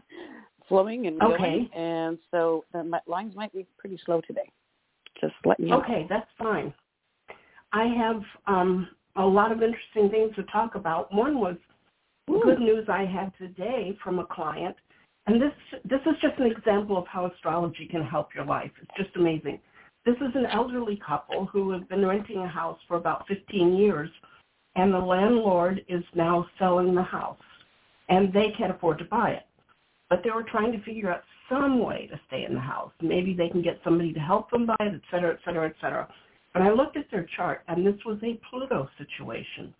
flowing 0.69 1.07
and 1.07 1.21
okay. 1.21 1.37
going. 1.37 1.69
And 1.75 2.17
so 2.31 2.63
the 2.71 2.89
lines 3.07 3.35
might 3.35 3.51
be 3.51 3.65
pretty 3.77 3.99
slow 4.05 4.21
today. 4.21 4.49
Just 5.19 5.33
let 5.43 5.59
me 5.59 5.69
know. 5.69 5.81
Okay, 5.81 6.07
that's 6.09 6.29
fine. 6.37 6.73
I 7.73 7.87
have 7.87 8.21
um, 8.47 8.87
a 9.17 9.25
lot 9.25 9.51
of 9.51 9.61
interesting 9.61 10.09
things 10.09 10.33
to 10.35 10.43
talk 10.43 10.75
about. 10.75 11.13
One 11.13 11.39
was 11.39 11.55
Ooh. 11.55 11.64
Good 12.27 12.57
hmm. 12.57 12.63
news 12.63 12.85
I 12.89 13.05
had 13.05 13.31
today 13.37 13.97
from 14.03 14.19
a 14.19 14.25
client, 14.25 14.75
and 15.27 15.41
this 15.41 15.51
this 15.83 16.01
is 16.05 16.15
just 16.21 16.39
an 16.39 16.45
example 16.45 16.97
of 16.97 17.07
how 17.07 17.25
astrology 17.25 17.87
can 17.89 18.03
help 18.03 18.35
your 18.35 18.45
life. 18.45 18.71
It's 18.81 18.91
just 18.97 19.15
amazing. 19.15 19.59
This 20.05 20.15
is 20.17 20.35
an 20.35 20.45
elderly 20.45 20.99
couple 21.05 21.45
who 21.45 21.71
have 21.71 21.89
been 21.89 22.05
renting 22.05 22.37
a 22.37 22.47
house 22.47 22.77
for 22.87 22.97
about 22.97 23.27
15 23.27 23.75
years, 23.75 24.09
and 24.75 24.93
the 24.93 24.99
landlord 24.99 25.83
is 25.87 26.03
now 26.13 26.45
selling 26.59 26.93
the 26.93 27.01
house, 27.01 27.39
and 28.09 28.31
they 28.31 28.53
can't 28.55 28.71
afford 28.75 28.99
to 28.99 29.05
buy 29.05 29.31
it. 29.31 29.47
But 30.09 30.21
they 30.23 30.29
were 30.29 30.43
trying 30.43 30.71
to 30.73 30.83
figure 30.83 31.11
out 31.11 31.23
some 31.49 31.83
way 31.83 32.07
to 32.11 32.19
stay 32.27 32.45
in 32.45 32.53
the 32.53 32.59
house. 32.59 32.91
Maybe 33.01 33.33
they 33.33 33.49
can 33.49 33.63
get 33.63 33.79
somebody 33.83 34.13
to 34.13 34.19
help 34.19 34.51
them 34.51 34.67
buy 34.67 34.75
it, 34.79 34.93
et 34.93 35.01
cetera, 35.09 35.33
et 35.33 35.39
cetera, 35.43 35.67
et 35.67 35.75
cetera. 35.81 36.07
But 36.53 36.61
I 36.61 36.71
looked 36.71 36.97
at 36.97 37.09
their 37.09 37.27
chart, 37.35 37.63
and 37.67 37.85
this 37.85 37.99
was 38.05 38.19
a 38.23 38.39
Pluto 38.49 38.87
situation. 38.99 39.73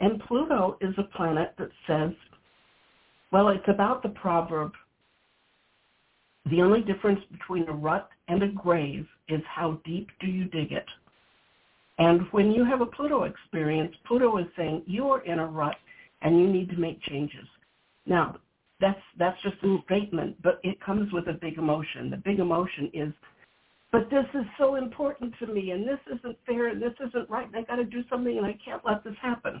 And 0.00 0.20
Pluto 0.26 0.78
is 0.80 0.94
a 0.98 1.16
planet 1.16 1.54
that 1.58 1.70
says, 1.86 2.12
well, 3.32 3.48
it's 3.48 3.68
about 3.68 4.02
the 4.02 4.08
proverb, 4.08 4.72
the 6.50 6.62
only 6.62 6.80
difference 6.80 7.20
between 7.30 7.68
a 7.68 7.72
rut 7.72 8.08
and 8.28 8.42
a 8.42 8.48
grave 8.48 9.06
is 9.28 9.42
how 9.46 9.78
deep 9.84 10.08
do 10.20 10.26
you 10.26 10.46
dig 10.46 10.72
it. 10.72 10.86
And 11.98 12.22
when 12.30 12.50
you 12.50 12.64
have 12.64 12.80
a 12.80 12.86
Pluto 12.86 13.24
experience, 13.24 13.94
Pluto 14.06 14.38
is 14.38 14.46
saying 14.56 14.84
you 14.86 15.08
are 15.10 15.20
in 15.20 15.38
a 15.38 15.46
rut 15.46 15.76
and 16.22 16.40
you 16.40 16.46
need 16.48 16.70
to 16.70 16.76
make 16.76 17.00
changes. 17.02 17.46
Now, 18.06 18.36
that's 18.80 19.00
that's 19.18 19.40
just 19.42 19.56
a 19.62 19.76
statement, 19.84 20.42
but 20.42 20.58
it 20.64 20.80
comes 20.80 21.12
with 21.12 21.28
a 21.28 21.34
big 21.34 21.58
emotion. 21.58 22.08
The 22.08 22.16
big 22.16 22.38
emotion 22.38 22.90
is 22.94 23.12
but 23.92 24.08
this 24.08 24.24
is 24.34 24.46
so 24.56 24.76
important 24.76 25.34
to 25.40 25.46
me 25.46 25.72
and 25.72 25.86
this 25.86 25.98
isn't 26.06 26.38
fair 26.46 26.68
and 26.68 26.80
this 26.80 26.94
isn't 27.06 27.28
right 27.28 27.46
and 27.46 27.56
I 27.56 27.62
got 27.62 27.76
to 27.76 27.84
do 27.84 28.02
something 28.08 28.38
and 28.38 28.46
I 28.46 28.56
can't 28.64 28.82
let 28.84 29.04
this 29.04 29.16
happen. 29.20 29.60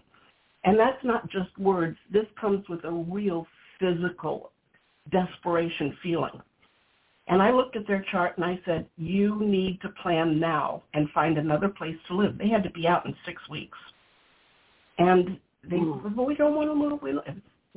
And 0.64 0.78
that's 0.78 1.02
not 1.04 1.30
just 1.30 1.56
words. 1.58 1.96
This 2.12 2.26
comes 2.40 2.68
with 2.68 2.84
a 2.84 2.90
real 2.90 3.46
physical 3.78 4.52
desperation 5.10 5.96
feeling. 6.02 6.40
And 7.28 7.40
I 7.40 7.52
looked 7.52 7.76
at 7.76 7.86
their 7.86 8.04
chart 8.10 8.36
and 8.36 8.44
I 8.44 8.58
said, 8.64 8.86
you 8.96 9.38
need 9.40 9.80
to 9.82 9.88
plan 10.02 10.40
now 10.40 10.82
and 10.94 11.08
find 11.10 11.38
another 11.38 11.68
place 11.68 11.96
to 12.08 12.16
live. 12.16 12.36
They 12.36 12.48
had 12.48 12.64
to 12.64 12.70
be 12.70 12.86
out 12.86 13.06
in 13.06 13.14
six 13.24 13.40
weeks. 13.48 13.78
And 14.98 15.38
they 15.62 15.76
mm. 15.76 16.02
said, 16.02 16.16
well, 16.16 16.26
we 16.26 16.34
don't 16.34 16.56
want 16.56 16.70
to 16.70 16.74
move. 16.74 17.00
We 17.02 17.14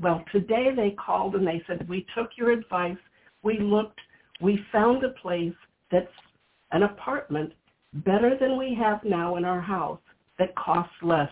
well, 0.02 0.24
today 0.32 0.70
they 0.76 0.92
called 0.92 1.36
and 1.36 1.46
they 1.46 1.62
said, 1.68 1.88
we 1.88 2.06
took 2.18 2.32
your 2.36 2.52
advice. 2.52 2.98
We 3.44 3.60
looked. 3.60 4.00
We 4.42 4.60
found 4.72 5.04
a 5.04 5.10
place 5.10 5.54
that's 5.92 6.08
an 6.72 6.84
apartment 6.84 7.54
better 7.94 8.36
than 8.40 8.58
we 8.58 8.76
have 8.80 9.04
now 9.04 9.36
in 9.36 9.46
our 9.46 9.62
house 9.62 10.00
that 10.40 10.56
costs 10.56 10.96
less. 11.04 11.30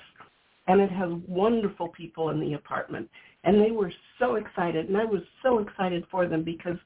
And 0.68 0.80
it 0.80 0.92
has 0.92 1.10
wonderful 1.28 1.90
people 1.90 2.30
in 2.30 2.40
the 2.40 2.54
apartment. 2.54 3.10
And 3.44 3.60
they 3.60 3.72
were 3.72 3.92
so 4.20 4.36
excited. 4.36 4.88
And 4.88 4.98
I 4.98 5.06
was 5.06 5.22
so 5.42 5.60
excited 5.60 6.06
for 6.12 6.28
them 6.28 6.44
because 6.44 6.78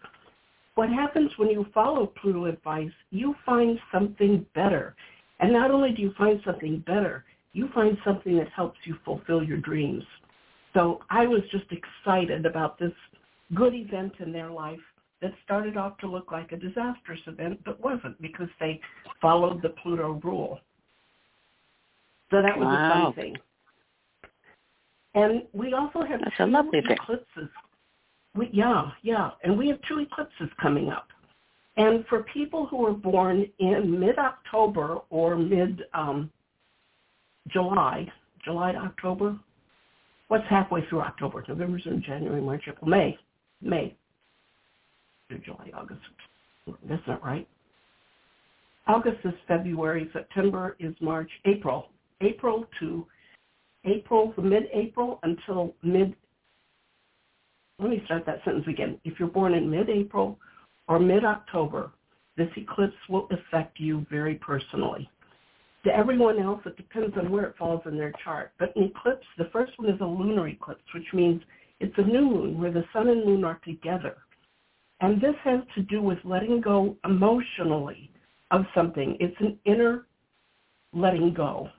what 0.75 0.89
happens 0.89 1.31
when 1.37 1.49
you 1.49 1.65
follow 1.73 2.07
Pluto 2.21 2.45
advice, 2.45 2.91
you 3.11 3.35
find 3.45 3.79
something 3.91 4.45
better. 4.55 4.95
And 5.39 5.51
not 5.51 5.71
only 5.71 5.91
do 5.91 6.01
you 6.01 6.13
find 6.17 6.39
something 6.45 6.83
better, 6.85 7.25
you 7.53 7.69
find 7.73 7.97
something 8.05 8.37
that 8.37 8.49
helps 8.49 8.77
you 8.85 8.95
fulfill 9.03 9.43
your 9.43 9.57
dreams. 9.57 10.03
So 10.73 10.99
I 11.09 11.25
was 11.25 11.41
just 11.51 11.65
excited 11.71 12.45
about 12.45 12.77
this 12.77 12.91
good 13.53 13.73
event 13.73 14.13
in 14.19 14.33
their 14.33 14.49
life 14.49 14.79
that 15.21 15.31
started 15.43 15.77
off 15.77 15.97
to 15.99 16.07
look 16.07 16.31
like 16.31 16.51
a 16.51 16.57
disastrous 16.57 17.21
event, 17.27 17.61
but 17.65 17.81
wasn't 17.81 18.21
because 18.21 18.49
they 18.59 18.79
followed 19.21 19.61
the 19.61 19.69
Pluto 19.69 20.19
rule. 20.23 20.59
So 22.31 22.41
that 22.41 22.57
was 22.57 22.65
wow. 22.65 22.89
a 22.89 23.05
fun 23.05 23.13
thing. 23.13 23.35
And 25.15 25.43
we 25.53 25.73
also 25.73 26.01
have 26.01 26.19
That's 26.19 26.37
two 26.37 26.43
a 26.43 26.45
lovely 26.45 26.79
eclipses. 26.79 27.25
Thing. 27.35 27.49
We, 28.35 28.49
yeah, 28.51 28.91
yeah, 29.01 29.31
and 29.43 29.57
we 29.57 29.69
have 29.69 29.79
two 29.87 29.99
eclipses 29.99 30.49
coming 30.61 30.89
up. 30.89 31.07
And 31.77 32.05
for 32.07 32.23
people 32.23 32.67
who 32.67 32.85
are 32.85 32.93
born 32.93 33.45
in 33.59 33.99
mid-October 33.99 34.99
or 35.09 35.35
mid-July, 35.37 35.81
um, 35.93 36.31
July 38.43 38.71
to 38.73 38.77
October, 38.77 39.37
what's 40.27 40.45
halfway 40.49 40.85
through 40.87 41.01
October? 41.01 41.43
November, 41.47 41.79
so 41.83 41.91
January, 42.05 42.41
March, 42.41 42.63
April, 42.67 42.89
May, 42.89 43.17
May. 43.61 43.95
July, 45.43 45.71
August. 45.73 46.01
That's 46.87 47.01
not 47.07 47.23
right. 47.23 47.47
August 48.87 49.17
is 49.23 49.33
February, 49.47 50.09
September 50.13 50.75
is 50.79 50.93
March, 51.01 51.29
April. 51.45 51.89
April 52.21 52.65
to 52.79 53.05
April, 53.85 54.33
mid-April 54.37 55.19
until 55.23 55.73
mid, 55.83 56.15
let 57.79 57.89
me 57.89 58.01
start 58.05 58.25
that 58.25 58.43
sentence 58.43 58.65
again. 58.67 58.99
If 59.03 59.19
you're 59.19 59.29
born 59.29 59.53
in 59.53 59.69
mid-April 59.69 60.39
or 60.87 60.99
mid-October, 60.99 61.91
this 62.37 62.49
eclipse 62.57 62.95
will 63.09 63.27
affect 63.31 63.79
you 63.79 64.05
very 64.09 64.35
personally. 64.35 65.09
To 65.85 65.95
everyone 65.95 66.39
else, 66.39 66.61
it 66.65 66.77
depends 66.77 67.15
on 67.17 67.29
where 67.29 67.45
it 67.45 67.55
falls 67.57 67.81
in 67.85 67.97
their 67.97 68.13
chart. 68.23 68.51
But 68.57 68.75
an 68.75 68.83
eclipse, 68.83 69.27
the 69.37 69.49
first 69.53 69.71
one 69.77 69.89
is 69.89 70.01
a 70.01 70.05
lunar 70.05 70.47
eclipse, 70.47 70.83
which 70.93 71.13
means 71.13 71.41
it's 71.79 71.97
a 71.97 72.01
new 72.01 72.21
moon 72.21 72.59
where 72.59 72.71
the 72.71 72.85
sun 72.91 73.07
and 73.09 73.23
moon 73.23 73.43
are 73.43 73.59
together. 73.63 74.17
And 75.01 75.21
this 75.21 75.35
has 75.43 75.61
to 75.75 75.83
do 75.83 76.01
with 76.01 76.17
letting 76.23 76.61
go 76.61 76.97
emotionally 77.05 78.09
of 78.51 78.65
something. 78.73 79.17
It's 79.19 79.35
an 79.39 79.59
inner 79.65 80.07
letting 80.93 81.33
go. 81.33 81.69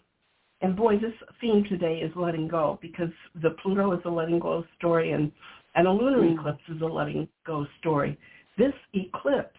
And 0.63 0.75
boy, 0.75 0.99
this 0.99 1.13
theme 1.41 1.65
today 1.69 1.99
is 1.99 2.11
letting 2.17 2.49
go 2.49 2.79
because 2.81 3.11
the 3.43 3.51
Pluto 3.63 3.93
is 3.93 4.01
a 4.05 4.09
letting 4.09 4.39
go 4.39 4.65
story 4.79 5.13
and, 5.13 5.31
and 5.75 5.87
a 5.87 5.93
lunar 5.93 6.23
mm. 6.23 6.39
eclipse 6.39 6.63
is 6.69 6.81
a 6.81 6.87
letting 6.87 7.29
go 7.47 7.67
story. 7.79 8.19
This 8.57 8.73
eclipse 8.95 9.51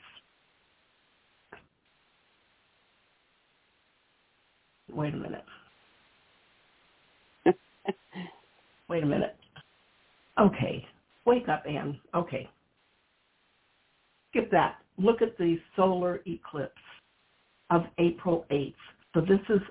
wait 4.91 5.13
a 5.13 5.17
minute. 5.17 5.45
wait 8.89 9.03
a 9.03 9.05
minute. 9.05 9.35
Okay. 10.39 10.83
Wake 11.25 11.47
up, 11.49 11.63
Anne. 11.67 11.99
Okay 12.15 12.49
skip 14.37 14.51
that. 14.51 14.75
Look 14.97 15.21
at 15.21 15.37
the 15.37 15.57
solar 15.75 16.21
eclipse 16.25 16.73
of 17.69 17.83
April 17.97 18.45
8th. 18.51 18.73
So 19.13 19.21
this 19.21 19.39
is 19.49 19.61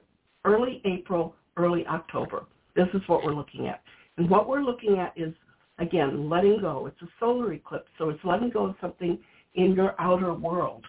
early 0.46 0.80
April, 0.84 1.34
early 1.56 1.86
October. 1.86 2.46
This 2.74 2.88
is 2.94 3.02
what 3.06 3.24
we're 3.24 3.34
looking 3.34 3.66
at. 3.66 3.82
And 4.16 4.30
what 4.30 4.48
we're 4.48 4.62
looking 4.62 4.98
at 4.98 5.12
is 5.16 5.34
again, 5.78 6.28
letting 6.28 6.60
go. 6.60 6.86
It's 6.86 7.00
a 7.02 7.08
solar 7.20 7.52
eclipse, 7.52 7.90
so 7.98 8.08
it's 8.08 8.24
letting 8.24 8.50
go 8.50 8.66
of 8.66 8.76
something 8.80 9.18
in 9.54 9.74
your 9.74 9.94
outer 9.98 10.34
world. 10.34 10.84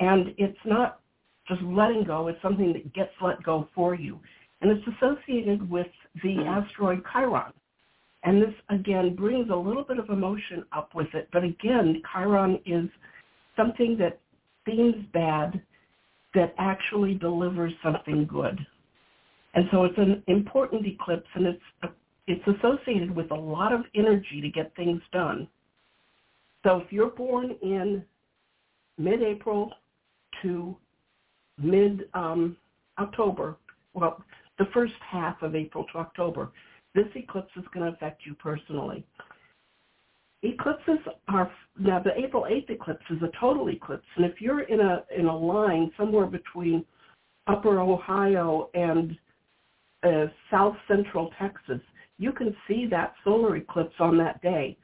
And 0.00 0.34
it's 0.38 0.58
not 0.64 1.00
just 1.48 1.62
letting 1.62 2.04
go, 2.04 2.28
it's 2.28 2.40
something 2.42 2.72
that 2.72 2.92
gets 2.94 3.12
let 3.20 3.42
go 3.42 3.68
for 3.74 3.94
you. 3.94 4.18
And 4.60 4.70
it's 4.70 4.86
associated 4.96 5.68
with 5.68 5.86
the 6.22 6.38
asteroid 6.38 7.02
Chiron. 7.12 7.52
And 8.22 8.40
this, 8.40 8.54
again, 8.70 9.14
brings 9.14 9.50
a 9.50 9.54
little 9.54 9.84
bit 9.84 9.98
of 9.98 10.08
emotion 10.08 10.64
up 10.72 10.94
with 10.94 11.12
it. 11.12 11.28
But 11.32 11.44
again, 11.44 12.00
Chiron 12.10 12.58
is 12.64 12.88
something 13.56 13.98
that 13.98 14.20
seems 14.66 14.94
bad 15.12 15.60
that 16.34 16.54
actually 16.58 17.14
delivers 17.14 17.72
something 17.82 18.26
good. 18.26 18.58
And 19.54 19.66
so 19.70 19.84
it's 19.84 19.98
an 19.98 20.22
important 20.26 20.86
eclipse, 20.86 21.28
and 21.34 21.46
it's 21.46 21.92
it's 22.26 22.46
associated 22.46 23.14
with 23.14 23.30
a 23.30 23.34
lot 23.34 23.72
of 23.72 23.82
energy 23.94 24.40
to 24.40 24.48
get 24.48 24.74
things 24.74 25.00
done. 25.12 25.46
So 26.64 26.78
if 26.80 26.90
you're 26.90 27.10
born 27.10 27.54
in 27.62 28.02
mid-April 28.96 29.70
to 30.42 30.74
mid-October, 31.58 33.48
um, 33.48 33.56
well, 33.92 34.24
the 34.58 34.64
first 34.72 34.94
half 35.08 35.42
of 35.42 35.54
April 35.54 35.84
to 35.92 35.98
October, 35.98 36.50
this 36.94 37.06
eclipse 37.14 37.50
is 37.56 37.64
going 37.74 37.86
to 37.86 37.92
affect 37.94 38.22
you 38.24 38.34
personally. 38.34 39.04
Eclipses 40.42 40.98
are 41.28 41.50
now 41.78 42.00
the 42.00 42.18
April 42.18 42.44
8th 42.44 42.70
eclipse 42.70 43.04
is 43.10 43.22
a 43.22 43.30
total 43.38 43.68
eclipse, 43.70 44.06
and 44.16 44.24
if 44.24 44.40
you're 44.40 44.62
in 44.62 44.80
a 44.80 45.04
in 45.16 45.26
a 45.26 45.36
line 45.36 45.90
somewhere 45.96 46.26
between 46.26 46.84
Upper 47.46 47.80
Ohio 47.80 48.70
and 48.74 49.16
uh, 50.04 50.26
South 50.50 50.76
Central 50.88 51.30
Texas, 51.38 51.80
you 52.18 52.32
can 52.32 52.54
see 52.68 52.86
that 52.86 53.14
solar 53.24 53.56
eclipse 53.56 53.94
on 53.98 54.16
that 54.18 54.40
day. 54.42 54.76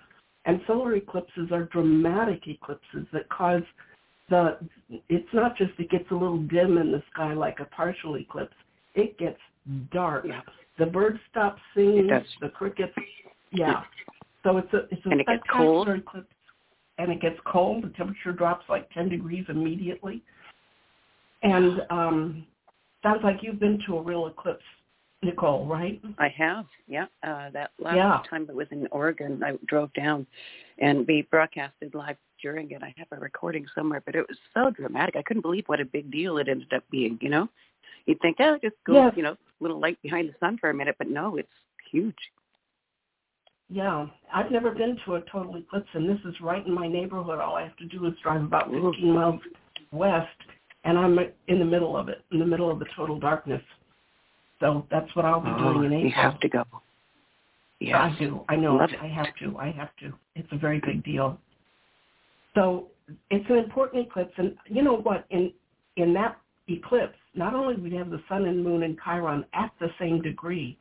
And 0.46 0.61
solar 0.67 0.94
eclipses 0.94 1.52
are 1.52 1.64
dramatic 1.64 2.46
eclipses 2.46 3.06
that 3.12 3.28
cause 3.28 3.62
the 4.31 4.58
it's 5.08 5.28
not 5.32 5.56
just 5.56 5.72
it 5.78 5.90
gets 5.90 6.11
a 6.11 6.14
little 6.14 6.38
dim 6.38 6.78
in 6.78 6.90
the 6.93 7.02
sky 7.12 7.34
like 7.34 7.58
a 7.61 7.67
partial 7.67 8.17
eclipse. 8.17 8.55
It 8.94 9.19
gets 9.19 9.38
dark. 9.93 10.25
Yeah. 10.26 10.40
The 10.78 10.87
birds 10.87 11.19
stop 11.31 11.58
singing. 11.75 12.08
The 12.40 12.49
crickets. 12.49 12.94
Yeah. 13.52 13.82
So 14.44 14.56
it's 14.56 14.73
a 14.73 14.87
it's 14.90 15.05
a 15.05 15.11
and 15.11 15.20
it 15.20 15.26
gets 15.26 15.43
cold. 15.52 15.88
eclipse. 15.88 16.26
And 16.99 17.12
it 17.12 17.20
gets 17.20 17.38
cold. 17.44 17.84
The 17.84 17.90
temperature 17.90 18.32
drops 18.32 18.64
like 18.69 18.90
ten 18.90 19.08
degrees 19.08 19.44
immediately. 19.49 20.23
And 21.43 21.82
um 21.90 22.46
sounds 23.02 23.20
like 23.23 23.38
you've 23.43 23.61
been 23.61 23.82
to 23.87 23.99
a 23.99 24.02
real 24.02 24.26
eclipse 24.26 24.64
Nicole, 25.22 25.67
right? 25.67 26.00
I 26.19 26.28
have, 26.28 26.64
yeah. 26.88 27.05
Uh, 27.22 27.50
that 27.50 27.72
last 27.78 27.96
yeah. 27.96 28.22
time 28.28 28.46
it 28.49 28.55
was 28.55 28.67
in 28.70 28.88
Oregon, 28.90 29.43
I 29.44 29.52
drove 29.67 29.93
down 29.93 30.26
and 30.78 31.06
we 31.06 31.26
broadcasted 31.31 31.94
live 31.94 32.17
during 32.43 32.70
it. 32.70 32.82
I 32.82 32.94
have 32.96 33.08
a 33.12 33.17
recording 33.17 33.67
somewhere, 33.75 34.02
but 34.05 34.14
it 34.14 34.26
was 34.26 34.38
so 34.55 34.70
dramatic. 34.70 35.17
I 35.17 35.22
couldn't 35.22 35.43
believe 35.43 35.64
what 35.67 35.81
a 35.81 35.84
big 35.84 36.11
deal 36.11 36.38
it 36.38 36.49
ended 36.49 36.72
up 36.72 36.84
being, 36.90 37.19
you 37.20 37.28
know? 37.28 37.49
You'd 38.06 38.20
think, 38.20 38.38
oh, 38.40 38.58
just 38.62 38.76
go, 38.87 38.94
yes. 38.94 39.12
you 39.14 39.22
know, 39.22 39.32
a 39.32 39.37
little 39.61 39.78
light 39.78 40.00
behind 40.02 40.31
the 40.31 40.34
sun 40.40 40.56
for 40.58 40.70
a 40.70 40.75
minute, 40.75 40.96
but 40.99 41.08
no, 41.08 41.37
it's 41.37 41.49
huge. 41.93 42.16
Yeah, 43.69 44.06
I've 44.34 44.50
never 44.50 44.73
been 44.73 44.99
to 45.05 45.16
a 45.16 45.20
total 45.31 45.56
eclipse, 45.56 45.88
and 45.93 46.08
this 46.08 46.19
is 46.25 46.34
right 46.40 46.66
in 46.66 46.75
my 46.75 46.88
neighborhood. 46.88 47.38
All 47.38 47.55
I 47.55 47.62
have 47.62 47.76
to 47.76 47.87
do 47.87 48.06
is 48.06 48.14
drive 48.23 48.43
about 48.43 48.70
15 48.70 49.12
miles 49.12 49.40
west, 49.93 50.26
and 50.84 50.99
I'm 50.99 51.19
in 51.46 51.58
the 51.58 51.64
middle 51.64 51.96
of 51.96 52.08
it, 52.08 52.25
in 52.32 52.38
the 52.38 52.46
middle 52.46 52.70
of 52.70 52.78
the 52.78 52.87
total 52.96 53.20
darkness. 53.20 53.62
So 54.61 54.87
that's 54.91 55.15
what 55.17 55.25
I'll 55.25 55.41
be 55.41 55.51
oh, 55.51 55.73
doing 55.73 55.87
in 55.87 55.93
April. 55.93 56.05
You 56.05 56.15
have 56.15 56.41
to 56.41 56.49
go. 56.49 56.65
Yes. 57.81 57.97
I 57.99 58.17
do. 58.19 58.45
I 58.49 58.57
know. 58.57 58.77
Love 58.77 58.91
I 59.01 59.07
have 59.07 59.35
to. 59.41 59.57
I 59.59 59.71
have 59.71 59.89
to. 60.01 60.12
It's 60.37 60.49
a 60.53 60.59
very 60.59 60.81
mm-hmm. 60.81 60.91
big 60.91 61.05
deal. 61.05 61.39
So 62.55 62.89
it's 63.31 63.49
an 63.49 63.57
important 63.57 64.07
eclipse, 64.07 64.33
and 64.37 64.55
you 64.67 64.83
know 64.83 64.97
what? 64.97 65.25
In 65.31 65.53
in 65.97 66.12
that 66.15 66.37
eclipse, 66.69 67.17
not 67.35 67.55
only 67.55 67.77
we 67.77 67.95
have 67.97 68.11
the 68.11 68.23
sun 68.29 68.45
and 68.45 68.62
moon 68.62 68.83
and 68.83 68.99
Chiron 69.03 69.45
at 69.55 69.73
the 69.81 69.89
same 69.99 70.21
degree, 70.21 70.79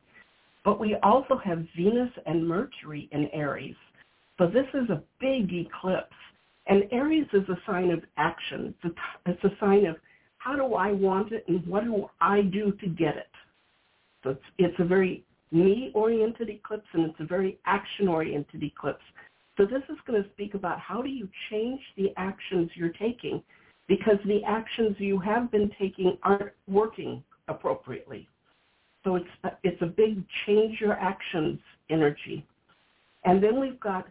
but 0.64 0.78
we 0.78 0.96
also 1.02 1.38
have 1.42 1.66
Venus 1.76 2.10
and 2.26 2.46
Mercury 2.46 3.08
in 3.12 3.28
Aries. 3.32 3.76
So 4.38 4.46
this 4.46 4.66
is 4.74 4.88
a 4.90 5.02
big 5.20 5.52
eclipse, 5.52 6.14
and 6.66 6.84
Aries 6.92 7.26
is 7.32 7.48
a 7.48 7.58
sign 7.66 7.90
of 7.90 8.02
action. 8.16 8.74
It's 8.82 8.94
a, 8.94 9.30
it's 9.30 9.44
a 9.44 9.56
sign 9.58 9.86
of 9.86 9.96
how 10.38 10.56
do 10.56 10.74
I 10.74 10.92
want 10.92 11.32
it 11.32 11.44
and 11.48 11.66
what 11.66 11.84
do 11.84 12.08
I 12.20 12.42
do 12.42 12.72
to 12.72 12.86
get 12.88 13.16
it. 13.16 13.26
So 14.22 14.30
it's, 14.30 14.42
it's 14.58 14.78
a 14.78 14.84
very 14.84 15.24
me-oriented 15.52 16.48
eclipse 16.48 16.86
and 16.92 17.10
it's 17.10 17.20
a 17.20 17.24
very 17.24 17.58
action-oriented 17.66 18.62
eclipse. 18.62 19.02
So 19.56 19.66
this 19.66 19.82
is 19.88 19.96
going 20.06 20.22
to 20.22 20.28
speak 20.30 20.54
about 20.54 20.78
how 20.78 21.02
do 21.02 21.08
you 21.08 21.28
change 21.50 21.80
the 21.96 22.12
actions 22.16 22.70
you're 22.74 22.90
taking 22.90 23.42
because 23.88 24.18
the 24.24 24.44
actions 24.44 24.96
you 24.98 25.18
have 25.18 25.50
been 25.50 25.70
taking 25.78 26.16
aren't 26.22 26.52
working 26.68 27.22
appropriately. 27.48 28.28
So 29.04 29.16
it's 29.16 29.26
a, 29.44 29.50
it's 29.64 29.82
a 29.82 29.86
big 29.86 30.22
change 30.46 30.80
your 30.80 30.92
actions 30.92 31.58
energy. 31.88 32.46
And 33.24 33.42
then 33.42 33.58
we've 33.58 33.80
got, 33.80 34.06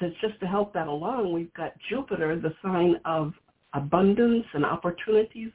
that's 0.00 0.14
just 0.20 0.40
to 0.40 0.46
help 0.46 0.72
that 0.74 0.88
along, 0.88 1.32
we've 1.32 1.52
got 1.54 1.72
Jupiter, 1.88 2.40
the 2.40 2.54
sign 2.62 2.96
of 3.04 3.34
abundance 3.74 4.46
and 4.54 4.64
opportunities, 4.64 5.50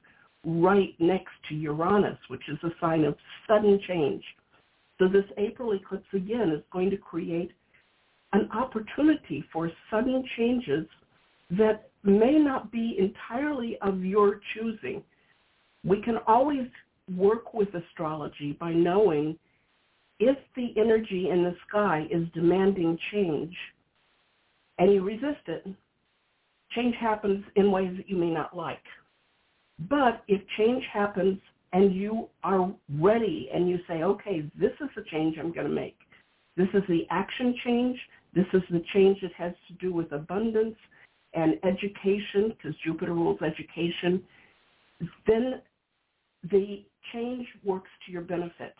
right 0.46 0.94
next 1.00 1.34
to 1.50 1.56
Uranus, 1.56 2.18
which 2.28 2.44
is 2.48 2.58
a 2.64 2.70
sign 2.80 3.04
of 3.04 3.16
sudden 3.48 3.80
change. 3.88 4.24
So 5.00 5.08
this 5.08 5.26
April 5.38 5.74
eclipse 5.74 6.08
again 6.14 6.52
is 6.52 6.62
going 6.72 6.90
to 6.92 6.98
create 6.98 7.52
an 8.34 8.50
opportunity 8.54 9.44
for 9.52 9.72
sudden 9.90 10.24
changes 10.38 10.86
that 11.52 11.90
may 12.04 12.34
not 12.34 12.72
be 12.72 12.98
entirely 13.00 13.78
of 13.82 14.04
your 14.04 14.40
choosing. 14.54 15.04
We 15.84 16.02
can 16.02 16.18
always 16.28 16.68
work 17.16 17.54
with 17.54 17.70
astrology 17.74 18.58
by 18.60 18.72
knowing 18.72 19.38
if 20.20 20.38
the 20.56 20.74
energy 20.78 21.30
in 21.30 21.44
the 21.44 21.56
sky 21.68 22.08
is 22.10 22.28
demanding 22.34 22.98
change 23.12 23.54
and 24.78 24.94
you 24.94 25.04
resist 25.04 25.48
it, 25.48 25.66
change 26.72 26.96
happens 27.00 27.44
in 27.56 27.72
ways 27.72 27.94
that 27.98 28.10
you 28.10 28.18
may 28.18 28.30
not 28.30 28.56
like. 28.56 28.84
But 29.90 30.24
if 30.28 30.42
change 30.58 30.84
happens 30.92 31.40
and 31.74 31.94
you 31.94 32.30
are 32.44 32.74
ready 33.00 33.50
and 33.54 33.70
you 33.70 33.80
say, 33.88 34.04
okay, 34.04 34.44
this 34.60 34.72
is 34.82 34.90
the 34.96 35.04
change 35.12 35.38
I'm 35.38 35.52
going 35.52 35.68
to 35.68 35.74
make. 35.74 35.98
This 36.56 36.70
is 36.74 36.84
the 36.88 37.06
action 37.10 37.56
change. 37.66 38.00
This 38.34 38.46
is 38.54 38.62
the 38.72 38.84
change 38.94 39.20
that 39.22 39.34
has 39.34 39.54
to 39.68 39.74
do 39.74 39.94
with 39.94 40.12
abundance 40.12 40.76
and 41.34 41.56
education, 41.66 42.50
because 42.50 42.76
Jupiter 42.86 43.14
rules 43.14 43.40
education. 43.42 44.24
Then 45.28 45.62
the 46.50 46.84
change 47.12 47.46
works 47.64 47.90
to 48.06 48.12
your 48.12 48.22
benefit. 48.22 48.74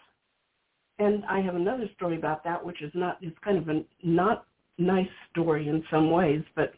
And 1.00 1.26
I 1.26 1.42
have 1.42 1.56
another 1.56 1.90
story 1.96 2.16
about 2.16 2.46
that, 2.46 2.66
which 2.66 2.82
is 2.82 2.92
not, 2.94 3.18
it's 3.22 3.38
kind 3.44 3.58
of 3.58 3.68
a 3.68 3.84
not 4.04 4.46
nice 4.78 5.10
story 5.32 5.68
in 5.68 5.84
some 5.92 6.10
ways, 6.12 6.42
but 6.56 6.74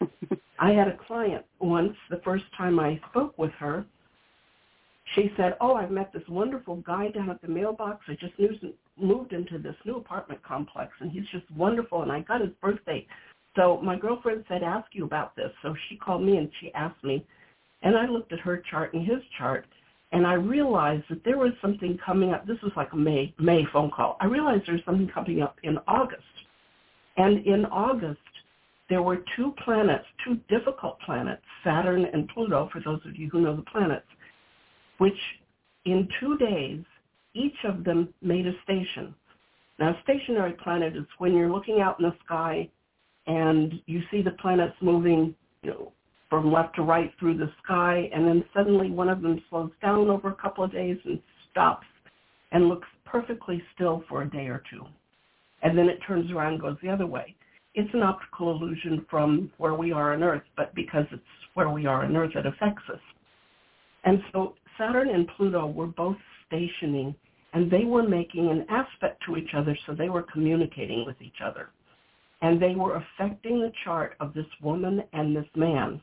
I 0.60 0.72
had 0.72 0.88
a 0.88 0.96
client 1.06 1.44
once, 1.58 1.96
the 2.10 2.20
first 2.22 2.44
time 2.56 2.78
I 2.78 3.00
spoke 3.10 3.36
with 3.38 3.52
her, 3.52 3.86
she 5.14 5.32
said, 5.36 5.56
oh, 5.60 5.74
I've 5.74 5.90
met 5.90 6.12
this 6.12 6.22
wonderful 6.28 6.76
guy 6.76 7.08
down 7.08 7.30
at 7.30 7.40
the 7.42 7.48
mailbox. 7.48 8.04
I 8.06 8.12
just 8.12 8.34
moved 8.96 9.32
into 9.32 9.58
this 9.58 9.74
new 9.84 9.96
apartment 9.96 10.42
complex, 10.44 10.92
and 11.00 11.10
he's 11.10 11.26
just 11.32 11.50
wonderful, 11.56 12.02
and 12.02 12.12
I 12.12 12.20
got 12.20 12.42
his 12.42 12.50
birthday. 12.60 13.06
So 13.56 13.80
my 13.82 13.98
girlfriend 13.98 14.44
said, 14.48 14.62
ask 14.62 14.86
you 14.92 15.04
about 15.04 15.34
this. 15.34 15.50
So 15.62 15.74
she 15.88 15.96
called 15.96 16.22
me, 16.22 16.36
and 16.36 16.48
she 16.60 16.72
asked 16.74 17.02
me, 17.02 17.26
and 17.82 17.96
I 17.96 18.06
looked 18.06 18.32
at 18.32 18.38
her 18.40 18.62
chart 18.70 18.92
and 18.92 19.04
his 19.04 19.22
chart, 19.38 19.66
and 20.12 20.26
I 20.26 20.34
realized 20.34 21.04
that 21.08 21.24
there 21.24 21.38
was 21.38 21.52
something 21.62 21.98
coming 22.04 22.32
up. 22.32 22.46
This 22.46 22.60
was 22.62 22.72
like 22.76 22.92
a 22.92 22.96
May, 22.96 23.34
May 23.38 23.64
phone 23.72 23.90
call. 23.90 24.18
I 24.20 24.26
realized 24.26 24.66
there 24.66 24.74
was 24.74 24.84
something 24.84 25.08
coming 25.08 25.40
up 25.40 25.56
in 25.62 25.78
August. 25.88 26.22
And 27.16 27.44
in 27.46 27.64
August, 27.66 28.20
there 28.90 29.02
were 29.02 29.24
two 29.36 29.54
planets, 29.64 30.04
two 30.24 30.38
difficult 30.48 30.98
planets, 31.00 31.42
Saturn 31.64 32.06
and 32.12 32.28
Pluto, 32.28 32.68
for 32.72 32.82
those 32.84 33.00
of 33.06 33.16
you 33.16 33.30
who 33.30 33.40
know 33.40 33.54
the 33.54 33.62
planets, 33.62 34.06
which 34.98 35.16
in 35.86 36.08
two 36.18 36.36
days, 36.36 36.82
each 37.32 37.56
of 37.64 37.84
them 37.84 38.12
made 38.20 38.46
a 38.46 38.52
station. 38.64 39.14
Now, 39.78 39.90
a 39.90 40.00
stationary 40.02 40.54
planet 40.54 40.96
is 40.96 41.04
when 41.18 41.34
you're 41.34 41.50
looking 41.50 41.80
out 41.80 42.00
in 42.00 42.06
the 42.06 42.16
sky 42.24 42.68
and 43.28 43.80
you 43.86 44.02
see 44.10 44.22
the 44.22 44.32
planets 44.32 44.74
moving 44.82 45.36
you 45.62 45.70
know, 45.70 45.92
from 46.28 46.52
left 46.52 46.74
to 46.74 46.82
right 46.82 47.12
through 47.18 47.38
the 47.38 47.50
sky, 47.62 48.10
and 48.12 48.26
then 48.26 48.44
suddenly 48.52 48.90
one 48.90 49.08
of 49.08 49.22
them 49.22 49.40
slows 49.48 49.70
down 49.80 50.10
over 50.10 50.30
a 50.30 50.34
couple 50.34 50.64
of 50.64 50.72
days 50.72 50.98
and 51.04 51.20
stops 51.50 51.86
and 52.50 52.68
looks 52.68 52.88
perfectly 53.04 53.62
still 53.74 54.02
for 54.08 54.22
a 54.22 54.30
day 54.30 54.48
or 54.48 54.62
two. 54.68 54.84
And 55.62 55.78
then 55.78 55.88
it 55.88 56.00
turns 56.06 56.32
around 56.32 56.54
and 56.54 56.62
goes 56.62 56.76
the 56.82 56.88
other 56.88 57.06
way 57.06 57.36
it's 57.74 57.92
an 57.94 58.02
optical 58.02 58.50
illusion 58.50 59.06
from 59.10 59.50
where 59.58 59.74
we 59.74 59.92
are 59.92 60.12
on 60.14 60.22
Earth, 60.22 60.42
but 60.56 60.74
because 60.74 61.04
it's 61.12 61.22
where 61.54 61.70
we 61.70 61.86
are 61.86 62.04
on 62.04 62.16
Earth, 62.16 62.34
it 62.34 62.46
affects 62.46 62.82
us. 62.92 63.00
And 64.04 64.22
so 64.32 64.54
Saturn 64.78 65.10
and 65.10 65.28
Pluto 65.36 65.66
were 65.66 65.86
both 65.86 66.16
stationing, 66.46 67.14
and 67.52 67.70
they 67.70 67.84
were 67.84 68.02
making 68.02 68.48
an 68.50 68.66
aspect 68.70 69.22
to 69.26 69.36
each 69.36 69.54
other, 69.54 69.76
so 69.86 69.94
they 69.94 70.08
were 70.08 70.22
communicating 70.22 71.04
with 71.06 71.20
each 71.20 71.40
other. 71.44 71.70
and 72.42 72.60
they 72.60 72.74
were 72.74 72.96
affecting 72.96 73.60
the 73.60 73.72
chart 73.84 74.14
of 74.20 74.32
this 74.34 74.46
woman 74.62 75.02
and 75.12 75.36
this 75.36 75.46
man. 75.54 76.00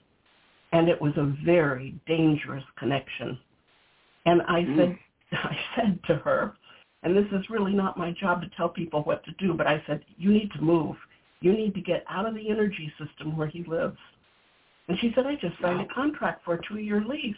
And 0.72 0.90
it 0.90 1.02
was 1.02 1.14
a 1.18 1.36
very 1.46 2.00
dangerous 2.06 2.64
connection. 2.78 3.40
And 4.26 4.42
I 4.44 4.62
mm. 4.62 4.78
said, 4.78 5.00
I 5.32 5.56
said 5.76 6.00
to 6.08 6.16
her, 6.18 6.54
and 7.04 7.16
this 7.16 7.26
is 7.32 7.50
really 7.50 7.74
not 7.74 7.98
my 7.98 8.12
job 8.12 8.42
to 8.42 8.50
tell 8.58 8.70
people 8.70 9.02
what 9.04 9.24
to 9.26 9.32
do, 9.40 9.54
but 9.54 9.68
I 9.68 9.82
said, 9.88 10.04
you 10.18 10.32
need 10.32 10.52
to 10.52 10.62
move. 10.62 10.96
You 11.42 11.54
need 11.54 11.74
to 11.76 11.82
get 11.82 12.04
out 12.10 12.26
of 12.26 12.36
the 12.36 12.50
energy 12.50 12.92
system 12.98 13.38
where 13.38 13.48
he 13.48 13.64
lives. 13.64 13.98
And 14.88 14.98
she 15.00 15.12
said, 15.14 15.26
I 15.26 15.36
just 15.36 15.60
signed 15.62 15.82
a 15.82 15.94
contract 15.94 16.44
for 16.46 16.56
a 16.56 16.62
two-year 16.68 17.04
lease. 17.08 17.36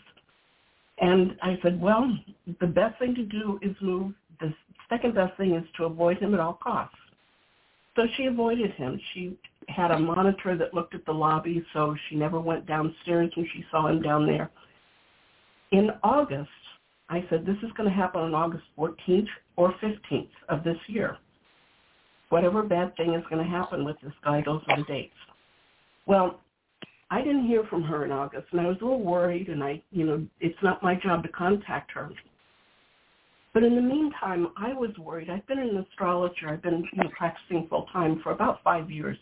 And 0.99 1.35
I 1.41 1.57
said, 1.63 1.81
well, 1.81 2.11
the 2.59 2.67
best 2.67 2.99
thing 2.99 3.15
to 3.15 3.23
do 3.23 3.59
is 3.61 3.75
move. 3.81 4.13
The 4.39 4.53
second 4.89 5.15
best 5.15 5.35
thing 5.37 5.55
is 5.55 5.63
to 5.77 5.85
avoid 5.85 6.19
him 6.19 6.33
at 6.33 6.39
all 6.39 6.59
costs. 6.61 6.95
So 7.95 8.05
she 8.15 8.25
avoided 8.25 8.71
him. 8.71 8.99
She 9.13 9.37
had 9.67 9.91
a 9.91 9.99
monitor 9.99 10.55
that 10.57 10.73
looked 10.73 10.95
at 10.95 11.05
the 11.05 11.11
lobby, 11.11 11.65
so 11.73 11.95
she 12.07 12.15
never 12.15 12.39
went 12.39 12.65
downstairs 12.65 13.31
when 13.35 13.47
she 13.53 13.65
saw 13.71 13.87
him 13.87 14.01
down 14.01 14.25
there. 14.25 14.49
In 15.71 15.91
August, 16.03 16.49
I 17.09 17.25
said, 17.29 17.45
this 17.45 17.57
is 17.63 17.71
going 17.75 17.89
to 17.89 17.95
happen 17.95 18.21
on 18.21 18.33
August 18.33 18.63
14th 18.77 19.27
or 19.55 19.73
15th 19.81 20.29
of 20.47 20.63
this 20.63 20.77
year. 20.87 21.17
Whatever 22.29 22.63
bad 22.63 22.95
thing 22.95 23.13
is 23.15 23.23
going 23.29 23.43
to 23.43 23.49
happen 23.49 23.83
with 23.83 23.97
this 24.01 24.13
guy, 24.23 24.41
those 24.45 24.61
are 24.69 24.77
the 24.77 24.83
dates. 24.83 25.13
Well, 26.05 26.39
I 27.11 27.21
didn't 27.21 27.47
hear 27.47 27.63
from 27.69 27.83
her 27.83 28.05
in 28.05 28.11
August, 28.11 28.47
and 28.51 28.61
I 28.61 28.67
was 28.67 28.77
a 28.81 28.83
little 28.83 29.03
worried, 29.03 29.49
and 29.49 29.63
I, 29.63 29.81
you 29.91 30.05
know, 30.05 30.25
it's 30.39 30.61
not 30.61 30.83
my 30.83 30.95
job 30.95 31.23
to 31.23 31.29
contact 31.29 31.91
her. 31.91 32.09
But 33.53 33.63
in 33.63 33.75
the 33.75 33.81
meantime, 33.81 34.49
I 34.57 34.73
was 34.73 34.91
worried. 34.99 35.29
I've 35.29 35.47
been 35.47 35.57
an 35.57 35.77
astrologer. 35.77 36.49
I've 36.49 36.61
been 36.61 36.87
you 36.93 37.03
know, 37.03 37.09
practicing 37.17 37.67
full 37.67 37.87
time 37.91 38.19
for 38.23 38.31
about 38.31 38.61
five 38.63 38.91
years, 38.91 39.17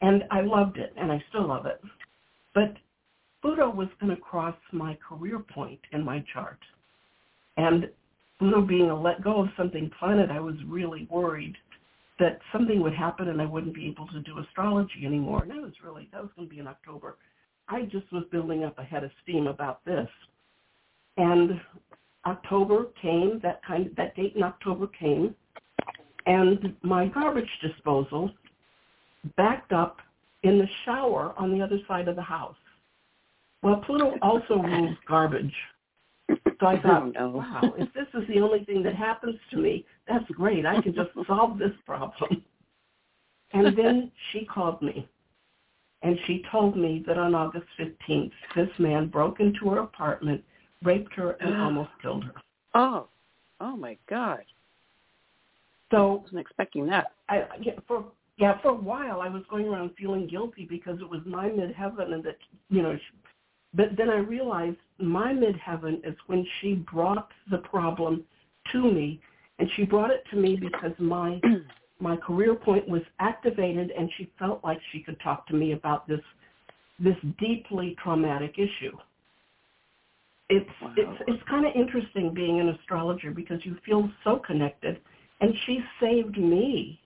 and 0.00 0.22
I 0.30 0.42
loved 0.42 0.76
it, 0.76 0.92
and 0.96 1.10
I 1.10 1.22
still 1.28 1.48
love 1.48 1.66
it. 1.66 1.80
But 2.54 2.76
Pluto 3.42 3.68
was 3.68 3.88
going 4.00 4.14
to 4.14 4.22
cross 4.22 4.56
my 4.72 4.96
career 5.06 5.40
point 5.40 5.80
in 5.92 6.04
my 6.04 6.24
chart, 6.32 6.58
and 7.56 7.90
Pluto 8.38 8.60
being 8.60 8.90
a 8.90 9.00
let 9.00 9.24
go 9.24 9.40
of 9.40 9.48
something 9.56 9.90
planet, 9.98 10.30
I 10.30 10.38
was 10.38 10.54
really 10.68 11.08
worried 11.10 11.56
that 12.18 12.38
something 12.52 12.80
would 12.80 12.94
happen 12.94 13.28
and 13.28 13.40
I 13.40 13.46
wouldn't 13.46 13.74
be 13.74 13.86
able 13.86 14.06
to 14.08 14.20
do 14.20 14.38
astrology 14.38 15.04
anymore. 15.04 15.42
And 15.42 15.50
that 15.50 15.62
was 15.62 15.72
really 15.84 16.08
that 16.12 16.22
was 16.22 16.30
going 16.36 16.48
to 16.48 16.54
be 16.54 16.60
in 16.60 16.66
October. 16.66 17.16
I 17.68 17.82
just 17.82 18.10
was 18.12 18.24
building 18.30 18.64
up 18.64 18.78
a 18.78 18.84
head 18.84 19.04
of 19.04 19.10
steam 19.22 19.48
about 19.48 19.84
this, 19.84 20.08
and 21.16 21.60
October 22.24 22.86
came. 23.02 23.40
That 23.42 23.60
kind 23.64 23.88
of, 23.88 23.96
that 23.96 24.14
date 24.14 24.34
in 24.36 24.42
October 24.42 24.86
came, 24.86 25.34
and 26.26 26.74
my 26.82 27.08
garbage 27.08 27.50
disposal 27.60 28.30
backed 29.36 29.72
up 29.72 29.98
in 30.42 30.58
the 30.58 30.68
shower 30.84 31.34
on 31.36 31.52
the 31.52 31.62
other 31.62 31.78
side 31.88 32.06
of 32.08 32.16
the 32.16 32.22
house. 32.22 32.56
Well, 33.62 33.82
Pluto 33.84 34.14
also 34.22 34.56
moves 34.62 34.96
garbage. 35.08 35.54
So 36.28 36.66
I 36.66 36.78
thought, 36.82 37.02
oh, 37.02 37.10
no. 37.10 37.28
wow, 37.36 37.74
if 37.76 37.92
this 37.94 38.06
is 38.14 38.26
the 38.28 38.40
only 38.40 38.64
thing 38.64 38.82
that 38.82 38.94
happens 38.94 39.36
to 39.50 39.56
me, 39.56 39.84
that's 40.08 40.28
great. 40.30 40.66
I 40.66 40.80
can 40.80 40.94
just 40.94 41.10
solve 41.26 41.58
this 41.58 41.72
problem. 41.84 42.44
And 43.52 43.76
then 43.76 44.10
she 44.32 44.44
called 44.44 44.82
me, 44.82 45.08
and 46.02 46.18
she 46.26 46.44
told 46.50 46.76
me 46.76 47.04
that 47.06 47.18
on 47.18 47.34
August 47.34 47.66
15th, 47.78 48.32
this 48.54 48.68
man 48.78 49.08
broke 49.08 49.40
into 49.40 49.70
her 49.70 49.78
apartment, 49.78 50.42
raped 50.82 51.12
her, 51.14 51.32
and 51.32 51.56
almost 51.62 51.90
killed 52.02 52.24
her. 52.24 52.34
Oh, 52.74 53.08
oh 53.60 53.76
my 53.76 53.96
God. 54.08 54.44
So 55.90 55.96
I 55.96 56.22
wasn't 56.22 56.40
expecting 56.40 56.86
that. 56.88 57.12
I 57.28 57.44
yeah, 57.60 57.72
for 57.86 58.04
yeah 58.38 58.60
for 58.60 58.70
a 58.70 58.74
while 58.74 59.20
I 59.20 59.28
was 59.28 59.42
going 59.48 59.66
around 59.66 59.92
feeling 59.96 60.26
guilty 60.26 60.66
because 60.68 60.98
it 61.00 61.08
was 61.08 61.20
my 61.24 61.48
midheaven 61.48 62.12
and 62.12 62.24
that 62.24 62.38
you 62.70 62.82
know 62.82 62.98
but 63.76 63.96
then 63.96 64.08
I 64.08 64.16
realized 64.16 64.78
my 64.98 65.32
midheaven 65.32 65.98
is 66.06 66.16
when 66.26 66.46
she 66.60 66.74
brought 66.90 67.28
the 67.50 67.58
problem 67.58 68.24
to 68.72 68.90
me, 68.90 69.20
and 69.58 69.68
she 69.76 69.84
brought 69.84 70.10
it 70.10 70.24
to 70.30 70.36
me 70.36 70.56
because 70.56 70.92
my 70.98 71.40
my 72.00 72.16
career 72.16 72.54
point 72.54 72.88
was 72.88 73.02
activated, 73.20 73.90
and 73.90 74.10
she 74.16 74.30
felt 74.38 74.64
like 74.64 74.78
she 74.92 75.00
could 75.00 75.20
talk 75.20 75.46
to 75.48 75.54
me 75.54 75.72
about 75.72 76.08
this 76.08 76.20
this 76.98 77.16
deeply 77.38 77.94
traumatic 78.02 78.54
issue. 78.54 78.96
It's 80.48 80.70
wow. 80.80 80.94
it's 80.96 81.22
it's 81.26 81.42
kind 81.48 81.66
of 81.66 81.72
interesting 81.74 82.32
being 82.32 82.60
an 82.60 82.70
astrologer 82.70 83.30
because 83.30 83.60
you 83.64 83.76
feel 83.84 84.10
so 84.24 84.40
connected, 84.46 85.00
and 85.42 85.52
she 85.66 85.80
saved 86.00 86.38
me 86.38 86.98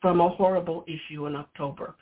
from 0.00 0.20
a 0.20 0.28
horrible 0.28 0.84
issue 0.86 1.26
in 1.26 1.36
October. 1.36 1.96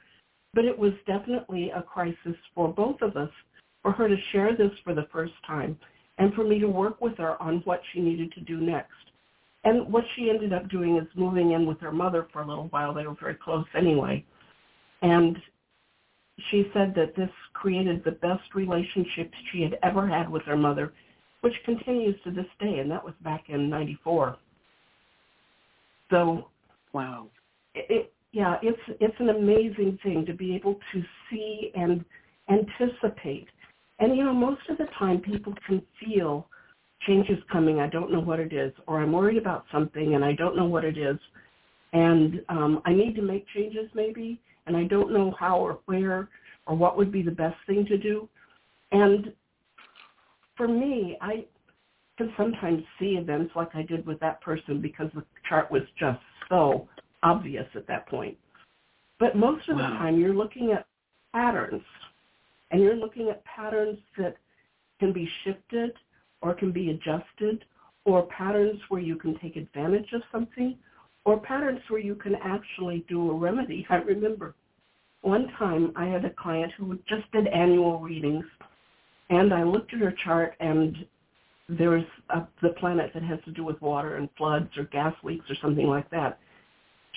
But 0.53 0.65
it 0.65 0.79
was 0.79 0.93
definitely 1.09 1.71
a 1.71 1.83
crisis 1.83 2.37
for 2.55 2.73
both 2.73 3.03
of 3.03 3.17
us 3.17 3.31
for 3.85 3.93
her 3.93 4.09
to 4.09 4.17
share 4.33 4.57
this 4.57 4.73
for 4.83 4.95
the 4.95 5.07
first 5.13 5.35
time 5.47 5.79
and 6.17 6.33
for 6.33 6.43
me 6.43 6.59
to 6.59 6.67
work 6.67 7.03
with 7.03 7.19
her 7.19 7.41
on 7.41 7.61
what 7.67 7.83
she 7.93 8.01
needed 8.01 8.33
to 8.33 8.41
do 8.41 8.57
next. 8.57 8.91
And 9.65 9.93
what 9.93 10.05
she 10.17 10.31
ended 10.31 10.55
up 10.55 10.71
doing 10.71 10.97
is 10.97 11.07
moving 11.15 11.53
in 11.53 11.67
with 11.67 11.81
her 11.81 11.93
mother 11.93 12.27
for 12.33 12.41
a 12.41 12.47
little 12.47 12.69
while. 12.69 12.95
They 12.95 13.07
were 13.07 13.17
very 13.21 13.35
close 13.35 13.67
anyway. 13.77 14.25
And 15.03 15.37
she 16.51 16.71
said 16.73 16.95
that 16.97 17.15
this 17.15 17.29
created 17.53 18.03
the 18.05 18.13
best 18.13 18.55
relationship 18.55 19.31
she 19.53 19.61
had 19.61 19.79
ever 19.83 20.09
had 20.09 20.31
with 20.31 20.43
her 20.45 20.57
mother, 20.57 20.95
which 21.43 21.55
continues 21.67 22.17
to 22.25 22.31
this 22.31 22.47
day, 22.59 22.79
and 22.79 22.91
that 22.91 23.05
was 23.05 23.15
back 23.23 23.45
in 23.49 23.69
94. 23.69 24.37
So, 26.11 26.49
wow. 26.95 27.27
It, 27.75 27.87
it, 27.91 28.13
yeah, 28.33 28.57
it's 28.63 28.81
it's 29.01 29.15
an 29.21 29.29
amazing 29.29 29.99
thing 30.03 30.27
to 30.27 30.33
be 30.33 30.57
able 30.57 30.79
to 30.93 31.03
see 31.31 31.71
and 31.75 32.05
anticipate 32.49 33.47
and 33.99 34.17
you 34.17 34.25
know, 34.25 34.35
most 34.35 34.63
of 34.69 34.79
the 34.79 34.87
time 34.99 35.21
people 35.21 35.55
can 35.67 35.83
feel 36.05 36.49
changes 37.07 37.39
coming. 37.51 37.81
I 37.81 37.89
don't 37.89 38.11
know 38.11 38.21
what 38.21 38.41
it 38.41 38.53
is, 38.53 38.73
or 38.87 39.01
I'm 39.01 39.13
worried 39.13 39.39
about 39.39 39.65
something 39.73 40.15
and 40.15 40.25
I 40.25 40.33
don't 40.33 40.57
know 40.57 40.65
what 40.65 40.85
it 40.85 40.99
is, 40.99 41.19
and 41.93 42.41
um, 42.49 42.83
I 42.85 42.93
need 42.93 43.15
to 43.17 43.23
make 43.23 43.47
changes 43.55 43.89
maybe, 43.95 44.41
and 44.67 44.77
I 44.77 44.85
don't 44.85 45.13
know 45.13 45.35
how 45.39 45.59
or 45.59 45.81
where 45.87 46.29
or 46.67 46.75
what 46.75 46.97
would 46.97 47.13
be 47.13 47.23
the 47.23 47.31
best 47.31 47.57
thing 47.67 47.85
to 47.87 47.99
do. 47.99 48.29
And 48.91 49.33
for 50.57 50.67
me, 50.67 51.17
I 51.21 51.45
can 52.17 52.33
sometimes 52.37 52.83
see 52.99 53.17
events 53.17 53.53
like 53.57 53.75
I 53.75 53.83
did 53.83 54.07
with 54.07 54.21
that 54.21 54.41
person 54.41 54.81
because 54.81 55.09
the 55.15 55.25
chart 55.49 55.71
was 55.71 55.83
just 55.99 56.21
so 56.49 56.89
obvious 57.23 57.67
at 57.75 57.87
that 57.89 58.09
point. 58.09 58.37
But 59.19 59.37
most 59.37 59.69
of 59.69 59.77
wow. 59.77 59.91
the 59.91 59.97
time, 59.99 60.19
you're 60.19 60.35
looking 60.35 60.73
at 60.73 60.87
patterns 61.33 61.83
and 62.75 62.83
you're 62.83 62.97
looking 62.97 63.29
at 63.29 63.45
patterns 63.45 64.01
that 64.19 64.37
can 64.99 65.13
be 65.13 65.31
shifted 65.45 65.93
or 66.43 66.55
can 66.55 66.73
be 66.73 66.91
adjusted 66.91 67.65
or 68.05 68.27
patterns 68.27 68.81
where 68.89 69.01
you 69.01 69.15
can 69.15 69.39
take 69.39 69.55
advantage 69.55 70.13
of 70.13 70.23
something 70.33 70.77
or 71.25 71.39
patterns 71.39 71.79
where 71.89 72.01
you 72.01 72.17
can 72.17 72.35
actually 72.43 73.05
do 73.09 73.31
a 73.31 73.35
remedy. 73.35 73.87
I 73.91 73.99
remember 73.99 74.57
one 75.23 75.53
time 75.57 75.93
I 75.95 76.07
had 76.07 76.25
a 76.25 76.31
client 76.31 76.73
who 76.77 76.99
just 77.09 77.31
did 77.31 77.47
annual 77.47 78.01
readings 78.01 78.45
and 79.31 79.55
I 79.55 79.63
looked 79.63 79.95
at 79.95 80.01
her 80.01 80.15
chart 80.25 80.55
and 80.59 80.97
there 81.69 81.91
was 81.91 82.05
a, 82.31 82.43
the 82.61 82.71
planet 82.71 83.13
that 83.15 83.23
has 83.23 83.39
to 83.45 83.53
do 83.53 83.63
with 83.63 83.81
water 83.81 84.17
and 84.17 84.29
floods 84.37 84.77
or 84.77 84.83
gas 84.87 85.15
leaks 85.23 85.49
or 85.49 85.55
something 85.63 85.87
like 85.87 86.11
that. 86.11 86.41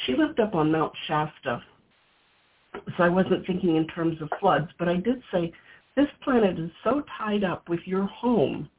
She 0.06 0.14
lived 0.14 0.40
up 0.40 0.54
on 0.54 0.72
Mount 0.72 0.94
Shasta 1.08 1.64
so 2.74 3.04
I 3.04 3.10
wasn't 3.10 3.46
thinking 3.46 3.76
in 3.76 3.88
terms 3.88 4.22
of 4.22 4.30
floods, 4.40 4.68
but 4.80 4.88
I 4.88 4.96
did 4.96 5.22
say 5.32 5.52
this 5.96 6.08
planet 6.24 6.60
is 6.60 6.72
so 6.84 7.04
tied 7.18 7.44
up 7.44 7.68
with 7.70 7.80
your 7.86 8.06
home 8.06 8.70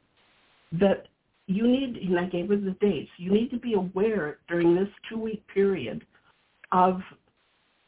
that 0.73 1.07
you 1.47 1.67
need, 1.67 1.97
and 1.97 2.19
I 2.19 2.27
gave 2.27 2.49
her 2.49 2.57
the 2.57 2.77
dates, 2.81 3.11
you 3.17 3.33
need 3.33 3.51
to 3.51 3.59
be 3.59 3.73
aware 3.73 4.39
during 4.49 4.75
this 4.75 4.89
two-week 5.09 5.43
period 5.53 6.05
of 6.73 7.01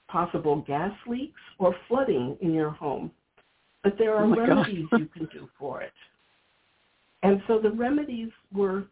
possible 0.09 0.65
gas 0.67 0.93
leaks 1.07 1.41
or 1.59 1.75
flooding 1.87 2.37
in 2.41 2.55
your 2.55 2.71
home. 2.71 3.11
But 3.85 3.97
there 3.99 4.15
are 4.17 4.25
oh 4.25 4.35
remedies 4.35 4.87
you 4.93 5.07
can 5.07 5.27
do 5.27 5.49
for 5.59 5.83
it. 5.83 5.93
And 7.23 7.43
so 7.47 7.59
the 7.59 7.71
remedies 7.71 8.31
were 8.53 8.85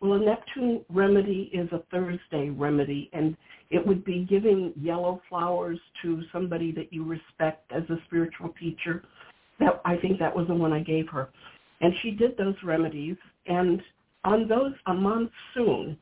well, 0.00 0.14
a 0.14 0.18
Neptune 0.18 0.84
remedy 0.88 1.50
is 1.52 1.70
a 1.72 1.82
Thursday 1.90 2.48
remedy, 2.50 3.10
and 3.12 3.36
it 3.70 3.86
would 3.86 4.04
be 4.04 4.26
giving 4.28 4.72
yellow 4.80 5.20
flowers 5.28 5.78
to 6.02 6.22
somebody 6.32 6.72
that 6.72 6.92
you 6.92 7.04
respect 7.04 7.70
as 7.70 7.82
a 7.90 7.98
spiritual 8.06 8.54
teacher. 8.58 9.02
That 9.58 9.80
I 9.84 9.96
think 9.96 10.18
that 10.18 10.34
was 10.34 10.46
the 10.48 10.54
one 10.54 10.72
I 10.72 10.80
gave 10.80 11.08
her, 11.10 11.28
and 11.82 11.92
she 12.02 12.12
did 12.12 12.36
those 12.38 12.54
remedies. 12.64 13.16
And 13.46 13.82
on 14.24 14.48
those, 14.48 14.72
a 14.86 14.94
monsoon 14.94 15.98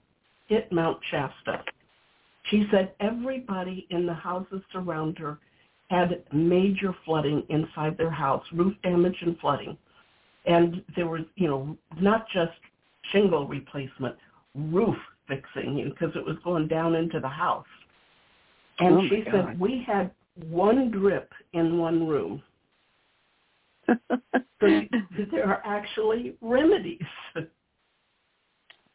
hit 0.47 0.71
Mount 0.71 0.99
Shasta. 1.11 1.65
She 2.51 2.67
said 2.71 2.93
everybody 3.01 3.87
in 3.91 4.07
the 4.07 4.15
houses 4.15 4.63
around 4.75 5.19
her 5.19 5.39
had 5.91 6.23
major 6.33 6.95
flooding 7.05 7.43
inside 7.49 7.97
their 7.99 8.11
house, 8.11 8.45
roof 8.53 8.75
damage 8.83 9.17
and 9.23 9.39
flooding. 9.39 9.77
And 10.47 10.83
there 10.97 11.09
was, 11.09 11.23
you 11.37 11.49
know, 11.49 11.77
not 12.01 12.27
just 12.33 12.53
shingle 13.13 13.47
replacement, 13.47 14.17
roof 14.55 14.97
fixing 15.27 15.85
because 15.89 16.15
it 16.17 16.25
was 16.25 16.37
going 16.45 16.69
down 16.69 16.95
into 16.95 17.21
the 17.21 17.29
house. 17.29 17.67
And 18.79 18.97
oh 18.97 19.09
she 19.09 19.25
said 19.31 19.59
we 19.59 19.85
had 19.87 20.11
one 20.49 20.91
drip 20.91 21.33
in 21.53 21.79
one 21.79 22.07
room. 22.07 22.43
so 23.89 23.99
there 24.61 25.47
are 25.47 25.63
actually 25.65 26.37
remedies. 26.41 27.01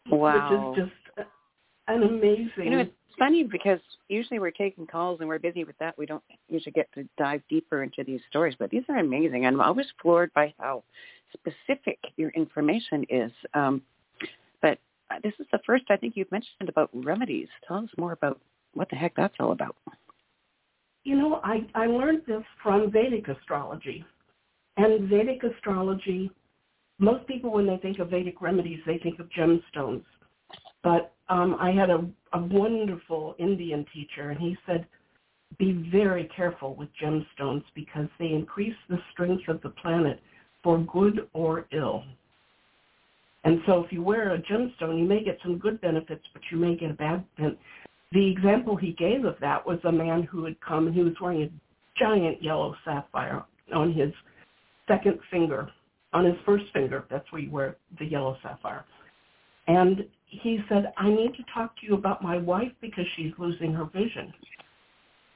Wow. 0.10 0.74
Which 0.76 0.80
is 0.80 0.86
just 0.86 1.28
an 1.88 2.04
amazing. 2.04 2.52
You 2.58 2.70
know, 2.70 2.80
it's 2.80 2.92
funny 3.18 3.44
because 3.44 3.80
usually 4.10 4.40
we're 4.40 4.52
taking 4.52 4.86
calls 4.86 5.20
and 5.20 5.28
we're 5.30 5.40
busy 5.40 5.64
with 5.64 5.78
that. 5.80 5.98
We 5.98 6.06
don't 6.06 6.24
usually 6.50 6.72
get 6.72 6.92
to 6.94 7.08
dive 7.18 7.42
deeper 7.50 7.84
into 7.84 8.04
these 8.04 8.22
stories, 8.30 8.56
but 8.58 8.70
these 8.70 8.84
are 8.90 8.98
amazing. 8.98 9.46
I'm 9.46 9.62
always 9.62 9.88
floored 10.02 10.32
by 10.34 10.54
how 10.60 10.84
specific 11.34 12.00
your 12.18 12.30
information 12.32 13.06
is. 13.10 13.32
Um, 13.54 13.82
this 15.22 15.34
is 15.40 15.48
the 15.52 15.60
first 15.66 15.86
I 15.90 15.98
think 15.98 16.16
you've 16.16 16.32
mentioned 16.32 16.70
about 16.70 16.90
remedies. 16.94 17.48
Tell 17.68 17.78
us 17.78 17.90
more 17.98 18.14
about 18.14 18.40
what 18.74 18.90
the 18.90 18.96
heck 18.96 19.16
that's 19.16 19.36
all 19.40 19.52
about. 19.52 19.76
You 21.04 21.18
know, 21.18 21.42
I, 21.44 21.68
I 21.76 21.86
learned 21.88 22.24
this 22.26 22.44
from 22.62 22.92
Vedic 22.92 23.28
astrology. 23.28 24.06
And 24.78 25.10
Vedic 25.10 25.44
astrology, 25.44 26.32
most 26.98 27.28
people 27.28 27.52
when 27.52 27.68
they 27.68 27.78
think 27.78 28.00
of 28.00 28.10
Vedic 28.10 28.42
remedies, 28.42 28.80
they 28.86 28.98
think 29.00 29.20
of 29.20 29.30
gemstones. 29.30 30.04
But 30.82 31.14
um, 31.30 31.56
I 31.60 31.72
had 31.72 31.90
a, 31.90 32.06
a 32.34 32.40
wonderful 32.40 33.36
Indian 33.38 33.86
teacher, 33.94 34.32
and 34.32 34.40
he 34.40 34.58
said, 34.66 34.86
be 35.60 35.88
very 35.92 36.30
careful 36.36 36.76
with 36.76 36.90
gemstones 37.02 37.64
because 37.76 38.08
they 38.18 38.28
increase 38.28 38.76
the 38.90 38.98
strength 39.12 39.48
of 39.48 39.62
the 39.62 39.70
planet 39.70 40.20
for 40.64 40.80
good 40.80 41.28
or 41.34 41.68
ill. 41.72 42.04
And 43.44 43.60
so 43.66 43.84
if 43.84 43.92
you 43.92 44.02
wear 44.02 44.34
a 44.34 44.42
gemstone, 44.42 44.98
you 44.98 45.06
may 45.06 45.24
get 45.24 45.38
some 45.44 45.58
good 45.58 45.82
benefits, 45.82 46.24
but 46.34 46.42
you 46.52 46.58
may 46.58 46.76
get 46.76 46.92
a 46.92 46.94
bad 46.94 47.26
benefit. 47.38 47.60
The 48.14 48.32
example 48.32 48.76
he 48.76 48.94
gave 48.94 49.26
of 49.26 49.36
that 49.42 49.66
was 49.66 49.80
a 49.84 49.92
man 49.92 50.24
who 50.24 50.46
had 50.46 50.60
come 50.62 50.88
and 50.88 50.96
he 50.96 51.02
was 51.02 51.14
wearing 51.20 51.44
a 51.44 51.50
giant 52.00 52.42
yellow 52.44 52.76
sapphire 52.86 53.44
on 53.74 53.92
his 53.94 54.14
second 54.88 55.20
finger, 55.32 55.70
on 56.14 56.26
his 56.26 56.36
first 56.46 56.66
finger. 56.74 57.06
That's 57.10 57.30
where 57.32 57.42
you 57.42 57.52
wear 57.52 57.78
the 58.00 58.06
yellow 58.06 58.38
sapphire. 58.44 58.86
And 59.68 60.06
he 60.26 60.60
said, 60.70 60.94
I 60.98 61.10
need 61.10 61.34
to 61.36 61.44
talk 61.54 61.76
to 61.78 61.86
you 61.86 61.96
about 61.96 62.22
my 62.22 62.38
wife 62.38 62.72
because 62.82 63.06
she's 63.16 63.32
losing 63.38 63.74
her 63.74 63.86
vision. 63.86 64.34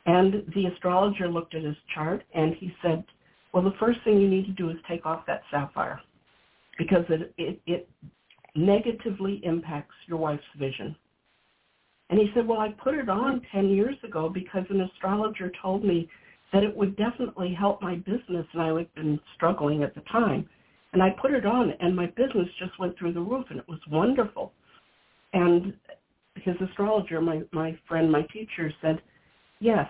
And 0.06 0.44
the 0.56 0.68
astrologer 0.68 1.28
looked 1.28 1.56
at 1.56 1.64
his 1.64 1.76
chart 1.94 2.24
and 2.34 2.54
he 2.56 2.74
said, 2.82 3.04
well, 3.54 3.64
the 3.64 3.74
first 3.80 4.00
thing 4.04 4.20
you 4.20 4.30
need 4.30 4.46
to 4.46 4.52
do 4.52 4.70
is 4.70 4.78
take 4.88 5.06
off 5.06 5.26
that 5.26 5.42
sapphire 5.52 6.00
because 6.78 7.04
it, 7.10 7.34
it, 7.38 7.60
it 7.66 7.90
negatively 8.56 9.42
impacts 9.44 9.96
your 10.08 10.18
wife's 10.18 10.44
vision. 10.58 10.96
And 12.10 12.20
he 12.20 12.32
said, 12.34 12.48
well, 12.48 12.60
I 12.60 12.70
put 12.70 12.96
it 12.96 13.10
on 13.10 13.42
10 13.52 13.70
years 13.70 13.96
ago 14.04 14.30
because 14.30 14.64
an 14.70 14.82
astrologer 14.82 15.52
told 15.62 15.84
me 15.84 16.10
that 16.54 16.64
it 16.64 16.76
would 16.76 16.96
definitely 16.96 17.54
help 17.54 17.82
my 17.82 17.96
business, 17.96 18.46
and 18.54 18.62
I 18.62 18.78
had 18.78 18.96
been 18.96 19.20
struggling 19.36 19.84
at 19.84 19.94
the 19.94 20.02
time. 20.02 20.48
And 20.94 21.04
I 21.04 21.10
put 21.22 21.32
it 21.32 21.46
on, 21.46 21.74
and 21.82 21.96
my 21.96 22.06
business 22.06 22.48
just 22.58 22.80
went 22.80 22.98
through 22.98 23.14
the 23.14 23.22
roof, 23.22 23.46
and 23.50 23.60
it 23.60 23.68
was 23.68 23.80
wonderful. 23.92 24.54
And 25.34 25.74
his 26.36 26.56
astrologer, 26.62 27.20
my, 27.20 27.42
my 27.52 27.78
friend, 27.88 28.10
my 28.10 28.22
teacher, 28.34 28.72
said, 28.82 29.02
yes, 29.60 29.88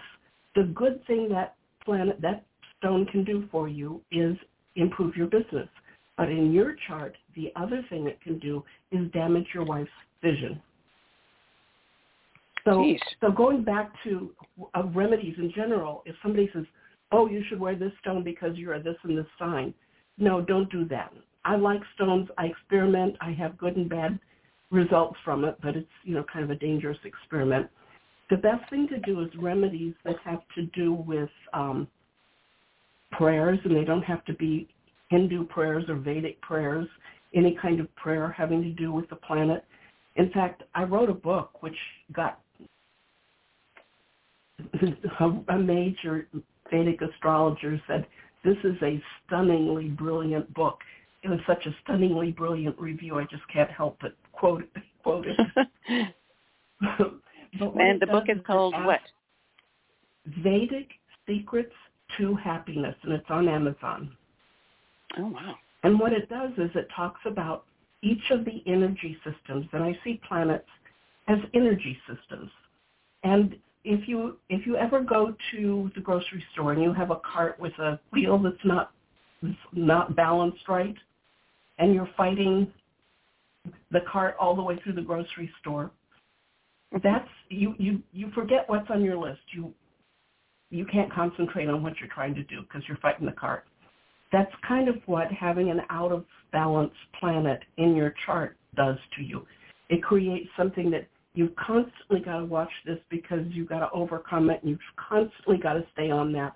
the 0.55 0.63
good 0.63 1.05
thing 1.05 1.29
that 1.29 1.55
planet, 1.85 2.19
that 2.21 2.45
stone 2.79 3.05
can 3.05 3.23
do 3.23 3.47
for 3.51 3.69
you 3.69 4.01
is 4.11 4.35
improve 4.75 5.15
your 5.15 5.27
business. 5.27 5.69
But 6.17 6.29
in 6.29 6.51
your 6.51 6.75
chart, 6.87 7.15
the 7.35 7.51
other 7.55 7.85
thing 7.89 8.07
it 8.07 8.19
can 8.21 8.39
do 8.39 8.63
is 8.91 9.09
damage 9.11 9.45
your 9.53 9.63
wife's 9.63 9.89
vision. 10.21 10.59
So, 12.65 12.71
Jeez. 12.71 12.99
so 13.21 13.31
going 13.31 13.63
back 13.63 13.91
to 14.03 14.31
uh, 14.75 14.83
remedies 14.93 15.35
in 15.37 15.53
general, 15.55 16.03
if 16.05 16.15
somebody 16.21 16.49
says, 16.53 16.65
"Oh, 17.11 17.27
you 17.27 17.43
should 17.47 17.59
wear 17.59 17.75
this 17.75 17.93
stone 18.01 18.23
because 18.23 18.57
you're 18.57 18.73
a 18.73 18.83
this 18.83 18.97
and 19.03 19.17
this 19.17 19.27
sign," 19.39 19.73
no, 20.17 20.41
don't 20.41 20.69
do 20.71 20.85
that. 20.85 21.13
I 21.45 21.55
like 21.55 21.81
stones. 21.95 22.27
I 22.37 22.47
experiment. 22.47 23.15
I 23.21 23.31
have 23.31 23.57
good 23.57 23.77
and 23.77 23.87
bad 23.87 24.19
results 24.69 25.17
from 25.23 25.45
it, 25.45 25.55
but 25.61 25.77
it's 25.77 25.87
you 26.03 26.15
know 26.15 26.25
kind 26.31 26.43
of 26.43 26.51
a 26.51 26.55
dangerous 26.55 26.97
experiment. 27.05 27.67
The 28.29 28.37
best 28.37 28.69
thing 28.69 28.87
to 28.89 28.99
do 28.99 29.21
is 29.21 29.29
remedies 29.39 29.93
that 30.03 30.15
have 30.25 30.41
to 30.55 30.63
do 30.73 30.93
with 30.93 31.29
um, 31.53 31.87
prayers, 33.11 33.59
and 33.63 33.73
they 33.73 33.85
don't 33.85 34.03
have 34.03 34.25
to 34.25 34.33
be 34.33 34.67
Hindu 35.09 35.45
prayers 35.45 35.85
or 35.87 35.95
Vedic 35.95 36.41
prayers. 36.41 36.87
Any 37.33 37.57
kind 37.61 37.79
of 37.79 37.93
prayer 37.95 38.31
having 38.31 38.61
to 38.63 38.69
do 38.69 38.91
with 38.91 39.09
the 39.09 39.15
planet. 39.15 39.65
In 40.15 40.31
fact, 40.31 40.63
I 40.73 40.83
wrote 40.83 41.09
a 41.09 41.13
book 41.13 41.61
which 41.61 41.75
got 42.13 42.39
a 45.49 45.57
major 45.57 46.27
Vedic 46.71 47.01
astrologer 47.01 47.81
said, 47.87 48.07
this 48.43 48.57
is 48.63 48.75
a 48.81 49.01
stunningly 49.25 49.89
brilliant 49.89 50.53
book. 50.53 50.79
It 51.23 51.29
was 51.29 51.39
such 51.45 51.65
a 51.65 51.75
stunningly 51.83 52.31
brilliant 52.31 52.79
review, 52.79 53.19
I 53.19 53.23
just 53.23 53.43
can't 53.51 53.71
help 53.71 53.97
but 54.01 54.15
quote 54.31 54.63
it. 54.63 54.83
Quote 55.03 55.25
it. 55.25 55.37
and 56.81 58.01
the 58.01 58.07
book 58.07 58.25
is 58.27 58.39
called 58.45 58.73
what? 58.83 58.99
Vedic 60.43 60.89
Secrets 61.25 61.71
to 62.17 62.35
Happiness, 62.35 62.95
and 63.03 63.13
it's 63.13 63.25
on 63.29 63.47
Amazon. 63.47 64.11
Oh, 65.17 65.27
wow. 65.27 65.55
And 65.83 65.99
what 65.99 66.13
it 66.13 66.29
does 66.29 66.51
is 66.57 66.69
it 66.75 66.87
talks 66.95 67.21
about 67.25 67.65
each 68.01 68.31
of 68.31 68.45
the 68.45 68.63
energy 68.67 69.17
systems, 69.23 69.67
and 69.73 69.83
I 69.83 69.97
see 70.03 70.19
planets 70.27 70.67
as 71.27 71.37
energy 71.53 71.97
systems. 72.07 72.49
And 73.23 73.55
if 73.83 74.07
you 74.07 74.37
if 74.49 74.65
you 74.65 74.75
ever 74.75 75.01
go 75.01 75.35
to 75.51 75.91
the 75.95 76.01
grocery 76.01 76.43
store 76.53 76.73
and 76.73 76.81
you 76.81 76.93
have 76.93 77.11
a 77.11 77.19
cart 77.31 77.59
with 77.59 77.73
a 77.79 77.99
wheel 78.11 78.37
that's 78.37 78.55
not 78.65 78.91
not 79.73 80.15
balanced 80.15 80.67
right, 80.67 80.95
and 81.79 81.93
you're 81.93 82.09
fighting 82.17 82.71
the 83.91 84.01
cart 84.11 84.35
all 84.39 84.55
the 84.55 84.61
way 84.61 84.79
through 84.83 84.93
the 84.93 85.01
grocery 85.01 85.49
store, 85.61 85.91
that's 87.03 87.29
you 87.49 87.75
you 87.77 88.01
you 88.13 88.29
forget 88.31 88.67
what's 88.67 88.89
on 88.89 89.03
your 89.03 89.17
list. 89.17 89.41
You 89.51 89.73
you 90.69 90.85
can't 90.85 91.11
concentrate 91.11 91.69
on 91.69 91.81
what 91.81 91.93
you're 91.99 92.09
trying 92.13 92.35
to 92.35 92.43
do 92.43 92.61
because 92.61 92.83
you're 92.87 92.97
fighting 92.97 93.25
the 93.25 93.31
cart. 93.31 93.65
That's 94.31 94.51
kind 94.67 94.89
of 94.89 94.95
what 95.05 95.31
having 95.31 95.69
an 95.69 95.81
out 95.89 96.11
of 96.11 96.25
balance 96.51 96.93
planet 97.19 97.61
in 97.77 97.95
your 97.95 98.13
chart 98.25 98.57
does 98.75 98.97
to 99.15 99.23
you. 99.23 99.45
It 99.89 100.03
creates 100.03 100.49
something 100.57 100.91
that 100.91 101.07
you've 101.33 101.55
constantly 101.55 102.19
got 102.19 102.39
to 102.39 102.45
watch 102.45 102.71
this 102.85 102.99
because 103.09 103.45
you've 103.49 103.69
got 103.69 103.79
to 103.79 103.91
overcome 103.91 104.49
it 104.49 104.61
and 104.61 104.71
you've 104.71 104.79
constantly 104.97 105.57
got 105.57 105.73
to 105.73 105.85
stay 105.93 106.09
on 106.09 106.33
that. 106.33 106.55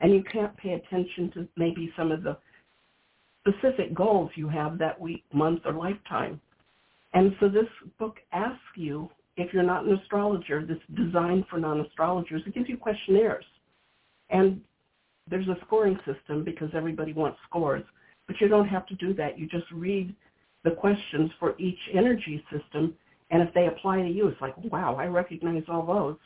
And 0.00 0.12
you 0.12 0.24
can't 0.24 0.56
pay 0.56 0.72
attention 0.72 1.30
to 1.34 1.48
maybe 1.56 1.92
some 1.96 2.10
of 2.10 2.22
the 2.22 2.36
specific 3.46 3.94
goals 3.94 4.30
you 4.34 4.48
have 4.48 4.78
that 4.78 5.00
week, 5.00 5.24
month, 5.32 5.60
or 5.64 5.72
lifetime. 5.72 6.40
And 7.14 7.36
so 7.38 7.48
this 7.48 7.66
book 7.98 8.16
asks 8.32 8.58
you, 8.74 9.08
if 9.36 9.52
you're 9.52 9.62
not 9.62 9.84
an 9.84 9.94
astrologer, 9.94 10.64
this 10.64 10.78
designed 10.94 11.44
for 11.48 11.58
non-astrologers, 11.58 12.42
it 12.46 12.54
gives 12.54 12.68
you 12.68 12.76
questionnaires. 12.76 13.44
And 14.30 14.60
there's 15.28 15.48
a 15.48 15.56
scoring 15.66 15.98
system 16.06 16.44
because 16.44 16.70
everybody 16.74 17.12
wants 17.12 17.38
scores, 17.48 17.84
but 18.26 18.40
you 18.40 18.48
don't 18.48 18.68
have 18.68 18.86
to 18.86 18.94
do 18.96 19.14
that. 19.14 19.38
You 19.38 19.46
just 19.46 19.70
read 19.72 20.14
the 20.64 20.72
questions 20.72 21.30
for 21.38 21.54
each 21.58 21.78
energy 21.94 22.44
system 22.52 22.94
and 23.32 23.42
if 23.42 23.52
they 23.54 23.66
apply 23.66 24.02
to 24.02 24.08
you, 24.08 24.28
it's 24.28 24.40
like, 24.40 24.54
wow, 24.70 24.94
I 24.94 25.06
recognize 25.06 25.62
all 25.66 25.86
those. 25.86 26.16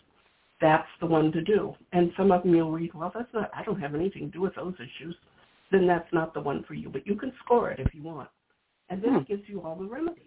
That's 0.60 0.88
the 1.00 1.06
one 1.06 1.30
to 1.32 1.40
do. 1.40 1.74
And 1.92 2.10
some 2.16 2.32
of 2.32 2.42
them 2.42 2.52
you'll 2.52 2.72
read, 2.72 2.92
well, 2.94 3.12
that's 3.14 3.32
not, 3.32 3.48
I 3.54 3.62
don't 3.62 3.80
have 3.80 3.94
anything 3.94 4.22
to 4.22 4.38
do 4.38 4.40
with 4.40 4.56
those 4.56 4.74
issues. 4.74 5.14
Then 5.70 5.86
that's 5.86 6.12
not 6.12 6.34
the 6.34 6.40
one 6.40 6.64
for 6.66 6.74
you. 6.74 6.88
But 6.88 7.06
you 7.06 7.14
can 7.14 7.32
score 7.44 7.70
it 7.70 7.78
if 7.78 7.94
you 7.94 8.02
want. 8.02 8.28
And 8.90 9.02
then 9.02 9.12
hmm. 9.12 9.18
it 9.18 9.28
gives 9.28 9.42
you 9.46 9.62
all 9.62 9.76
the 9.76 9.86
remedies. 9.86 10.22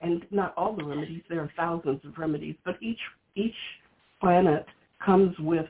And 0.00 0.24
not 0.30 0.54
all 0.56 0.74
the 0.74 0.84
remedies, 0.84 1.22
there 1.28 1.40
are 1.40 1.52
thousands 1.54 2.00
of 2.06 2.16
remedies, 2.16 2.56
but 2.64 2.76
each 2.80 2.98
each 3.34 3.54
planet 4.18 4.64
comes 5.04 5.38
with 5.38 5.66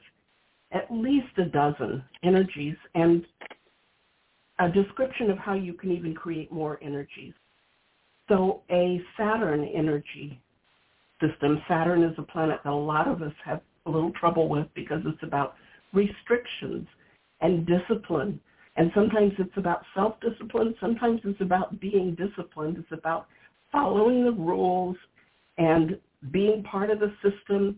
at 0.72 0.86
least 0.90 1.38
a 1.38 1.44
dozen 1.44 2.02
energies 2.22 2.76
and 2.94 3.24
a 4.58 4.68
description 4.68 5.30
of 5.30 5.38
how 5.38 5.54
you 5.54 5.72
can 5.72 5.90
even 5.90 6.14
create 6.14 6.52
more 6.52 6.78
energies. 6.82 7.32
So 8.28 8.62
a 8.70 9.00
Saturn 9.16 9.64
energy 9.64 10.40
system, 11.20 11.62
Saturn 11.66 12.02
is 12.02 12.14
a 12.18 12.22
planet 12.22 12.60
that 12.64 12.70
a 12.70 12.74
lot 12.74 13.08
of 13.08 13.22
us 13.22 13.32
have 13.44 13.60
a 13.86 13.90
little 13.90 14.12
trouble 14.12 14.48
with 14.48 14.66
because 14.74 15.02
it's 15.06 15.22
about 15.22 15.54
restrictions 15.92 16.86
and 17.40 17.66
discipline. 17.66 18.38
And 18.76 18.92
sometimes 18.94 19.32
it's 19.38 19.56
about 19.56 19.82
self-discipline. 19.94 20.74
Sometimes 20.80 21.20
it's 21.24 21.40
about 21.40 21.80
being 21.80 22.14
disciplined. 22.14 22.76
It's 22.78 22.92
about 22.92 23.26
following 23.72 24.24
the 24.24 24.32
rules 24.32 24.96
and 25.58 25.98
being 26.30 26.62
part 26.62 26.90
of 26.90 27.00
the 27.00 27.12
system, 27.22 27.76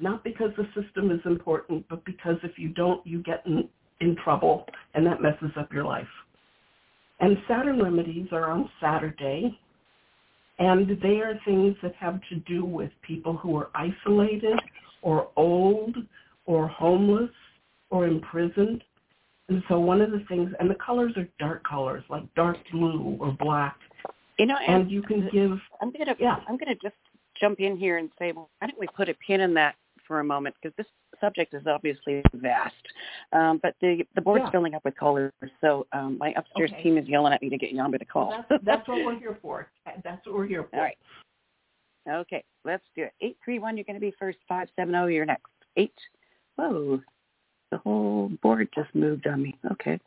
not 0.00 0.24
because 0.24 0.50
the 0.56 0.66
system 0.80 1.10
is 1.10 1.20
important, 1.24 1.84
but 1.88 2.04
because 2.04 2.36
if 2.42 2.58
you 2.58 2.68
don't, 2.70 3.04
you 3.06 3.22
get 3.22 3.42
in, 3.46 3.68
in 4.00 4.16
trouble 4.22 4.66
and 4.94 5.06
that 5.06 5.22
messes 5.22 5.50
up 5.58 5.72
your 5.72 5.84
life. 5.84 6.06
And 7.20 7.36
Saturn 7.48 7.82
remedies 7.82 8.28
are 8.32 8.50
on 8.50 8.68
Saturday 8.80 9.56
and 10.58 10.88
they 11.02 11.20
are 11.20 11.38
things 11.44 11.76
that 11.82 11.94
have 11.96 12.20
to 12.28 12.36
do 12.46 12.64
with 12.64 12.90
people 13.02 13.36
who 13.36 13.56
are 13.56 13.70
isolated 13.74 14.58
or 15.02 15.28
old 15.36 15.96
or 16.46 16.68
homeless 16.68 17.30
or 17.90 18.06
imprisoned. 18.06 18.82
And 19.48 19.62
so 19.68 19.78
one 19.78 20.00
of 20.00 20.10
the 20.10 20.24
things, 20.28 20.50
and 20.58 20.70
the 20.70 20.76
colors 20.76 21.12
are 21.16 21.28
dark 21.38 21.64
colors, 21.68 22.02
like 22.08 22.22
dark 22.34 22.56
blue 22.72 23.16
or 23.20 23.32
black. 23.38 23.76
You 24.38 24.46
know, 24.46 24.56
and, 24.66 24.82
and 24.82 24.90
you 24.90 25.02
can 25.02 25.28
give. 25.32 25.58
I'm 25.80 25.92
gonna, 25.92 26.16
yeah. 26.18 26.36
I'm 26.48 26.56
gonna 26.56 26.74
just 26.82 26.94
jump 27.38 27.60
in 27.60 27.76
here 27.76 27.98
and 27.98 28.10
say, 28.18 28.32
well, 28.32 28.48
why 28.58 28.68
don't 28.68 28.78
we 28.78 28.86
put 28.96 29.08
a 29.08 29.14
pin 29.14 29.40
in 29.40 29.54
that 29.54 29.74
for 30.06 30.20
a 30.20 30.24
moment 30.24 30.54
because 30.60 30.74
this 30.76 30.86
subject 31.20 31.54
is 31.54 31.66
obviously 31.66 32.22
vast. 32.34 32.74
Um, 33.32 33.60
but 33.62 33.74
the 33.80 34.04
the 34.14 34.20
board's 34.20 34.44
yeah. 34.46 34.50
filling 34.50 34.74
up 34.74 34.84
with 34.84 34.96
callers, 34.96 35.32
so 35.60 35.86
um, 35.92 36.18
my 36.18 36.32
upstairs 36.36 36.70
okay. 36.72 36.82
team 36.82 36.98
is 36.98 37.08
yelling 37.08 37.32
at 37.32 37.42
me 37.42 37.48
to 37.48 37.58
get 37.58 37.74
Yamba 37.74 37.98
to 37.98 38.04
call. 38.04 38.28
Well, 38.28 38.44
that's, 38.48 38.64
that's 38.64 38.88
what 38.88 39.04
we're 39.04 39.18
here 39.18 39.38
for. 39.40 39.68
That's 40.02 40.26
what 40.26 40.34
we're 40.34 40.46
here 40.46 40.66
for. 40.70 40.76
All 40.76 40.82
right. 40.82 40.96
Okay, 42.10 42.44
let's 42.64 42.84
do 42.94 43.04
it. 43.04 43.12
Eight 43.20 43.38
three 43.44 43.58
one. 43.58 43.76
You're 43.76 43.84
going 43.84 43.94
to 43.94 44.00
be 44.00 44.12
first. 44.18 44.38
Five 44.48 44.68
seven 44.76 44.94
zero. 44.94 45.06
You're 45.06 45.24
next. 45.24 45.46
Eight. 45.76 45.94
Whoa, 46.56 47.00
the 47.70 47.78
whole 47.78 48.30
board 48.42 48.68
just 48.74 48.94
moved 48.94 49.26
on 49.26 49.42
me. 49.42 49.58
Okay, 49.72 49.98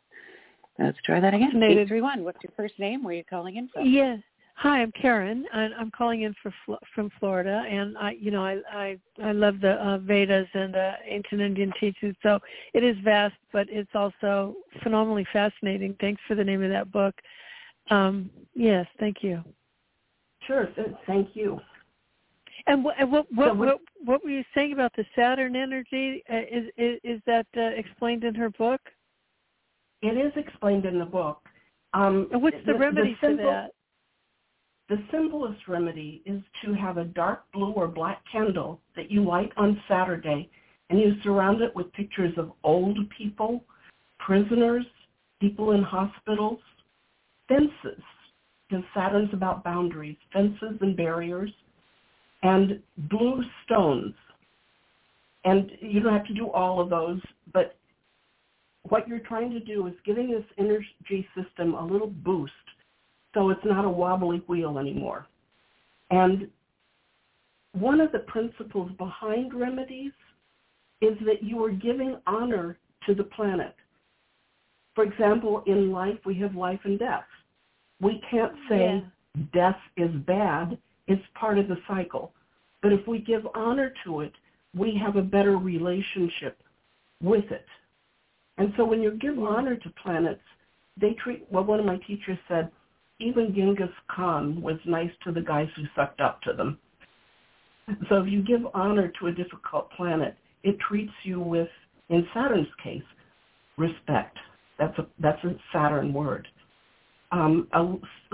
let's 0.78 0.98
try 1.04 1.20
that 1.20 1.34
again. 1.34 1.62
Eight 1.62 1.88
three 1.88 2.02
one. 2.02 2.24
What's 2.24 2.42
your 2.42 2.52
first 2.56 2.78
name? 2.78 3.02
Where 3.02 3.14
are 3.14 3.16
you 3.16 3.24
calling 3.24 3.56
in 3.56 3.68
from? 3.68 3.86
Yeah. 3.86 4.16
Hi, 4.60 4.82
I'm 4.82 4.90
Karen, 4.90 5.46
and 5.52 5.72
I'm 5.74 5.92
calling 5.92 6.22
in 6.22 6.34
for 6.42 6.52
from 6.92 7.10
Florida. 7.20 7.64
And 7.70 7.96
I, 7.96 8.16
you 8.20 8.32
know, 8.32 8.44
I 8.44 8.58
I, 8.72 8.98
I 9.22 9.30
love 9.30 9.60
the 9.60 9.74
uh, 9.74 9.98
Vedas 9.98 10.48
and 10.52 10.74
the 10.74 10.94
ancient 11.06 11.40
Indian 11.40 11.72
teachings. 11.78 12.16
So 12.24 12.40
it 12.74 12.82
is 12.82 12.96
vast, 13.04 13.36
but 13.52 13.68
it's 13.70 13.94
also 13.94 14.56
phenomenally 14.82 15.24
fascinating. 15.32 15.94
Thanks 16.00 16.20
for 16.26 16.34
the 16.34 16.42
name 16.42 16.60
of 16.64 16.70
that 16.70 16.90
book. 16.90 17.14
Um, 17.90 18.30
yes, 18.52 18.84
thank 18.98 19.22
you. 19.22 19.44
Sure, 20.44 20.68
thank 21.06 21.28
you. 21.34 21.60
And 22.66 22.82
what 22.82 22.96
what 23.08 23.26
what, 23.32 23.56
what, 23.56 23.78
what 24.04 24.24
were 24.24 24.30
you 24.30 24.44
saying 24.56 24.72
about 24.72 24.90
the 24.96 25.04
Saturn 25.14 25.54
energy? 25.54 26.24
Uh, 26.28 26.38
is, 26.50 26.64
is 26.76 26.98
is 27.04 27.20
that 27.26 27.46
uh, 27.56 27.60
explained 27.60 28.24
in 28.24 28.34
her 28.34 28.50
book? 28.50 28.80
It 30.02 30.16
is 30.18 30.32
explained 30.34 30.84
in 30.84 30.98
the 30.98 31.04
book. 31.04 31.42
Um, 31.94 32.28
and 32.32 32.42
what's 32.42 32.56
the, 32.66 32.72
the 32.72 32.78
remedy 32.78 33.16
the 33.20 33.28
simple, 33.28 33.44
for 33.44 33.52
that? 33.52 33.70
The 34.88 34.96
simplest 35.10 35.68
remedy 35.68 36.22
is 36.24 36.40
to 36.64 36.72
have 36.72 36.96
a 36.96 37.04
dark 37.04 37.44
blue 37.52 37.72
or 37.72 37.88
black 37.88 38.22
candle 38.30 38.80
that 38.96 39.10
you 39.10 39.22
light 39.22 39.52
on 39.58 39.80
Saturday 39.86 40.48
and 40.88 40.98
you 40.98 41.12
surround 41.22 41.60
it 41.60 41.74
with 41.76 41.92
pictures 41.92 42.32
of 42.38 42.52
old 42.64 42.98
people, 43.16 43.62
prisoners, 44.18 44.86
people 45.40 45.72
in 45.72 45.82
hospitals, 45.82 46.58
fences, 47.48 48.02
because 48.68 48.84
Saturn's 48.94 49.32
about 49.34 49.62
boundaries, 49.62 50.16
fences 50.32 50.78
and 50.80 50.96
barriers, 50.96 51.50
and 52.42 52.80
blue 53.10 53.42
stones. 53.64 54.14
And 55.44 55.70
you 55.80 56.00
don't 56.00 56.14
have 56.14 56.26
to 56.26 56.34
do 56.34 56.50
all 56.50 56.80
of 56.80 56.88
those, 56.88 57.20
but 57.52 57.76
what 58.84 59.06
you're 59.06 59.20
trying 59.20 59.50
to 59.50 59.60
do 59.60 59.86
is 59.86 59.94
giving 60.06 60.30
this 60.30 60.44
energy 60.56 61.28
system 61.36 61.74
a 61.74 61.84
little 61.84 62.06
boost 62.08 62.52
so 63.34 63.50
it's 63.50 63.64
not 63.64 63.84
a 63.84 63.90
wobbly 63.90 64.42
wheel 64.46 64.78
anymore. 64.78 65.26
And 66.10 66.48
one 67.72 68.00
of 68.00 68.12
the 68.12 68.20
principles 68.20 68.90
behind 68.98 69.54
remedies 69.54 70.12
is 71.00 71.16
that 71.26 71.42
you 71.42 71.62
are 71.64 71.70
giving 71.70 72.16
honor 72.26 72.78
to 73.06 73.14
the 73.14 73.24
planet. 73.24 73.74
For 74.94 75.04
example, 75.04 75.62
in 75.66 75.92
life, 75.92 76.18
we 76.24 76.34
have 76.40 76.54
life 76.54 76.80
and 76.84 76.98
death. 76.98 77.24
We 78.00 78.20
can't 78.30 78.54
say 78.68 79.02
yeah. 79.36 79.42
death 79.52 79.78
is 79.96 80.10
bad. 80.26 80.78
It's 81.06 81.22
part 81.34 81.58
of 81.58 81.68
the 81.68 81.78
cycle. 81.86 82.32
But 82.82 82.92
if 82.92 83.06
we 83.06 83.18
give 83.18 83.46
honor 83.54 83.92
to 84.04 84.20
it, 84.20 84.32
we 84.74 85.00
have 85.04 85.16
a 85.16 85.22
better 85.22 85.56
relationship 85.56 86.60
with 87.22 87.50
it. 87.50 87.66
And 88.58 88.72
so 88.76 88.84
when 88.84 89.02
you 89.02 89.12
give 89.12 89.38
honor 89.38 89.76
to 89.76 89.90
planets, 90.02 90.40
they 91.00 91.12
treat, 91.12 91.46
well, 91.50 91.64
one 91.64 91.78
of 91.78 91.86
my 91.86 91.98
teachers 91.98 92.38
said, 92.48 92.70
even 93.20 93.54
Genghis 93.54 93.90
Khan 94.08 94.60
was 94.62 94.78
nice 94.84 95.10
to 95.24 95.32
the 95.32 95.40
guys 95.40 95.68
who 95.76 95.82
sucked 95.96 96.20
up 96.20 96.40
to 96.42 96.52
them. 96.52 96.78
So 98.08 98.16
if 98.22 98.30
you 98.30 98.42
give 98.42 98.60
honor 98.74 99.10
to 99.20 99.28
a 99.28 99.32
difficult 99.32 99.90
planet, 99.92 100.36
it 100.62 100.76
treats 100.88 101.12
you 101.24 101.40
with, 101.40 101.68
in 102.10 102.26
Saturn's 102.34 102.68
case, 102.82 103.02
respect. 103.76 104.36
That's 104.78 104.96
a 104.98 105.06
that's 105.20 105.42
a 105.44 105.56
Saturn 105.72 106.12
word. 106.12 106.46
Um, 107.32 107.68
a, 107.72 107.82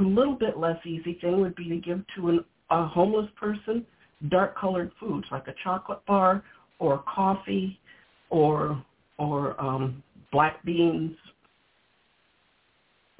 a 0.01 0.03
little 0.03 0.35
bit 0.35 0.59
less 0.59 0.79
easy 0.85 1.19
thing 1.21 1.41
would 1.41 1.55
be 1.57 1.69
to 1.69 1.77
give 1.77 2.03
to 2.17 2.29
an, 2.29 2.45
a 2.71 2.87
homeless 2.87 3.29
person 3.39 3.85
dark 4.31 4.59
colored 4.59 4.91
foods 5.01 5.27
like 5.31 5.49
a 5.49 5.55
chocolate 5.63 6.05
bar 6.07 6.45
or 6.79 7.03
coffee 7.13 7.79
or 8.31 8.83
or 9.19 9.61
um, 9.61 10.03
black 10.33 10.65
beans 10.65 11.17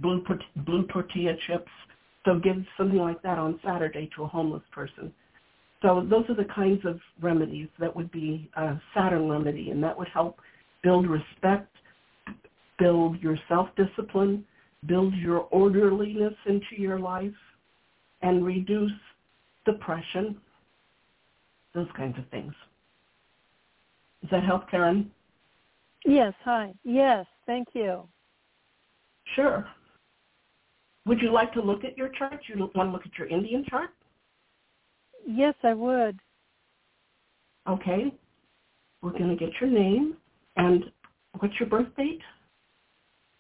blue 0.01 0.25
blue 0.65 0.87
tortilla 0.89 1.35
chips. 1.47 1.71
So 2.25 2.39
give 2.39 2.57
something 2.77 2.99
like 2.99 3.23
that 3.23 3.39
on 3.39 3.61
Saturday 3.65 4.09
to 4.17 4.25
a 4.25 4.27
homeless 4.27 4.63
person. 4.73 5.13
So 5.83 6.07
those 6.09 6.25
are 6.31 6.35
the 6.35 6.47
kinds 6.47 6.85
of 6.87 6.99
remedies 7.21 7.69
that 7.79 7.95
would 7.95 8.11
be 8.11 8.51
uh, 8.57 8.63
a 8.63 8.83
Saturn 8.95 9.29
remedy, 9.29 9.71
and 9.71 9.83
that 9.85 9.97
would 9.99 10.09
help 10.09 10.39
build 10.83 11.07
respect, 11.07 11.69
build 12.79 13.21
your 13.21 13.39
self-discipline, 13.49 14.45
build 14.87 15.15
your 15.15 15.41
orderliness 15.51 16.35
into 16.47 16.77
your 16.79 16.99
life, 16.99 17.35
and 18.23 18.45
reduce 18.47 18.93
depression, 19.67 20.39
those 21.75 21.89
kinds 21.97 22.19
of 22.19 22.27
things. 22.31 22.55
Does 24.23 24.31
that 24.31 24.45
help, 24.45 24.71
Karen? 24.71 25.11
Yes, 26.07 26.33
hi. 26.43 26.73
Yes, 26.83 27.27
thank 27.47 27.69
you. 27.75 28.09
Sure. 29.35 29.67
Would 31.07 31.21
you 31.21 31.33
like 31.33 31.53
to 31.53 31.61
look 31.61 31.85
at 31.85 31.99
your 31.99 32.09
chart? 32.19 32.41
You 32.49 32.71
want 32.75 32.89
to 32.89 32.93
look 32.93 33.07
at 33.07 33.19
your 33.19 33.29
Indian 33.29 33.65
chart? 33.69 33.91
Yes, 35.27 35.55
I 35.63 35.75
would. 35.75 36.19
Okay. 37.69 38.13
We're 39.03 39.11
going 39.11 39.29
to 39.29 39.37
get 39.37 39.53
your 39.61 39.71
name 39.71 40.17
and 40.57 40.85
what's 41.39 41.55
your 41.61 41.69
birth 41.69 41.95
date? 41.97 42.21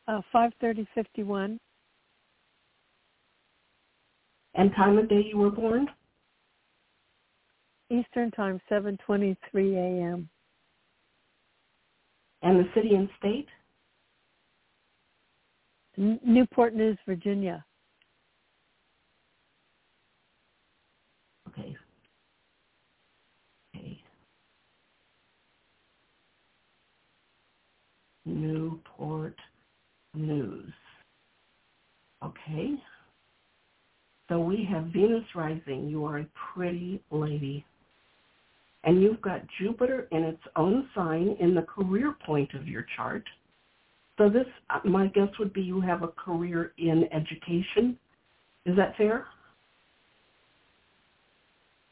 Uh, 0.06 0.20
five 0.30 0.52
thirty 0.60 0.86
fifty 0.94 1.22
one. 1.22 1.58
And 4.54 4.70
time 4.76 4.98
of 4.98 5.08
day 5.08 5.24
you 5.26 5.38
were 5.38 5.50
born? 5.50 5.88
Eastern 7.90 8.30
time, 8.30 8.60
seven 8.68 8.98
twenty 9.06 9.36
three 9.50 9.74
a.m. 9.76 10.28
And 12.42 12.58
the 12.58 12.68
city 12.74 12.94
and 12.94 13.08
state? 13.18 13.48
Newport 15.96 16.74
News, 16.74 16.98
Virginia. 17.06 17.64
Okay. 21.48 21.76
Okay. 23.76 24.00
Newport 28.24 29.36
News. 30.14 30.72
Okay. 32.24 32.74
So 34.28 34.40
we 34.40 34.66
have 34.70 34.84
Venus 34.86 35.24
rising. 35.34 35.88
You 35.88 36.04
are 36.06 36.18
a 36.18 36.26
pretty 36.54 37.02
lady. 37.10 37.64
And 38.84 39.02
you've 39.02 39.20
got 39.22 39.42
Jupiter 39.58 40.08
in 40.12 40.24
its 40.24 40.42
own 40.56 40.88
sign 40.94 41.36
in 41.40 41.54
the 41.54 41.62
career 41.62 42.14
point 42.24 42.52
of 42.54 42.66
your 42.66 42.86
chart. 42.96 43.24
So 44.16 44.28
this, 44.28 44.46
uh, 44.70 44.80
my 44.84 45.08
guess 45.08 45.28
would 45.38 45.52
be 45.52 45.62
you 45.62 45.80
have 45.80 46.02
a 46.02 46.08
career 46.08 46.72
in 46.78 47.08
education. 47.12 47.98
Is 48.64 48.76
that 48.76 48.96
fair? 48.96 49.26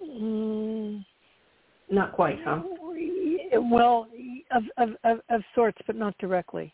Mm. 0.03 1.05
Not 1.91 2.13
quite, 2.13 2.39
huh? 2.45 2.63
Well, 3.71 4.07
of, 4.51 4.63
of, 4.79 4.89
of, 5.05 5.19
of 5.29 5.43
sorts, 5.55 5.79
but 5.87 5.97
not 5.97 6.17
directly. 6.19 6.73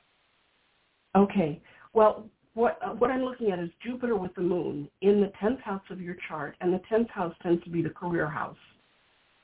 Okay. 1.16 1.61
Well, 1.92 2.26
what 2.54 2.78
uh, 2.84 2.90
what 2.90 3.11
I'm 3.11 3.22
looking 3.22 3.50
at 3.50 3.58
is 3.58 3.70
Jupiter 3.84 4.16
with 4.16 4.34
the 4.34 4.42
moon 4.42 4.88
in 5.00 5.20
the 5.20 5.32
10th 5.42 5.61
house 5.62 5.82
of 5.90 6.00
your 6.00 6.16
chart, 6.28 6.56
and 6.61 6.72
the 6.72 6.80
10th 6.90 7.11
house 7.11 7.34
tends 7.42 7.62
to 7.64 7.70
be 7.70 7.82
the 7.82 7.90
career 7.90 8.28
house. 8.28 8.56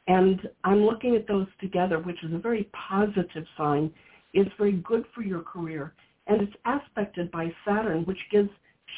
And 0.07 0.41
I'm 0.65 0.85
looking 0.85 1.17
at 1.17 1.27
those 1.27 1.47
together, 1.61 1.99
which 1.99 2.23
is 2.23 2.33
a 2.33 2.39
very 2.39 2.69
positive 2.89 3.45
sign 3.57 3.91
is 4.35 4.47
very 4.59 4.73
good 4.73 5.05
for 5.15 5.23
your 5.23 5.41
career. 5.41 5.95
And 6.27 6.43
it's 6.43 6.57
aspected 6.65 7.31
by 7.31 7.53
Saturn, 7.67 8.05
which 8.05 8.19
gives 8.31 8.51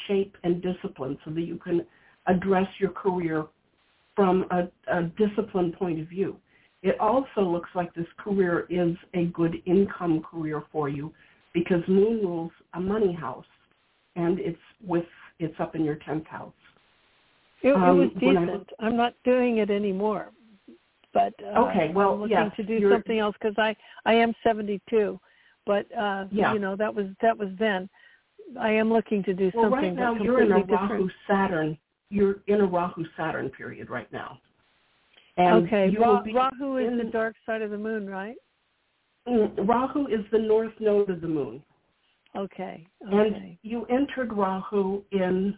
shape 0.07 0.35
and 0.43 0.61
discipline 0.61 1.17
so 1.23 1.31
that 1.31 1.41
you 1.41 1.57
can 1.57 1.85
address 2.27 2.67
your 2.79 2.91
career 2.91 3.45
from 4.15 4.45
a, 4.51 4.67
a 4.91 5.03
discipline 5.17 5.71
point 5.77 5.99
of 5.99 6.07
view. 6.07 6.37
It 6.83 6.99
also 6.99 7.41
looks 7.41 7.69
like 7.75 7.93
this 7.93 8.07
career 8.17 8.65
is 8.69 8.95
a 9.13 9.25
good 9.25 9.55
income 9.65 10.21
career 10.21 10.63
for 10.71 10.89
you 10.89 11.13
because 11.53 11.81
Moon 11.87 12.19
rules 12.21 12.51
a 12.73 12.79
money 12.79 13.13
house, 13.13 13.45
and 14.15 14.39
it's 14.39 14.57
with 14.85 15.05
it's 15.39 15.55
up 15.59 15.75
in 15.75 15.83
your 15.83 15.95
tenth 15.95 16.25
house. 16.27 16.53
It, 17.61 17.75
um, 17.75 17.83
it 17.83 17.93
was 17.93 18.09
decent. 18.19 18.69
I, 18.79 18.85
I'm 18.85 18.95
not 18.95 19.13
doing 19.23 19.57
it 19.57 19.69
anymore. 19.69 20.31
but 21.13 21.33
uh, 21.43 21.59
okay, 21.67 21.91
well, 21.93 22.13
I'm 22.13 22.21
looking 22.21 22.51
to 22.55 22.63
do 22.63 22.91
something 22.91 23.19
else 23.19 23.35
because 23.39 23.55
I 23.57 23.75
I 24.05 24.13
am 24.13 24.33
72, 24.43 25.19
but 25.67 25.85
uh, 25.95 26.25
Yeah. 26.31 26.53
you 26.53 26.59
know 26.59 26.75
that 26.75 26.93
was 26.93 27.07
that 27.21 27.37
was 27.37 27.49
then. 27.59 27.89
I 28.59 28.71
am 28.71 28.91
looking 28.91 29.21
to 29.23 29.33
do 29.33 29.51
Well, 29.53 29.65
something 29.65 29.95
right 29.95 29.95
now 29.95 30.15
you're 30.15 30.41
in 30.41 30.51
a 30.53 30.59
Rahu. 30.59 31.09
Saturn. 31.27 31.77
You're 32.09 32.37
in 32.47 32.61
a 32.61 32.65
Rahu 32.65 33.03
Saturn 33.17 33.49
period 33.49 33.89
right 33.89 34.11
now. 34.13 34.39
And 35.35 35.67
okay, 35.67 35.93
Ra- 35.99 36.23
Rahu 36.33 36.77
is 36.77 36.87
in- 36.87 36.97
the 36.97 37.03
dark 37.11 37.35
side 37.45 37.61
of 37.61 37.69
the 37.71 37.77
moon, 37.77 38.09
right? 38.09 38.37
Mm, 39.27 39.67
Rahu 39.67 40.07
is 40.07 40.25
the 40.31 40.39
north 40.39 40.71
node 40.79 41.09
of 41.09 41.19
the 41.19 41.27
moon. 41.27 41.61
Okay, 42.35 42.85
And 43.01 43.57
you 43.63 43.85
entered 43.85 44.31
Rahu 44.31 45.03
in 45.11 45.57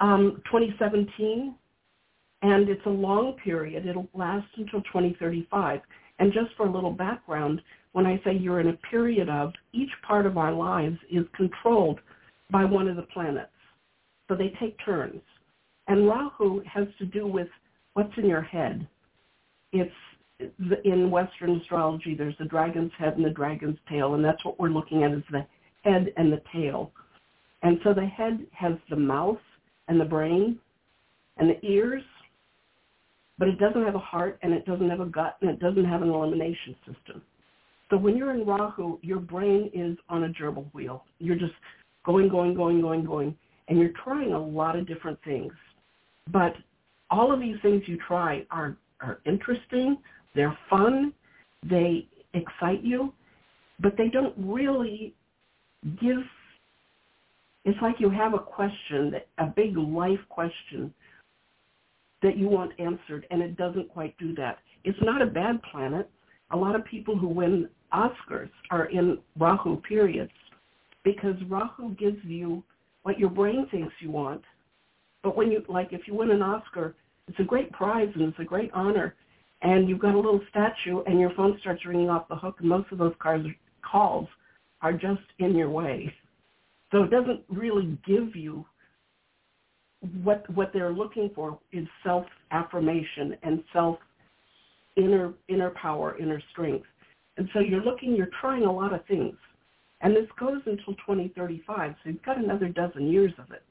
um, 0.00 0.42
2017, 0.46 1.54
and 2.42 2.68
it's 2.68 2.84
a 2.86 2.90
long 2.90 3.36
period. 3.44 3.86
It'll 3.86 4.08
last 4.14 4.46
until 4.56 4.80
2035. 4.82 5.80
And 6.18 6.32
just 6.32 6.54
for 6.56 6.66
a 6.66 6.70
little 6.70 6.90
background, 6.90 7.62
when 7.92 8.06
I 8.06 8.20
say 8.24 8.36
you're 8.36 8.60
in 8.60 8.68
a 8.68 8.78
period 8.90 9.28
of, 9.28 9.52
each 9.72 9.90
part 10.06 10.26
of 10.26 10.36
our 10.36 10.52
lives 10.52 10.96
is 11.10 11.24
controlled 11.36 12.00
by 12.50 12.64
one 12.64 12.88
of 12.88 12.96
the 12.96 13.02
planets. 13.02 13.50
So 14.28 14.34
they 14.34 14.54
take 14.60 14.76
turns. 14.84 15.22
And 15.86 16.06
Rahu 16.06 16.62
has 16.66 16.86
to 16.98 17.06
do 17.06 17.26
with 17.26 17.48
what's 17.94 18.12
in 18.18 18.26
your 18.26 18.42
head. 18.42 18.86
It's 19.72 19.90
in 20.84 21.10
Western 21.10 21.56
astrology, 21.60 22.14
there's 22.14 22.36
the 22.38 22.44
dragon's 22.44 22.92
head 22.96 23.14
and 23.16 23.24
the 23.24 23.30
dragon's 23.30 23.78
tail, 23.88 24.14
and 24.14 24.24
that's 24.24 24.44
what 24.44 24.58
we're 24.60 24.68
looking 24.68 25.02
at 25.02 25.10
is 25.10 25.22
the 25.32 25.44
head 25.82 26.12
and 26.16 26.32
the 26.32 26.40
tail. 26.52 26.92
And 27.62 27.80
so 27.82 27.92
the 27.92 28.06
head 28.06 28.46
has 28.52 28.74
the 28.88 28.96
mouth 28.96 29.40
and 29.88 30.00
the 30.00 30.04
brain 30.04 30.58
and 31.38 31.50
the 31.50 31.66
ears, 31.66 32.04
but 33.38 33.48
it 33.48 33.58
doesn't 33.58 33.84
have 33.84 33.94
a 33.96 34.00
heart 34.00 34.38
and 34.42 34.52
it 34.52 34.64
doesn't 34.64 34.88
have 34.88 35.00
a 35.00 35.06
gut 35.06 35.36
and 35.40 35.50
it 35.50 35.58
doesn't 35.58 35.84
have 35.84 36.02
an 36.02 36.10
elimination 36.10 36.76
system. 36.86 37.22
So 37.90 37.96
when 37.96 38.16
you're 38.16 38.32
in 38.32 38.44
Rahu, 38.44 38.98
your 39.02 39.18
brain 39.18 39.70
is 39.72 39.96
on 40.08 40.24
a 40.24 40.28
gerbil 40.28 40.72
wheel. 40.74 41.04
You're 41.18 41.36
just 41.36 41.54
going, 42.04 42.28
going, 42.28 42.54
going, 42.54 42.80
going, 42.80 43.04
going, 43.04 43.36
and 43.68 43.78
you're 43.78 43.92
trying 44.02 44.32
a 44.32 44.38
lot 44.38 44.76
of 44.76 44.86
different 44.86 45.18
things. 45.24 45.52
But 46.30 46.54
all 47.10 47.32
of 47.32 47.40
these 47.40 47.56
things 47.62 47.82
you 47.86 47.98
try 48.06 48.44
are, 48.50 48.76
are 49.00 49.20
interesting, 49.24 49.96
they're 50.34 50.56
fun, 50.68 51.12
they 51.62 52.06
excite 52.34 52.82
you, 52.82 53.12
but 53.80 53.96
they 53.96 54.08
don't 54.08 54.34
really 54.36 55.14
give 56.00 56.18
it's 57.68 57.78
like 57.82 57.96
you 57.98 58.08
have 58.08 58.32
a 58.32 58.38
question, 58.38 59.14
a 59.36 59.46
big 59.46 59.76
life 59.76 60.20
question 60.30 60.92
that 62.22 62.38
you 62.38 62.48
want 62.48 62.72
answered, 62.78 63.26
and 63.30 63.42
it 63.42 63.58
doesn't 63.58 63.90
quite 63.90 64.16
do 64.16 64.34
that. 64.36 64.58
It's 64.84 64.98
not 65.02 65.20
a 65.20 65.26
bad 65.26 65.60
planet. 65.70 66.08
A 66.50 66.56
lot 66.56 66.74
of 66.74 66.84
people 66.86 67.18
who 67.18 67.28
win 67.28 67.68
Oscars 67.92 68.50
are 68.70 68.86
in 68.86 69.18
Rahu 69.38 69.80
periods 69.82 70.32
because 71.04 71.36
Rahu 71.48 71.94
gives 71.94 72.22
you 72.24 72.62
what 73.02 73.18
your 73.18 73.30
brain 73.30 73.66
thinks 73.70 73.92
you 74.00 74.10
want. 74.10 74.42
But 75.22 75.36
when 75.36 75.50
you, 75.50 75.62
like 75.68 75.92
if 75.92 76.06
you 76.06 76.14
win 76.14 76.30
an 76.30 76.42
Oscar, 76.42 76.94
it's 77.26 77.38
a 77.40 77.44
great 77.44 77.72
prize 77.72 78.08
and 78.14 78.22
it's 78.24 78.38
a 78.38 78.44
great 78.44 78.70
honor, 78.72 79.14
and 79.62 79.88
you've 79.88 79.98
got 79.98 80.14
a 80.14 80.18
little 80.18 80.40
statue 80.50 81.02
and 81.06 81.18
your 81.18 81.32
phone 81.34 81.58
starts 81.60 81.84
ringing 81.84 82.08
off 82.10 82.28
the 82.28 82.36
hook, 82.36 82.56
and 82.60 82.68
most 82.68 82.90
of 82.92 82.98
those 82.98 83.14
cars, 83.18 83.44
calls 83.82 84.28
are 84.82 84.92
just 84.92 85.22
in 85.38 85.56
your 85.56 85.70
way. 85.70 86.12
So 86.92 87.02
it 87.02 87.10
doesn't 87.10 87.42
really 87.48 87.98
give 88.06 88.34
you 88.36 88.64
what 90.22 90.48
what 90.54 90.72
they're 90.72 90.92
looking 90.92 91.30
for 91.34 91.58
is 91.72 91.86
self 92.04 92.24
affirmation 92.50 93.36
and 93.42 93.64
self 93.72 93.98
inner 94.96 95.32
inner 95.48 95.70
power, 95.70 96.16
inner 96.18 96.40
strength. 96.52 96.86
And 97.38 97.48
so 97.52 97.60
you're 97.60 97.82
looking, 97.82 98.14
you're 98.14 98.30
trying 98.40 98.64
a 98.64 98.72
lot 98.72 98.92
of 98.92 99.06
things. 99.06 99.36
And 100.00 100.14
this 100.14 100.26
goes 100.38 100.60
until 100.66 100.94
2035, 100.94 101.94
so 102.02 102.10
you've 102.10 102.22
got 102.22 102.38
another 102.38 102.68
dozen 102.68 103.08
years 103.08 103.32
of 103.38 103.50
it. 103.52 103.62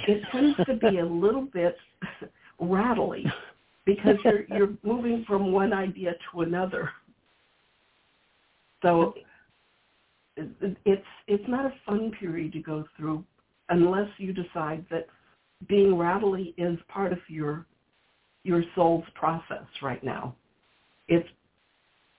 It 0.00 0.22
tends 0.32 0.56
to 0.66 0.74
be 0.74 0.98
a 0.98 1.04
little 1.06 1.46
bit 1.52 1.76
rattly 2.60 3.24
because 3.84 4.16
you're 4.24 4.44
you're 4.48 4.72
moving 4.82 5.24
from 5.26 5.52
one 5.52 5.72
idea 5.72 6.14
to 6.30 6.42
another. 6.42 6.90
So 8.82 9.14
it's 10.36 11.06
it's 11.26 11.48
not 11.48 11.66
a 11.66 11.72
fun 11.86 12.12
period 12.18 12.52
to 12.52 12.58
go 12.60 12.84
through 12.96 13.24
unless 13.68 14.08
you 14.18 14.32
decide 14.32 14.84
that 14.90 15.06
being 15.68 15.96
rattly 15.96 16.54
is 16.58 16.78
part 16.88 17.12
of 17.12 17.18
your 17.28 17.66
your 18.42 18.62
soul's 18.74 19.04
process 19.14 19.66
right 19.80 20.02
now. 20.04 20.34
It's 21.08 21.28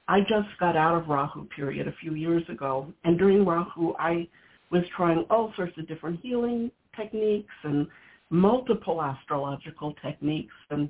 I 0.07 0.21
just 0.21 0.49
got 0.59 0.77
out 0.77 0.95
of 0.95 1.09
Rahu 1.09 1.45
period 1.55 1.87
a 1.87 1.95
few 1.99 2.13
years 2.13 2.43
ago, 2.49 2.91
and 3.03 3.17
during 3.17 3.45
Rahu 3.45 3.93
I 3.99 4.27
was 4.71 4.83
trying 4.95 5.25
all 5.29 5.53
sorts 5.55 5.77
of 5.77 5.87
different 5.87 6.19
healing 6.21 6.71
techniques 6.95 7.53
and 7.63 7.87
multiple 8.29 9.01
astrological 9.01 9.93
techniques 10.03 10.53
and 10.69 10.89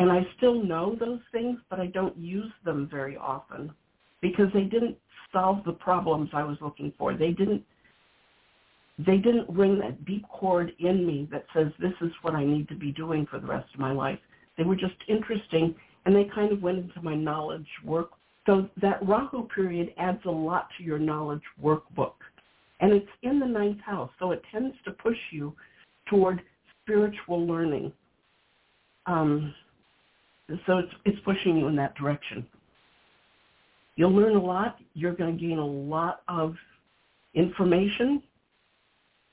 and 0.00 0.12
I 0.12 0.24
still 0.36 0.62
know 0.62 0.96
those 0.98 1.18
things, 1.32 1.58
but 1.68 1.80
I 1.80 1.86
don't 1.86 2.16
use 2.16 2.52
them 2.64 2.88
very 2.88 3.16
often 3.16 3.72
because 4.20 4.46
they 4.54 4.62
didn't 4.62 4.96
solve 5.32 5.64
the 5.64 5.72
problems 5.72 6.30
I 6.32 6.44
was 6.44 6.56
looking 6.60 6.92
for. 6.96 7.14
They 7.14 7.32
didn't 7.32 7.64
they 9.06 9.16
didn't 9.16 9.48
ring 9.48 9.78
that 9.78 10.04
deep 10.04 10.28
chord 10.28 10.72
in 10.80 11.06
me 11.06 11.28
that 11.30 11.46
says 11.54 11.68
this 11.78 11.92
is 12.00 12.10
what 12.22 12.34
I 12.34 12.44
need 12.44 12.68
to 12.68 12.74
be 12.74 12.90
doing 12.90 13.26
for 13.30 13.38
the 13.38 13.46
rest 13.46 13.72
of 13.72 13.78
my 13.78 13.92
life. 13.92 14.18
They 14.56 14.64
were 14.64 14.74
just 14.74 14.96
interesting 15.08 15.74
and 16.04 16.14
they 16.14 16.24
kind 16.34 16.52
of 16.52 16.62
went 16.62 16.78
into 16.78 17.00
my 17.02 17.14
knowledge 17.14 17.66
work. 17.84 18.10
So 18.48 18.66
that 18.80 19.06
Rahu 19.06 19.46
period 19.54 19.92
adds 19.98 20.20
a 20.24 20.30
lot 20.30 20.68
to 20.78 20.82
your 20.82 20.98
knowledge 20.98 21.42
workbook. 21.62 22.14
And 22.80 22.94
it's 22.94 23.06
in 23.22 23.38
the 23.38 23.46
ninth 23.46 23.80
house, 23.82 24.08
so 24.18 24.30
it 24.30 24.40
tends 24.50 24.74
to 24.86 24.92
push 24.92 25.18
you 25.30 25.54
toward 26.08 26.40
spiritual 26.82 27.46
learning. 27.46 27.92
Um, 29.04 29.54
so 30.66 30.78
it's, 30.78 30.92
it's 31.04 31.18
pushing 31.26 31.58
you 31.58 31.66
in 31.68 31.76
that 31.76 31.94
direction. 31.96 32.46
You'll 33.96 34.16
learn 34.16 34.34
a 34.34 34.42
lot. 34.42 34.78
You're 34.94 35.14
going 35.14 35.36
to 35.36 35.46
gain 35.46 35.58
a 35.58 35.66
lot 35.66 36.22
of 36.28 36.54
information. 37.34 38.22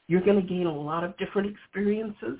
You're 0.09 0.23
going 0.25 0.41
to 0.41 0.45
gain 0.45 0.65
a 0.65 0.75
lot 0.75 1.05
of 1.05 1.15
different 1.17 1.55
experiences. 1.55 2.37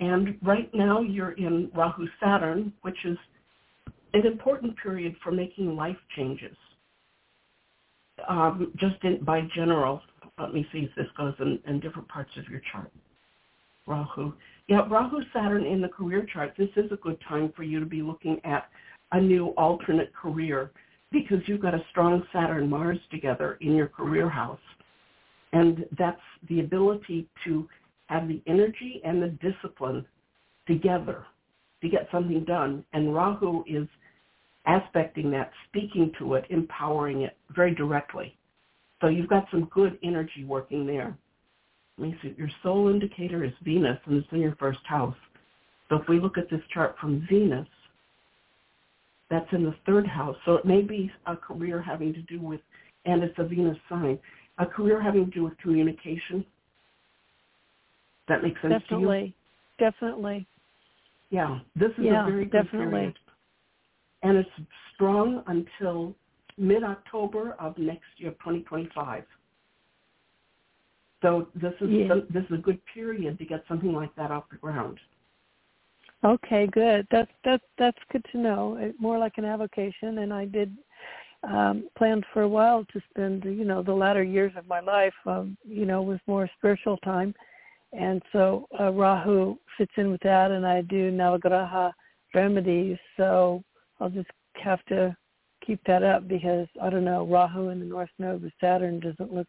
And 0.00 0.36
right 0.42 0.68
now 0.74 1.00
you're 1.00 1.32
in 1.32 1.70
Rahu 1.76 2.08
Saturn, 2.20 2.72
which 2.82 2.98
is 3.04 3.16
an 4.12 4.26
important 4.26 4.76
period 4.76 5.14
for 5.22 5.30
making 5.30 5.76
life 5.76 5.96
changes. 6.16 6.56
Um, 8.28 8.72
just 8.76 9.02
in, 9.02 9.24
by 9.24 9.42
general, 9.54 10.02
let 10.38 10.52
me 10.52 10.66
see 10.72 10.80
if 10.80 10.94
this 10.96 11.06
goes 11.16 11.34
in, 11.40 11.58
in 11.66 11.80
different 11.80 12.08
parts 12.08 12.30
of 12.36 12.48
your 12.48 12.60
chart. 12.72 12.90
Rahu. 13.86 14.32
Yeah, 14.68 14.86
Rahu 14.88 15.20
Saturn 15.32 15.64
in 15.64 15.80
the 15.80 15.88
career 15.88 16.26
chart, 16.32 16.54
this 16.56 16.68
is 16.76 16.92
a 16.92 16.96
good 16.96 17.18
time 17.28 17.52
for 17.56 17.62
you 17.62 17.80
to 17.80 17.86
be 17.86 18.02
looking 18.02 18.40
at 18.44 18.68
a 19.12 19.20
new 19.20 19.48
alternate 19.56 20.14
career 20.14 20.70
because 21.10 21.38
you've 21.46 21.62
got 21.62 21.74
a 21.74 21.84
strong 21.90 22.22
Saturn 22.32 22.68
Mars 22.68 22.98
together 23.10 23.58
in 23.60 23.74
your 23.74 23.88
career 23.88 24.28
house. 24.28 24.60
And 25.52 25.84
that's 25.98 26.20
the 26.48 26.60
ability 26.60 27.28
to 27.44 27.68
have 28.06 28.28
the 28.28 28.40
energy 28.46 29.00
and 29.04 29.20
the 29.20 29.28
discipline 29.28 30.06
together 30.68 31.24
to 31.82 31.88
get 31.88 32.08
something 32.12 32.44
done. 32.44 32.84
And 32.92 33.12
Rahu 33.12 33.64
is 33.66 33.88
aspecting 34.66 35.30
that, 35.32 35.50
speaking 35.68 36.12
to 36.18 36.34
it, 36.34 36.44
empowering 36.50 37.22
it 37.22 37.36
very 37.54 37.74
directly. 37.74 38.36
So 39.00 39.08
you've 39.08 39.28
got 39.28 39.46
some 39.50 39.64
good 39.66 39.98
energy 40.02 40.44
working 40.44 40.86
there. 40.86 41.16
Let 41.98 42.10
me 42.10 42.16
see, 42.22 42.34
your 42.36 42.50
soul 42.62 42.88
indicator 42.88 43.44
is 43.44 43.52
Venus 43.62 43.98
and 44.06 44.16
it's 44.16 44.28
in 44.32 44.40
your 44.40 44.56
first 44.56 44.80
house. 44.84 45.16
So 45.88 45.96
if 45.96 46.08
we 46.08 46.20
look 46.20 46.38
at 46.38 46.48
this 46.50 46.62
chart 46.72 46.96
from 47.00 47.26
Venus, 47.28 47.66
that's 49.30 49.50
in 49.52 49.64
the 49.64 49.74
third 49.86 50.06
house. 50.06 50.36
So 50.44 50.54
it 50.56 50.64
may 50.64 50.82
be 50.82 51.10
a 51.26 51.36
career 51.36 51.80
having 51.80 52.12
to 52.14 52.22
do 52.22 52.40
with, 52.40 52.60
and 53.04 53.22
it's 53.22 53.38
a 53.38 53.44
Venus 53.44 53.78
sign, 53.88 54.18
a 54.58 54.66
career 54.66 55.00
having 55.00 55.26
to 55.26 55.30
do 55.30 55.44
with 55.44 55.56
communication. 55.58 56.44
That 58.28 58.42
makes 58.42 58.60
sense 58.62 58.74
definitely, 58.82 59.20
to 59.20 59.26
you? 59.84 59.90
definitely. 59.90 60.46
Yeah, 61.30 61.60
this 61.76 61.90
is 61.98 62.04
Yeah, 62.04 62.22
a 62.26 62.30
very 62.30 62.44
good 62.44 62.64
definitely. 62.64 62.90
period. 62.90 63.18
And 64.22 64.36
it's 64.36 64.50
strong 64.94 65.42
until 65.46 66.14
mid-October 66.58 67.56
of 67.58 67.76
next 67.78 68.08
year, 68.18 68.32
2025. 68.32 69.24
So 71.22 71.48
this 71.54 71.74
is 71.80 71.90
Yeah. 71.90 72.20
this 72.30 72.44
is 72.44 72.52
a 72.52 72.58
good 72.58 72.80
period 72.86 73.38
to 73.38 73.44
get 73.44 73.66
something 73.66 73.92
like 73.92 74.14
that 74.14 74.30
off 74.30 74.48
the 74.50 74.56
ground. 74.56 74.98
Okay, 76.24 76.66
good. 76.66 77.06
That's 77.10 77.30
that's 77.44 77.64
that's 77.78 77.98
good 78.10 78.24
to 78.32 78.38
know. 78.38 78.76
It, 78.76 78.98
more 79.00 79.18
like 79.18 79.38
an 79.38 79.44
avocation, 79.44 80.18
and 80.18 80.32
I 80.32 80.44
did 80.44 80.76
um, 81.42 81.88
plan 81.96 82.22
for 82.32 82.42
a 82.42 82.48
while 82.48 82.84
to 82.92 83.00
spend, 83.10 83.44
you 83.44 83.64
know, 83.64 83.82
the 83.82 83.94
latter 83.94 84.22
years 84.22 84.52
of 84.56 84.66
my 84.66 84.80
life, 84.80 85.14
um, 85.26 85.56
you 85.64 85.86
know, 85.86 86.02
with 86.02 86.20
more 86.26 86.48
spiritual 86.58 86.98
time, 86.98 87.34
and 87.92 88.22
so 88.32 88.66
uh, 88.78 88.92
Rahu 88.92 89.56
fits 89.78 89.92
in 89.96 90.10
with 90.10 90.20
that, 90.22 90.50
and 90.50 90.66
I 90.66 90.82
do 90.82 91.10
Navagraha 91.10 91.92
remedies. 92.34 92.98
So 93.16 93.62
I'll 94.00 94.10
just 94.10 94.30
have 94.54 94.84
to 94.86 95.16
keep 95.64 95.82
that 95.86 96.02
up 96.02 96.26
because 96.26 96.66
I 96.82 96.90
don't 96.90 97.04
know 97.04 97.26
Rahu 97.26 97.68
in 97.68 97.80
the 97.80 97.86
North 97.86 98.10
Node 98.18 98.42
with 98.42 98.52
Saturn 98.60 99.00
doesn't 99.00 99.32
look 99.32 99.48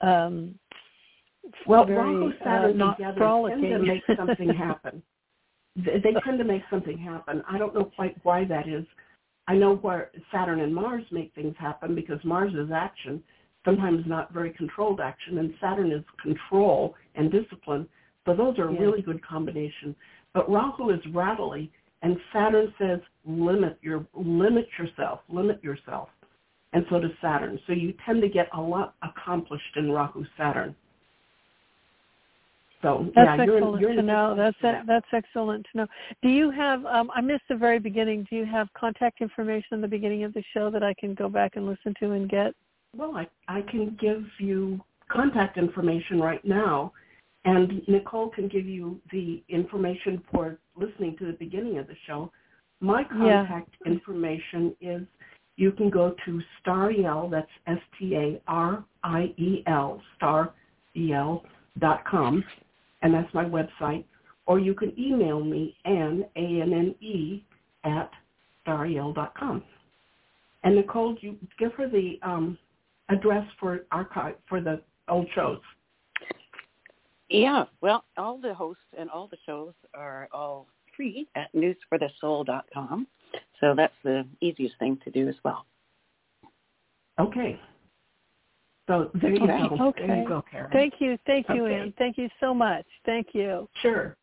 um, 0.00 0.58
well, 1.66 1.84
very, 1.84 1.98
Rahu 1.98 2.32
Saturn 2.44 2.80
uh, 2.80 2.94
together 2.94 3.16
frolicking. 3.18 3.62
tend 3.62 3.80
to 3.80 3.86
make 3.86 4.02
something 4.16 4.54
happen. 4.54 5.02
they 5.76 5.98
they 6.02 6.12
tend 6.24 6.38
to 6.38 6.44
make 6.44 6.62
something 6.70 6.98
happen. 6.98 7.42
I 7.48 7.58
don't 7.58 7.74
know 7.74 7.84
quite 7.84 8.16
why 8.24 8.44
that 8.44 8.68
is. 8.68 8.84
I 9.48 9.54
know 9.54 9.76
where 9.76 10.10
Saturn 10.32 10.60
and 10.60 10.74
Mars 10.74 11.04
make 11.10 11.34
things 11.34 11.54
happen 11.58 11.94
because 11.94 12.18
Mars 12.24 12.52
is 12.54 12.70
action, 12.72 13.22
sometimes 13.64 14.04
not 14.06 14.32
very 14.32 14.50
controlled 14.50 15.00
action, 15.00 15.38
and 15.38 15.52
Saturn 15.60 15.90
is 15.90 16.04
control 16.20 16.94
and 17.16 17.30
discipline. 17.30 17.88
So 18.24 18.34
those 18.34 18.58
are 18.58 18.68
a 18.68 18.72
Yeah. 18.72 18.80
really 18.80 19.02
good 19.02 19.22
combination. 19.22 19.96
But 20.32 20.48
Rahu 20.48 20.90
is 20.90 21.04
rattly, 21.08 21.72
and 22.02 22.16
Saturn 22.32 22.72
says 22.78 23.00
limit 23.24 23.78
your 23.80 24.06
limit 24.14 24.66
yourself, 24.78 25.20
limit 25.28 25.62
yourself, 25.62 26.08
and 26.72 26.84
so 26.90 27.00
does 27.00 27.12
Saturn. 27.20 27.58
So 27.66 27.72
you 27.72 27.94
tend 28.04 28.20
to 28.22 28.28
get 28.28 28.48
a 28.54 28.60
lot 28.60 28.94
accomplished 29.02 29.76
in 29.76 29.90
Rahu 29.90 30.24
Saturn. 30.36 30.74
So 32.82 33.10
That's 33.14 33.38
yeah, 33.38 33.44
you're 33.44 33.58
in, 33.58 33.62
excellent 33.62 33.80
you're 33.80 33.90
in 33.90 33.96
to 33.96 34.02
know. 34.02 34.34
That's 34.36 34.56
that. 34.62 34.84
that's 34.88 35.06
excellent 35.12 35.64
to 35.70 35.78
know. 35.78 35.86
Do 36.20 36.28
you 36.28 36.50
have? 36.50 36.84
Um, 36.84 37.12
I 37.14 37.20
missed 37.20 37.44
the 37.48 37.54
very 37.54 37.78
beginning. 37.78 38.26
Do 38.28 38.36
you 38.36 38.44
have 38.44 38.68
contact 38.74 39.20
information 39.20 39.68
in 39.72 39.80
the 39.80 39.88
beginning 39.88 40.24
of 40.24 40.34
the 40.34 40.42
show 40.52 40.68
that 40.70 40.82
I 40.82 40.92
can 40.94 41.14
go 41.14 41.28
back 41.28 41.52
and 41.54 41.66
listen 41.66 41.94
to 42.00 42.12
and 42.12 42.28
get? 42.28 42.54
Well, 42.96 43.16
I, 43.16 43.28
I 43.48 43.62
can 43.62 43.96
give 44.00 44.24
you 44.38 44.80
contact 45.08 45.58
information 45.58 46.20
right 46.20 46.44
now, 46.44 46.92
and 47.44 47.82
Nicole 47.86 48.30
can 48.30 48.48
give 48.48 48.66
you 48.66 49.00
the 49.12 49.42
information 49.48 50.20
for 50.32 50.58
listening 50.76 51.16
to 51.18 51.26
the 51.26 51.32
beginning 51.32 51.78
of 51.78 51.86
the 51.86 51.96
show. 52.06 52.30
My 52.80 53.02
Yeah. 53.02 53.46
contact 53.46 53.76
information 53.84 54.74
is 54.80 55.06
you 55.56 55.72
can 55.72 55.90
go 55.90 56.10
to 56.24 56.42
Stariel, 56.60 57.28
that's 57.30 57.50
S-T-A-R-I-E-L, 57.66 58.42
Star-E-L 60.16 61.44
dot 61.78 62.04
com, 62.04 62.44
and 63.02 63.14
that's 63.14 63.32
my 63.34 63.44
website. 63.44 64.04
Or 64.46 64.58
you 64.58 64.74
can 64.74 64.98
email 64.98 65.44
me, 65.44 65.76
Anne, 65.84 66.24
A-N-N-E, 66.34 67.44
at 67.84 68.10
Stariel 68.64 69.14
dot 69.14 69.34
com. 69.34 69.62
And 70.64 70.76
Nicole, 70.76 71.16
you 71.20 71.38
give 71.58 71.72
her 71.74 71.88
the 71.88 72.18
um, 72.22 72.58
address 73.08 73.46
for 73.58 73.84
archive 73.90 74.36
for 74.48 74.60
the 74.60 74.80
old 75.08 75.28
shows. 75.34 75.60
Yeah, 77.32 77.64
well, 77.80 78.04
all 78.16 78.38
the 78.38 78.52
hosts 78.54 78.82
and 78.98 79.08
all 79.10 79.26
the 79.28 79.38
shows 79.46 79.72
are 79.94 80.28
all 80.32 80.66
free 80.96 81.26
at 81.34 81.48
newsforthesoul.com. 81.54 83.06
So 83.60 83.74
that's 83.76 83.94
the 84.04 84.26
easiest 84.40 84.78
thing 84.78 84.98
to 85.04 85.10
do 85.10 85.28
as 85.28 85.36
well. 85.44 85.64
Okay. 87.18 87.58
So 88.88 89.10
there 89.14 89.30
you 89.30 89.42
Okay. 89.44 89.68
go. 89.68 89.76
There 89.76 89.86
Okay. 89.86 90.22
you 90.22 90.28
go, 90.28 90.42
Karen. 90.50 90.70
Thank 90.72 90.94
you, 91.00 91.16
thank 91.26 91.48
you, 91.48 91.64
Okay. 91.66 91.74
Anne. 91.80 91.92
Thank 91.98 92.18
you 92.18 92.28
so 92.40 92.52
much. 92.52 92.84
Thank 93.06 93.28
you. 93.34 93.68
Sure. 93.80 94.16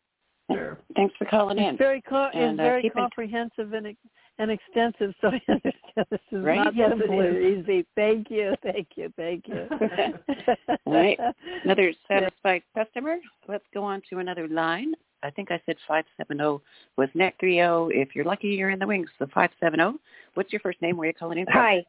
Sure. 0.52 0.78
Thanks 0.96 1.14
for 1.16 1.24
calling 1.26 1.58
in. 1.58 1.64
It's 1.74 1.78
very 1.78 2.02
co- 2.02 2.30
And, 2.34 2.52
it's 2.52 2.60
uh, 2.60 2.62
very 2.62 2.82
keep 2.82 2.92
in- 2.96 3.02
comprehensive 3.02 3.72
and 3.72 3.86
ex- 3.88 3.98
and 4.40 4.50
extensive. 4.50 5.14
So 5.20 5.28
I 5.28 5.40
understand 5.48 6.06
this 6.10 6.20
is 6.32 6.44
Right? 6.44 6.56
not 6.56 6.74
Yes, 6.74 6.90
simple 6.90 7.20
or 7.20 7.38
is. 7.38 7.58
easy. 7.66 7.86
Thank 7.94 8.30
you, 8.30 8.54
thank 8.62 8.88
you, 8.96 9.12
thank 9.16 9.46
you. 9.46 9.68
All 10.86 10.92
right. 10.94 11.18
Another 11.64 11.92
satisfied 12.08 12.62
customer. 12.74 13.18
Let's 13.48 13.64
go 13.72 13.84
on 13.84 14.02
to 14.10 14.18
another 14.18 14.48
line. 14.48 14.94
I 15.22 15.30
think 15.30 15.50
I 15.50 15.60
said 15.66 15.76
570 15.86 16.64
was 16.96 17.08
net 17.14 17.34
30. 17.40 17.94
If 17.94 18.16
you're 18.16 18.24
lucky, 18.24 18.48
you're 18.48 18.70
in 18.70 18.78
the 18.78 18.86
wings. 18.86 19.10
So 19.18 19.26
570. 19.26 19.98
What's 20.34 20.52
your 20.52 20.60
first 20.60 20.80
name? 20.80 20.96
Where 20.96 21.04
are 21.04 21.08
you 21.08 21.14
calling 21.14 21.38
in 21.38 21.44
from? 21.44 21.54
Hi. 21.54 21.84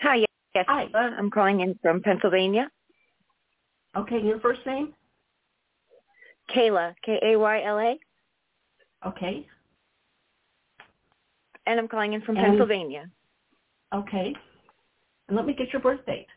Hi, 0.00 0.16
yes. 0.54 0.64
Hi. 0.66 0.86
Uh, 0.94 0.98
I'm 1.18 1.30
calling 1.30 1.60
in 1.60 1.78
from 1.82 2.00
Pennsylvania. 2.00 2.70
Okay, 3.94 4.20
your 4.22 4.40
first 4.40 4.60
name? 4.66 4.94
Kayla, 6.54 6.94
K-A-Y-L-A. 7.04 7.98
Okay. 9.06 9.46
And 11.66 11.78
I'm 11.80 11.88
calling 11.88 12.12
in 12.12 12.22
from 12.22 12.36
And- 12.36 12.46
Pennsylvania. 12.46 13.10
Okay. 13.92 14.34
And 15.28 15.36
let 15.36 15.46
me 15.46 15.52
get 15.52 15.72
your 15.72 15.82
birth 15.82 16.04
date. 16.06 16.28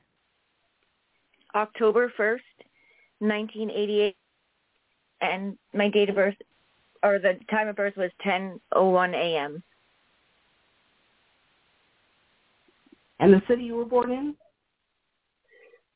October 1.55 2.11
1st, 2.17 2.39
1988. 3.19 4.15
And 5.21 5.57
my 5.73 5.89
date 5.89 6.09
of 6.09 6.15
birth, 6.15 6.35
or 7.03 7.19
the 7.19 7.37
time 7.49 7.67
of 7.67 7.75
birth 7.75 7.95
was 7.97 8.11
10.01 8.25 9.13
a.m. 9.13 9.61
And 13.19 13.33
the 13.33 13.41
city 13.47 13.63
you 13.63 13.75
were 13.75 13.85
born 13.85 14.11
in? 14.11 14.35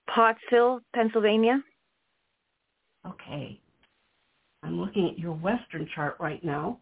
Pottsville, 0.08 0.82
Pennsylvania. 0.94 1.64
Okay. 3.08 3.60
I'm 4.62 4.80
looking 4.80 5.10
at 5.10 5.18
your 5.18 5.34
Western 5.34 5.88
chart 5.96 6.18
right 6.20 6.44
now. 6.44 6.80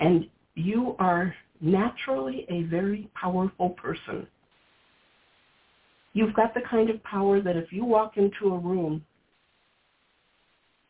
And 0.00 0.26
you 0.54 0.96
are 0.98 1.34
naturally 1.60 2.46
a 2.48 2.62
very 2.64 3.10
powerful 3.14 3.70
person. 3.70 4.26
You've 6.12 6.34
got 6.34 6.54
the 6.54 6.60
kind 6.68 6.90
of 6.90 7.02
power 7.04 7.40
that 7.40 7.56
if 7.56 7.72
you 7.72 7.84
walk 7.84 8.16
into 8.16 8.54
a 8.54 8.58
room 8.58 9.04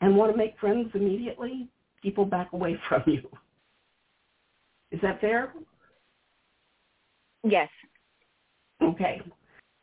and 0.01 0.17
want 0.17 0.33
to 0.33 0.39
make 0.39 0.59
friends 0.59 0.91
immediately, 0.95 1.69
people 2.03 2.25
back 2.25 2.53
away 2.53 2.79
from 2.89 3.03
you. 3.07 3.29
Is 4.91 5.01
that 5.03 5.21
fair? 5.21 5.53
Yes. 7.45 7.69
Okay. 8.83 9.23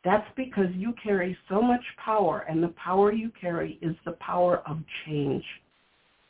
That's 0.04 0.26
because 0.36 0.68
you 0.74 0.94
carry 1.02 1.36
so 1.48 1.60
much 1.60 1.82
power, 2.04 2.46
and 2.48 2.62
the 2.62 2.68
power 2.68 3.12
you 3.12 3.30
carry 3.40 3.78
is 3.82 3.96
the 4.04 4.12
power 4.12 4.62
of 4.68 4.78
change. 5.04 5.44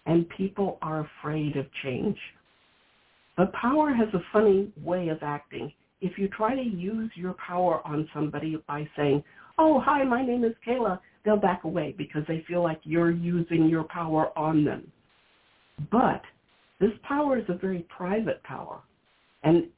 And 0.07 0.29
people 0.31 0.79
are 0.83 1.07
afraid 1.21 1.57
of 1.57 1.67
change. 1.83 2.17
But 3.37 3.53
power 3.53 3.93
has 3.93 4.09
a 4.15 4.23
funny 4.33 4.73
way 4.83 5.09
of 5.09 5.19
acting. 5.23 5.73
If 6.01 6.19
you 6.19 6.29
try 6.29 6.55
to 6.55 6.63
use 6.63 7.11
your 7.15 7.35
power 7.35 7.87
on 7.87 8.09
somebody 8.15 8.63
by 8.67 8.89
saying, 8.97 9.23
oh, 9.59 9.81
hi, 9.81 10.05
my 10.05 10.25
name 10.25 10.45
is 10.45 10.53
Kayla, 10.67 11.01
they'll 11.25 11.37
back 11.37 11.65
away 11.65 11.95
because 11.97 12.23
they 12.29 12.45
feel 12.49 12.63
like 12.63 12.81
you're 12.85 13.11
using 13.11 13.69
your 13.69 13.85
power 13.85 14.37
on 14.39 14.65
them. 14.65 14.91
But 15.91 16.23
this 16.81 16.93
power 17.03 17.39
is 17.39 17.45
a 17.49 17.55
very 17.55 17.87
private 17.95 18.43
power. 18.43 18.81
And 19.43 19.69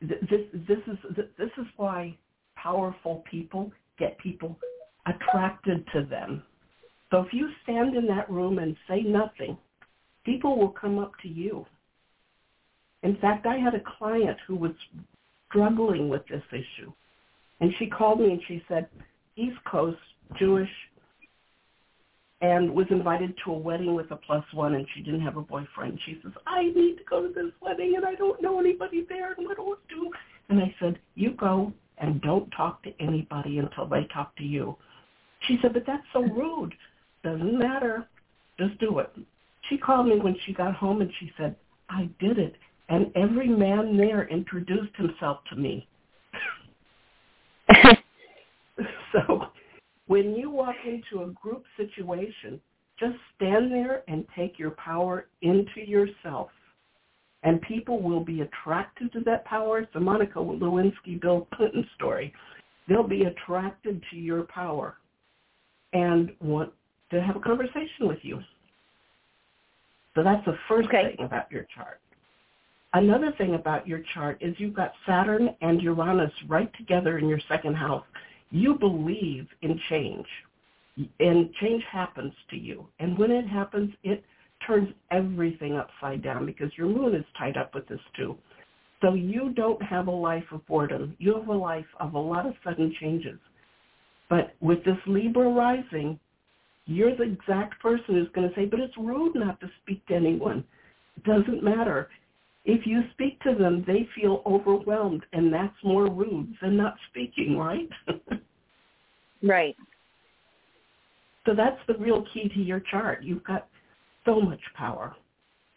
th- 0.00 0.20
this 0.30 0.40
this 0.68 0.78
is 0.86 0.98
th- 1.14 1.30
this 1.38 1.50
is 1.58 1.66
why 1.76 2.16
powerful 2.56 3.22
people 3.30 3.70
get 3.98 4.18
people 4.18 4.58
attracted 5.06 5.86
to 5.92 6.04
them. 6.04 6.42
So 7.10 7.20
if 7.20 7.32
you 7.32 7.48
stand 7.62 7.96
in 7.96 8.06
that 8.08 8.30
room 8.30 8.58
and 8.58 8.76
say 8.88 9.02
nothing, 9.02 9.56
people 10.26 10.58
will 10.58 10.70
come 10.70 10.98
up 10.98 11.12
to 11.22 11.28
you. 11.28 11.64
In 13.02 13.16
fact, 13.18 13.46
I 13.46 13.56
had 13.56 13.74
a 13.74 13.82
client 13.98 14.36
who 14.46 14.56
was 14.56 14.72
struggling 15.48 16.08
with 16.08 16.26
this 16.26 16.42
issue. 16.50 16.92
And 17.60 17.72
she 17.78 17.86
called 17.86 18.20
me 18.20 18.32
and 18.32 18.42
she 18.46 18.62
said, 18.68 18.88
East 19.36 19.56
Coast, 19.70 19.98
Jewish, 20.38 20.68
and 22.42 22.74
was 22.74 22.86
invited 22.90 23.34
to 23.44 23.52
a 23.52 23.58
wedding 23.58 23.94
with 23.94 24.10
a 24.10 24.16
plus 24.16 24.44
one 24.52 24.74
and 24.74 24.86
she 24.94 25.00
didn't 25.00 25.22
have 25.22 25.36
a 25.36 25.42
boyfriend. 25.42 25.98
She 26.04 26.18
says, 26.22 26.32
I 26.46 26.64
need 26.64 26.96
to 26.98 27.04
go 27.08 27.22
to 27.22 27.32
this 27.32 27.52
wedding 27.62 27.94
and 27.96 28.04
I 28.04 28.14
don't 28.14 28.42
know 28.42 28.58
anybody 28.60 29.06
there 29.08 29.32
and 29.32 29.46
what 29.46 29.56
do 29.56 29.62
I 29.62 29.94
do? 29.94 30.10
And 30.50 30.60
I 30.60 30.74
said, 30.80 30.98
you 31.14 31.30
go 31.30 31.72
and 31.98 32.20
don't 32.20 32.50
talk 32.50 32.82
to 32.82 32.90
anybody 33.00 33.58
until 33.58 33.86
they 33.86 34.04
talk 34.12 34.36
to 34.36 34.42
you. 34.42 34.76
She 35.46 35.58
said, 35.62 35.72
but 35.72 35.84
that's 35.86 36.04
so 36.12 36.22
rude. 36.22 36.74
Doesn't 37.22 37.58
matter. 37.58 38.06
Just 38.58 38.78
do 38.80 38.98
it. 38.98 39.10
She 39.68 39.78
called 39.78 40.06
me 40.06 40.18
when 40.18 40.36
she 40.44 40.52
got 40.52 40.74
home 40.74 41.00
and 41.00 41.10
she 41.18 41.32
said, 41.36 41.56
I 41.88 42.08
did 42.18 42.38
it. 42.38 42.54
And 42.88 43.10
every 43.16 43.48
man 43.48 43.96
there 43.96 44.28
introduced 44.28 44.94
himself 44.96 45.38
to 45.50 45.56
me. 45.56 45.88
so 49.12 49.46
when 50.06 50.34
you 50.34 50.50
walk 50.50 50.76
into 50.84 51.24
a 51.24 51.30
group 51.30 51.64
situation, 51.76 52.60
just 52.98 53.16
stand 53.34 53.72
there 53.72 54.02
and 54.08 54.24
take 54.36 54.58
your 54.58 54.70
power 54.72 55.26
into 55.42 55.80
yourself. 55.84 56.50
And 57.42 57.60
people 57.62 58.00
will 58.00 58.24
be 58.24 58.40
attracted 58.42 59.12
to 59.12 59.20
that 59.20 59.44
power. 59.44 59.80
It's 59.80 59.94
a 59.94 60.00
Monica 60.00 60.38
Lewinsky, 60.38 61.20
Bill 61.20 61.46
Clinton 61.54 61.86
story. 61.94 62.32
They'll 62.88 63.06
be 63.06 63.24
attracted 63.24 64.02
to 64.10 64.16
your 64.16 64.44
power 64.44 64.96
and 65.92 66.32
want 66.40 66.72
to 67.10 67.20
have 67.20 67.36
a 67.36 67.40
conversation 67.40 68.08
with 68.08 68.18
you. 68.22 68.40
So 70.16 70.22
that's 70.22 70.44
the 70.46 70.58
first 70.66 70.88
Okay. 70.88 71.14
thing 71.14 71.24
about 71.26 71.52
your 71.52 71.64
chart. 71.64 72.00
Another 72.94 73.30
thing 73.32 73.54
about 73.54 73.86
your 73.86 74.00
chart 74.14 74.38
is 74.40 74.58
you've 74.58 74.72
got 74.72 74.94
Saturn 75.04 75.54
and 75.60 75.82
Uranus 75.82 76.32
right 76.48 76.72
together 76.74 77.18
in 77.18 77.28
your 77.28 77.38
second 77.40 77.76
house. 77.76 78.06
You 78.50 78.74
believe 78.74 79.46
in 79.62 79.78
change. 79.90 80.26
and 81.20 81.52
change 81.56 81.84
happens 81.84 82.32
to 82.48 82.56
you. 82.56 82.88
And 83.00 83.18
when 83.18 83.30
it 83.30 83.46
happens, 83.46 83.94
it 84.02 84.24
turns 84.66 84.88
everything 85.10 85.76
upside 85.76 86.22
down 86.22 86.46
because 86.46 86.74
your 86.78 86.86
moon 86.86 87.14
is 87.14 87.24
tied 87.36 87.58
up 87.58 87.74
with 87.74 87.86
this 87.86 88.00
too. 88.14 88.38
So 89.02 89.12
you 89.12 89.50
don't 89.50 89.82
have 89.82 90.06
a 90.06 90.10
life 90.10 90.50
of 90.52 90.66
boredom. 90.66 91.14
You 91.18 91.34
have 91.34 91.48
a 91.48 91.52
life 91.52 91.84
of 92.00 92.14
a 92.14 92.18
lot 92.18 92.46
of 92.46 92.54
sudden 92.64 92.94
changes. 92.98 93.38
But 94.30 94.54
with 94.60 94.82
this 94.84 94.96
Libra 95.06 95.50
rising, 95.50 96.18
you're 96.86 97.16
the 97.16 97.24
exact 97.24 97.80
person 97.80 98.14
who's 98.14 98.28
going 98.34 98.48
to 98.48 98.54
say, 98.54 98.64
but 98.64 98.80
it's 98.80 98.96
rude 98.96 99.34
not 99.34 99.60
to 99.60 99.70
speak 99.82 100.06
to 100.06 100.14
anyone. 100.14 100.64
It 101.16 101.24
doesn't 101.24 101.62
matter. 101.62 102.08
If 102.64 102.86
you 102.86 103.02
speak 103.12 103.40
to 103.42 103.54
them, 103.54 103.84
they 103.86 104.08
feel 104.20 104.42
overwhelmed, 104.46 105.24
and 105.32 105.52
that's 105.52 105.74
more 105.84 106.10
rude 106.10 106.54
than 106.62 106.76
not 106.76 106.96
speaking, 107.10 107.56
right? 107.58 107.88
right. 109.42 109.76
So 111.44 111.54
that's 111.54 111.78
the 111.86 111.94
real 111.94 112.24
key 112.32 112.48
to 112.48 112.60
your 112.60 112.80
chart. 112.80 113.22
You've 113.22 113.44
got 113.44 113.68
so 114.24 114.40
much 114.40 114.60
power, 114.76 115.14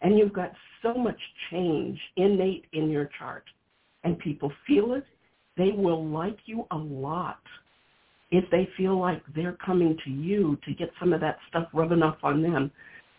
and 0.02 0.18
you've 0.18 0.34
got 0.34 0.52
so 0.82 0.94
much 0.96 1.20
change 1.52 2.00
innate 2.18 2.66
in 2.74 2.90
your 2.90 3.10
chart, 3.20 3.44
and 4.04 4.18
people 4.18 4.52
feel 4.66 4.94
it. 4.94 5.06
They 5.58 5.72
will 5.72 6.08
like 6.08 6.38
you 6.46 6.66
a 6.72 6.78
lot 6.78 7.42
if 8.32 8.50
they 8.52 8.70
feel 8.78 9.00
like 9.00 9.22
they're 9.36 9.58
coming 9.66 9.98
to 10.04 10.10
you 10.10 10.58
to 10.66 10.74
get 10.74 10.92
some 11.00 11.14
of 11.14 11.22
that 11.22 11.38
stuff 11.50 11.68
rubbing 11.74 12.04
off 12.04 12.18
on 12.24 12.42
them. 12.42 12.72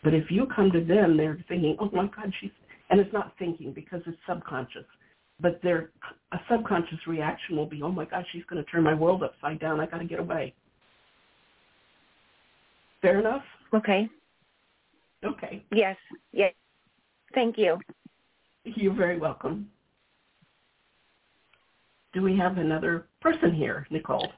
But 0.02 0.14
if 0.14 0.30
you 0.30 0.46
come 0.54 0.70
to 0.72 0.84
them, 0.84 1.16
they're 1.16 1.44
thinking, 1.48 1.76
oh 1.80 1.90
my 1.92 2.06
God, 2.06 2.32
she's, 2.40 2.50
and 2.90 3.00
it's 3.00 3.12
not 3.12 3.32
thinking 3.38 3.72
because 3.72 4.00
it's 4.06 4.16
subconscious. 4.28 4.84
But 5.40 5.60
their 5.62 5.90
a 6.32 6.38
subconscious 6.50 6.98
reaction 7.06 7.56
will 7.56 7.66
be, 7.66 7.82
oh 7.82 7.90
my 7.90 8.04
God, 8.04 8.24
she's 8.30 8.44
going 8.48 8.62
to 8.62 8.70
turn 8.70 8.82
my 8.82 8.94
world 8.94 9.22
upside 9.22 9.58
down. 9.58 9.80
I 9.80 9.86
got 9.86 9.98
to 9.98 10.04
get 10.04 10.20
away. 10.20 10.54
Fair 13.02 13.18
enough? 13.18 13.42
Okay. 13.74 14.08
Okay. 15.24 15.64
Yes. 15.72 15.96
Yes. 16.32 16.52
Thank 17.34 17.56
you. 17.58 17.78
You're 18.64 18.94
very 18.94 19.18
welcome. 19.18 19.70
Do 22.12 22.22
we 22.22 22.36
have 22.36 22.58
another 22.58 23.06
person 23.20 23.54
here, 23.54 23.86
Nicole? 23.90 24.28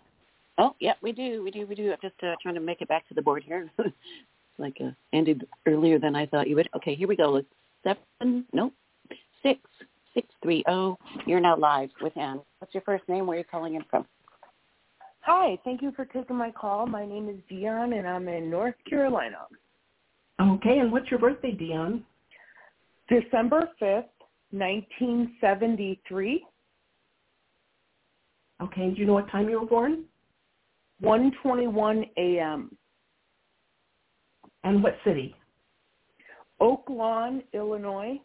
Oh, 0.58 0.74
yeah, 0.80 0.94
we 1.02 1.12
do. 1.12 1.42
We 1.42 1.50
do. 1.50 1.66
We 1.66 1.74
do. 1.74 1.92
I'm 1.92 1.98
just 2.02 2.14
uh, 2.22 2.34
trying 2.42 2.54
to 2.54 2.60
make 2.60 2.82
it 2.82 2.88
back 2.88 3.08
to 3.08 3.14
the 3.14 3.22
board 3.22 3.42
here. 3.44 3.70
like 4.58 4.76
uh, 4.80 4.90
ended 5.12 5.46
earlier 5.66 5.98
than 5.98 6.14
I 6.14 6.26
thought 6.26 6.48
you 6.48 6.56
would. 6.56 6.68
Okay, 6.76 6.94
here 6.94 7.08
we 7.08 7.16
go. 7.16 7.36
It's 7.36 7.48
seven, 7.82 8.44
nope, 8.52 8.72
six, 9.42 9.60
six, 10.14 10.28
three, 10.42 10.62
oh. 10.68 10.98
You're 11.26 11.40
now 11.40 11.56
live 11.56 11.90
with 12.00 12.16
Anne. 12.16 12.40
What's 12.58 12.74
your 12.74 12.82
first 12.82 13.08
name? 13.08 13.26
Where 13.26 13.36
are 13.36 13.40
you 13.40 13.44
calling 13.50 13.74
in 13.74 13.84
from? 13.90 14.06
Hi, 15.20 15.58
thank 15.64 15.82
you 15.82 15.92
for 15.92 16.04
taking 16.04 16.36
my 16.36 16.50
call. 16.50 16.86
My 16.86 17.06
name 17.06 17.28
is 17.28 17.36
Dion, 17.48 17.92
and 17.92 18.08
I'm 18.08 18.28
in 18.28 18.50
North 18.50 18.74
Carolina. 18.88 19.46
Okay, 20.40 20.78
and 20.78 20.90
what's 20.90 21.10
your 21.10 21.20
birthday, 21.20 21.52
Dion? 21.52 22.04
December 23.08 23.68
5th, 23.80 24.04
1973. 24.50 26.44
Okay, 28.62 28.90
do 28.90 29.00
you 29.00 29.06
know 29.06 29.12
what 29.14 29.30
time 29.30 29.48
you 29.48 29.60
were 29.60 29.66
born? 29.66 30.04
1:21 31.02 32.08
a.m. 32.16 32.76
And 34.64 34.82
what 34.82 34.96
city? 35.04 35.34
Oak 36.60 36.84
Lawn, 36.88 37.42
Illinois. 37.52 38.20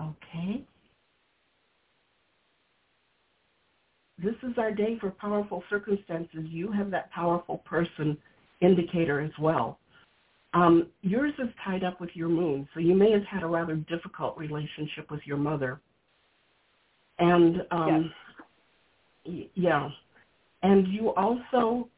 Okay. 0.00 0.64
This 4.22 4.34
is 4.42 4.56
our 4.58 4.72
day 4.72 4.98
for 4.98 5.10
powerful 5.10 5.62
circumstances. 5.68 6.46
You 6.48 6.72
have 6.72 6.90
that 6.90 7.10
powerful 7.10 7.58
person 7.58 8.16
indicator 8.60 9.20
as 9.20 9.32
well. 9.38 9.78
Um, 10.52 10.88
yours 11.02 11.32
is 11.38 11.48
tied 11.64 11.84
up 11.84 12.00
with 12.00 12.10
your 12.14 12.28
moon, 12.28 12.68
so 12.74 12.80
you 12.80 12.94
may 12.94 13.12
have 13.12 13.24
had 13.24 13.42
a 13.42 13.46
rather 13.46 13.76
difficult 13.76 14.36
relationship 14.36 15.10
with 15.10 15.20
your 15.24 15.36
mother. 15.36 15.80
And 17.20 17.62
um, 17.70 18.12
yes. 19.24 19.46
yeah, 19.54 19.88
and 20.62 20.88
you 20.88 21.14
also 21.14 21.88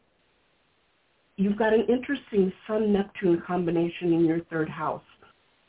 you've 1.36 1.56
got 1.56 1.72
an 1.72 1.86
interesting 1.88 2.52
Sun 2.66 2.92
Neptune 2.92 3.42
combination 3.46 4.12
in 4.12 4.24
your 4.24 4.40
third 4.50 4.68
house. 4.68 5.02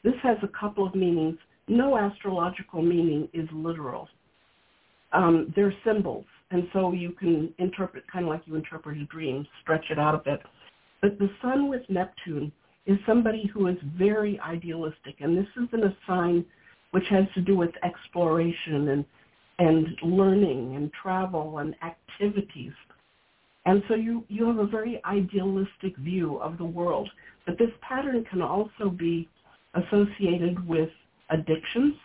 This 0.04 0.16
has 0.24 0.38
a 0.44 0.48
couple 0.48 0.86
of 0.86 0.96
meanings. 0.96 1.38
No 1.68 1.98
astrological 1.98 2.82
meaning 2.82 3.30
is 3.34 3.48
literal. 3.54 4.10
Um, 5.14 5.54
they're 5.56 5.74
symbols, 5.86 6.26
and 6.50 6.68
so 6.74 6.92
you 6.92 7.12
can 7.12 7.54
interpret 7.60 8.04
kind 8.12 8.26
of 8.26 8.30
like 8.30 8.42
you 8.46 8.56
interpret 8.56 8.98
a 8.98 9.06
dream, 9.06 9.46
stretch 9.62 9.86
it 9.92 10.00
out 10.00 10.16
a 10.16 10.18
bit. 10.18 10.42
But 11.02 11.20
the 11.20 11.30
Sun 11.42 11.70
with 11.70 11.84
Neptune 11.90 12.52
is 12.88 12.98
somebody 13.06 13.50
who 13.54 13.68
is 13.68 13.78
very 13.98 14.40
idealistic, 14.40 15.18
and 15.20 15.38
this 15.38 15.48
isn't 15.56 15.84
a 15.84 15.96
sign 16.08 16.44
which 16.92 17.06
has 17.10 17.26
to 17.36 17.42
do 17.42 17.56
with 17.56 17.72
exploration 17.84 18.90
and 18.90 19.06
and 19.64 19.88
learning 20.04 20.76
and 20.76 20.92
travel 21.02 21.60
and 21.60 21.76
activities. 21.84 22.74
And 23.66 23.82
so 23.88 23.96
you, 23.96 24.26
you 24.28 24.46
have 24.46 24.58
a 24.58 24.68
very 24.68 25.02
idealistic 25.06 25.96
view 25.98 26.38
of 26.38 26.58
the 26.58 26.66
world. 26.66 27.10
But 27.46 27.58
this 27.58 27.70
pattern 27.82 28.26
can 28.30 28.42
also 28.42 28.90
be 28.90 29.30
associated 29.74 30.68
with 30.68 30.90
addictions, 31.30 31.96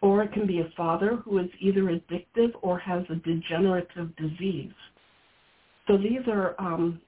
or 0.00 0.22
it 0.24 0.32
can 0.32 0.46
be 0.46 0.60
a 0.60 0.68
father 0.76 1.16
who 1.24 1.38
is 1.38 1.48
either 1.60 1.84
addictive 1.84 2.50
or 2.62 2.78
has 2.78 3.04
a 3.08 3.16
degenerative 3.16 4.14
disease. 4.16 4.72
So 5.86 5.96
these 5.96 6.26
are, 6.26 6.54
um, 6.58 7.00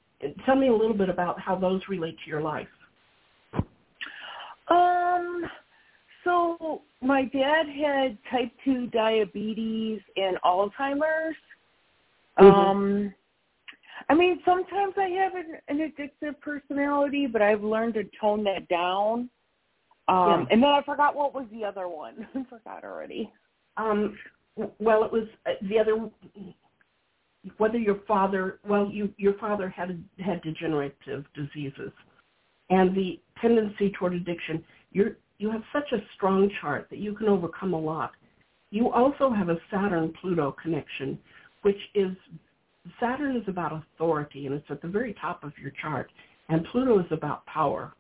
tell 0.44 0.56
me 0.56 0.68
a 0.68 0.72
little 0.72 0.96
bit 0.96 1.08
about 1.08 1.40
how 1.40 1.56
those 1.56 1.80
relate 1.88 2.16
to 2.24 2.30
your 2.30 2.42
life. 2.42 2.68
Um, 4.68 5.44
so 6.24 6.82
my 7.03 7.24
dad 7.24 7.66
had 7.68 8.18
type 8.30 8.51
2 8.64 8.88
diabetes 8.88 10.01
and 10.16 10.36
Alzheimer's. 10.44 11.36
Mm-hmm. 12.38 12.47
Um 12.47 13.14
I 14.09 14.14
mean, 14.14 14.40
sometimes 14.44 14.94
I 14.99 15.09
have 15.09 15.34
an, 15.34 15.57
an 15.68 15.90
addictive 15.90 16.38
personality, 16.40 17.26
but 17.26 17.42
I've 17.42 17.64
learned 17.64 17.94
to 17.94 18.05
tone 18.20 18.44
that 18.44 18.68
down. 18.68 19.30
Um 20.09 20.28
yeah. 20.28 20.44
and 20.51 20.62
then 20.62 20.70
I 20.70 20.82
forgot 20.82 21.14
what 21.14 21.34
was 21.34 21.47
the 21.53 21.64
other 21.64 21.88
one. 21.88 22.26
I 22.34 22.44
forgot 22.49 22.84
already. 22.84 23.32
Um 23.76 24.16
well, 24.78 25.05
it 25.05 25.12
was 25.12 25.24
uh, 25.47 25.53
the 25.68 25.78
other 25.78 26.11
whether 27.59 27.78
your 27.78 28.01
father 28.09 28.59
well 28.66 28.90
you 28.90 29.12
your 29.18 29.34
father 29.34 29.68
had 29.68 30.03
had 30.18 30.42
degenerative 30.42 31.24
diseases 31.34 31.92
and 32.70 32.94
the 32.97 33.20
tendency 33.40 33.92
toward 33.92 34.14
addiction 34.14 34.64
your 34.90 35.16
you 35.39 35.51
have 35.51 35.62
such 35.72 35.93
a 35.93 36.03
strong 36.14 36.51
chart 36.61 36.89
that 36.91 36.99
you 36.99 37.14
can 37.14 37.28
overcome 37.28 37.74
a 37.74 37.80
lot. 37.80 38.12
You 38.70 38.91
also 38.91 39.30
have 39.30 39.49
a 39.49 39.59
Saturn-Pluto 39.70 40.57
connection, 40.62 41.18
which 41.62 41.78
is 41.95 42.16
Saturn 43.01 43.37
is 43.37 43.45
about 43.49 43.72
authority, 43.72 44.47
and 44.47 44.55
it's 44.55 44.70
at 44.70 44.80
the 44.82 44.89
very 44.89 45.14
top 45.20 45.45
of 45.45 45.53
your 45.61 45.72
chart, 45.82 46.11
and 46.49 46.64
Pluto 46.70 46.99
is 47.01 47.07
about 47.11 47.45
power. 47.47 47.93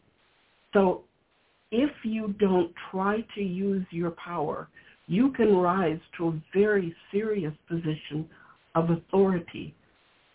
So 0.72 1.02
if 1.70 1.90
you 2.04 2.34
don't 2.38 2.72
try 2.90 3.24
to 3.34 3.42
use 3.42 3.84
your 3.90 4.12
power, 4.12 4.68
you 5.08 5.32
can 5.32 5.56
rise 5.56 6.00
to 6.18 6.28
a 6.28 6.42
very 6.54 6.94
serious 7.10 7.52
position 7.68 8.28
of 8.74 8.90
authority 8.90 9.74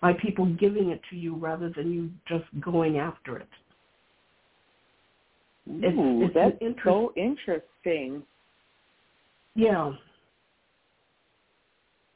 by 0.02 0.14
people 0.14 0.46
giving 0.46 0.90
it 0.90 1.02
to 1.10 1.16
you 1.16 1.36
rather 1.36 1.70
than 1.70 1.92
you 1.92 2.10
just 2.28 2.46
going 2.60 2.98
after 2.98 3.38
it. 3.38 3.48
It's, 5.68 5.98
Ooh, 5.98 6.26
it's 6.26 6.34
that's 6.34 6.58
interest- 6.62 6.84
so 6.86 7.14
interesting. 7.16 8.24
Yeah. 9.56 9.94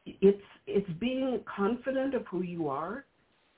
It's 0.05 0.41
it's 0.67 0.89
being 0.99 1.39
confident 1.45 2.15
of 2.15 2.25
who 2.27 2.41
you 2.41 2.67
are, 2.69 3.05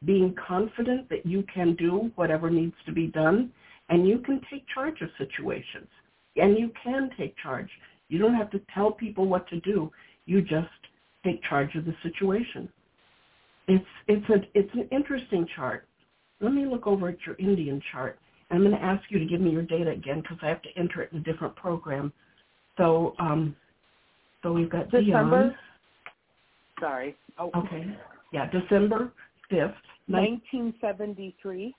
being 0.06 0.36
confident 0.48 1.10
that 1.10 1.26
you 1.26 1.44
can 1.54 1.76
do 1.76 2.12
whatever 2.16 2.50
needs 2.50 2.76
to 2.86 2.92
be 2.92 3.08
done, 3.08 3.52
and 3.90 4.08
you 4.08 4.20
can 4.20 4.42
take 4.50 4.66
charge 4.74 5.02
of 5.02 5.10
situations. 5.18 5.88
And 6.36 6.58
you 6.58 6.72
can 6.84 7.10
take 7.18 7.36
charge. 7.38 7.70
You 8.10 8.20
don't 8.20 8.36
have 8.36 8.52
to 8.52 8.62
tell 8.74 8.92
people 8.92 9.28
what 9.28 9.48
to 9.50 9.60
do. 9.62 9.92
You 10.26 10.42
just 10.42 10.70
take 11.24 11.42
charge 11.44 11.76
of 11.76 11.86
the 11.86 11.96
situation. 12.04 12.70
It's 13.68 13.86
it's 14.08 14.30
a 14.30 14.36
it's 14.54 14.74
an 14.74 14.88
interesting 14.92 15.48
chart. 15.56 15.88
Let 16.40 16.54
me 16.54 16.66
look 16.66 16.88
over 16.88 17.10
at 17.10 17.18
your 17.26 17.36
Indian 17.38 17.82
chart. 17.92 18.20
I'm 18.50 18.60
going 18.60 18.72
to 18.72 18.82
ask 18.82 19.04
you 19.10 19.20
to 19.20 19.26
give 19.26 19.42
me 19.42 19.52
your 19.52 19.64
data 19.64 19.92
again 19.92 20.22
because 20.22 20.38
I 20.42 20.48
have 20.48 20.62
to 20.62 20.70
enter 20.78 21.02
it 21.02 21.12
in 21.12 21.20
a 21.20 21.22
different 21.22 21.56
program. 21.56 22.14
So, 22.78 23.14
um, 23.20 23.56
so 24.44 24.54
we've 24.54 24.70
got 24.70 24.90
December. 24.90 25.44
Dion. 25.44 25.56
Sorry. 26.80 27.16
Oh. 27.38 27.52
Okay. 27.56 27.86
Yeah, 28.32 28.50
December 28.50 29.12
fifth, 29.50 29.74
nineteen 30.08 30.74
seventy-three. 30.82 31.74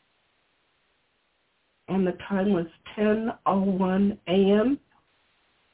And 1.88 2.06
the 2.06 2.16
time 2.28 2.52
was 2.52 2.66
ten 2.96 3.30
oh 3.46 3.60
one 3.60 4.18
a.m. 4.28 4.78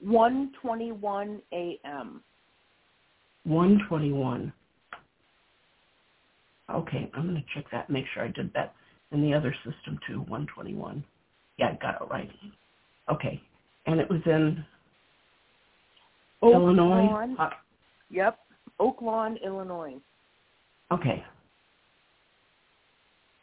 One 0.00 0.52
twenty-one 0.60 1.40
a.m. 1.52 2.22
One 3.44 3.80
twenty-one. 3.88 4.52
Okay, 6.70 7.10
I'm 7.14 7.24
going 7.24 7.34
to 7.34 7.44
check 7.54 7.70
that, 7.72 7.90
make 7.90 8.04
sure 8.14 8.24
I 8.24 8.28
did 8.28 8.50
that 8.54 8.74
in 9.12 9.22
the 9.22 9.34
other 9.34 9.54
system 9.64 9.98
too, 10.06 10.20
121. 10.20 11.04
Yeah, 11.58 11.68
I 11.68 11.78
got 11.80 12.00
it 12.02 12.08
right. 12.10 12.30
Okay, 13.10 13.40
and 13.86 14.00
it 14.00 14.08
was 14.08 14.20
in 14.26 14.64
Oak 16.42 16.54
Illinois? 16.54 17.04
Lawn. 17.06 17.36
Uh, 17.38 17.50
Yep. 18.10 18.38
Oak 18.80 19.02
Lawn, 19.02 19.36
Illinois. 19.44 19.94
okay. 20.90 21.24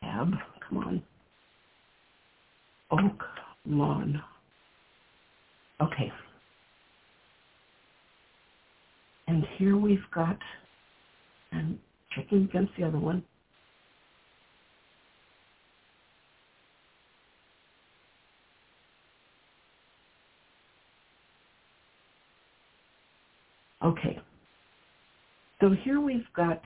Tab, 0.03 0.31
come 0.67 0.77
on. 0.77 1.03
Oak 2.91 3.23
Lawn. 3.65 4.21
Okay. 5.81 6.11
And 9.27 9.45
here 9.57 9.77
we've 9.77 9.99
got, 10.13 10.37
and 11.51 11.79
checking 12.15 12.43
against 12.43 12.71
the 12.77 12.83
other 12.83 12.97
one. 12.99 13.23
Okay. 23.83 24.19
So 25.59 25.75
here 25.83 25.99
we've 25.99 26.25
got 26.35 26.61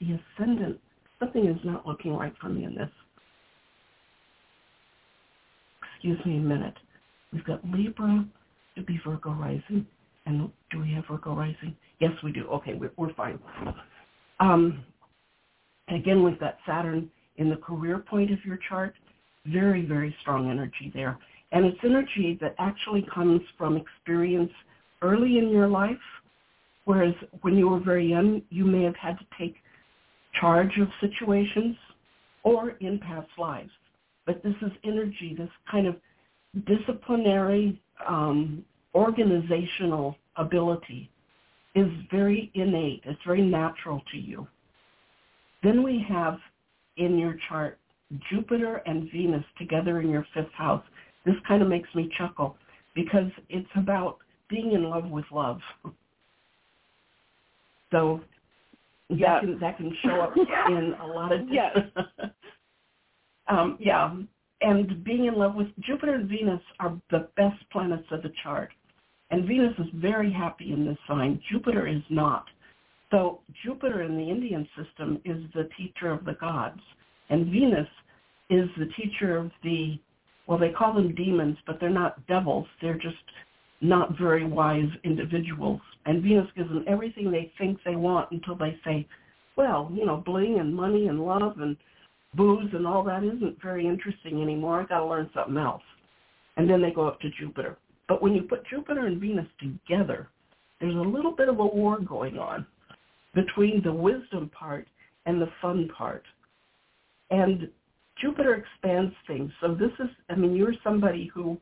the 0.00 0.18
ascendant. 0.38 0.78
Something 1.18 1.46
is 1.46 1.58
not 1.64 1.86
looking 1.86 2.14
right 2.14 2.32
for 2.40 2.48
me 2.48 2.64
in 2.64 2.74
this. 2.74 2.90
Excuse 5.94 6.18
me 6.26 6.38
a 6.38 6.40
minute. 6.40 6.74
We've 7.32 7.44
got 7.44 7.64
Libra 7.64 8.26
to 8.76 8.82
be 8.82 9.00
Virgo 9.06 9.30
rising. 9.32 9.86
And 10.26 10.50
do 10.70 10.80
we 10.80 10.92
have 10.92 11.04
Virgo 11.08 11.34
rising? 11.34 11.76
Yes, 12.00 12.12
we 12.24 12.32
do. 12.32 12.46
Okay, 12.48 12.74
we're, 12.74 12.90
we're 12.96 13.14
fine. 13.14 13.38
Um, 14.40 14.84
again, 15.88 16.22
we've 16.22 16.40
got 16.40 16.56
Saturn 16.66 17.10
in 17.36 17.48
the 17.48 17.56
career 17.56 17.98
point 17.98 18.32
of 18.32 18.38
your 18.44 18.58
chart. 18.68 18.94
Very, 19.46 19.84
very 19.86 20.14
strong 20.20 20.50
energy 20.50 20.90
there. 20.94 21.18
And 21.52 21.64
it's 21.64 21.78
energy 21.84 22.38
that 22.40 22.54
actually 22.58 23.06
comes 23.14 23.40
from 23.58 23.76
experience 23.76 24.50
early 25.02 25.38
in 25.38 25.50
your 25.50 25.68
life 25.68 25.96
Whereas 26.84 27.14
when 27.42 27.56
you 27.56 27.68
were 27.68 27.80
very 27.80 28.06
young, 28.08 28.42
you 28.50 28.64
may 28.64 28.82
have 28.82 28.96
had 28.96 29.18
to 29.18 29.24
take 29.38 29.56
charge 30.40 30.78
of 30.78 30.88
situations 31.00 31.76
or 32.42 32.70
in 32.80 32.98
past 32.98 33.28
lives. 33.38 33.70
But 34.26 34.42
this 34.42 34.54
is 34.62 34.72
energy, 34.84 35.34
this 35.36 35.50
kind 35.70 35.86
of 35.86 35.96
disciplinary, 36.66 37.80
um, 38.06 38.64
organizational 38.94 40.16
ability 40.36 41.10
is 41.74 41.88
very 42.10 42.50
innate. 42.54 43.02
It's 43.04 43.20
very 43.26 43.42
natural 43.42 44.02
to 44.12 44.18
you. 44.18 44.46
Then 45.62 45.82
we 45.82 46.04
have 46.08 46.38
in 46.96 47.18
your 47.18 47.36
chart 47.48 47.78
Jupiter 48.30 48.82
and 48.86 49.10
Venus 49.10 49.44
together 49.58 50.00
in 50.00 50.10
your 50.10 50.26
fifth 50.34 50.52
house. 50.52 50.84
This 51.24 51.36
kind 51.46 51.62
of 51.62 51.68
makes 51.68 51.88
me 51.94 52.10
chuckle 52.18 52.56
because 52.94 53.30
it's 53.48 53.70
about 53.76 54.18
being 54.50 54.72
in 54.72 54.84
love 54.84 55.08
with 55.08 55.24
love. 55.32 55.60
So 57.92 58.20
Yes. 59.08 59.20
that 59.20 59.40
can 59.40 59.58
that 59.60 59.76
can 59.76 59.96
show 60.02 60.20
up 60.20 60.36
in 60.68 60.94
a 61.00 61.06
lot 61.06 61.32
of 61.32 61.48
Yes. 61.48 61.76
um, 63.46 63.76
yeah, 63.78 64.16
and 64.62 65.04
being 65.04 65.26
in 65.26 65.34
love 65.34 65.54
with 65.54 65.68
Jupiter 65.80 66.14
and 66.14 66.28
Venus 66.28 66.62
are 66.80 66.98
the 67.10 67.28
best 67.36 67.62
planets 67.70 68.06
of 68.10 68.22
the 68.22 68.32
chart, 68.42 68.70
and 69.30 69.46
Venus 69.46 69.74
is 69.78 69.86
very 69.94 70.32
happy 70.32 70.72
in 70.72 70.86
this 70.86 70.98
sign. 71.06 71.40
Jupiter 71.50 71.86
is 71.86 72.02
not. 72.08 72.46
So 73.10 73.40
Jupiter 73.62 74.02
in 74.02 74.16
the 74.16 74.28
Indian 74.28 74.66
system 74.76 75.20
is 75.24 75.44
the 75.54 75.68
teacher 75.76 76.10
of 76.10 76.24
the 76.24 76.34
gods, 76.34 76.80
and 77.28 77.46
Venus 77.46 77.88
is 78.48 78.68
the 78.78 78.86
teacher 78.96 79.36
of 79.36 79.50
the 79.62 80.00
well, 80.46 80.58
they 80.58 80.70
call 80.70 80.92
them 80.92 81.14
demons, 81.14 81.56
but 81.66 81.78
they're 81.78 81.88
not 81.88 82.26
devils. 82.26 82.66
They're 82.80 82.98
just 82.98 83.14
not 83.82 84.16
very 84.16 84.46
wise 84.46 84.88
individuals. 85.04 85.80
And 86.06 86.22
Venus 86.22 86.46
gives 86.56 86.68
them 86.68 86.84
everything 86.88 87.30
they 87.30 87.52
think 87.58 87.78
they 87.84 87.96
want 87.96 88.30
until 88.30 88.56
they 88.56 88.78
say, 88.84 89.06
well, 89.56 89.90
you 89.92 90.06
know, 90.06 90.22
bling 90.24 90.58
and 90.60 90.74
money 90.74 91.08
and 91.08 91.20
love 91.20 91.58
and 91.58 91.76
booze 92.34 92.70
and 92.72 92.86
all 92.86 93.02
that 93.04 93.24
isn't 93.24 93.60
very 93.60 93.86
interesting 93.86 94.40
anymore. 94.40 94.80
I've 94.80 94.88
got 94.88 95.00
to 95.00 95.06
learn 95.06 95.28
something 95.34 95.56
else. 95.56 95.82
And 96.56 96.70
then 96.70 96.80
they 96.80 96.90
go 96.90 97.06
up 97.06 97.20
to 97.20 97.30
Jupiter. 97.38 97.76
But 98.08 98.22
when 98.22 98.34
you 98.34 98.42
put 98.42 98.66
Jupiter 98.68 99.06
and 99.06 99.20
Venus 99.20 99.46
together, 99.60 100.28
there's 100.80 100.94
a 100.94 100.98
little 100.98 101.32
bit 101.32 101.48
of 101.48 101.58
a 101.58 101.66
war 101.66 101.98
going 102.00 102.38
on 102.38 102.66
between 103.34 103.82
the 103.82 103.92
wisdom 103.92 104.50
part 104.56 104.86
and 105.26 105.40
the 105.40 105.48
fun 105.60 105.88
part. 105.96 106.24
And 107.30 107.68
Jupiter 108.20 108.54
expands 108.54 109.14
things. 109.26 109.50
So 109.60 109.74
this 109.74 109.92
is, 109.98 110.10
I 110.28 110.34
mean, 110.34 110.54
you're 110.54 110.74
somebody 110.84 111.30
who 111.32 111.58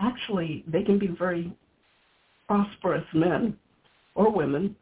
actually, 0.00 0.64
they 0.66 0.82
can 0.82 0.98
be 0.98 1.08
very 1.08 1.52
prosperous 2.46 3.04
men 3.14 3.56
or 4.14 4.32
women, 4.32 4.74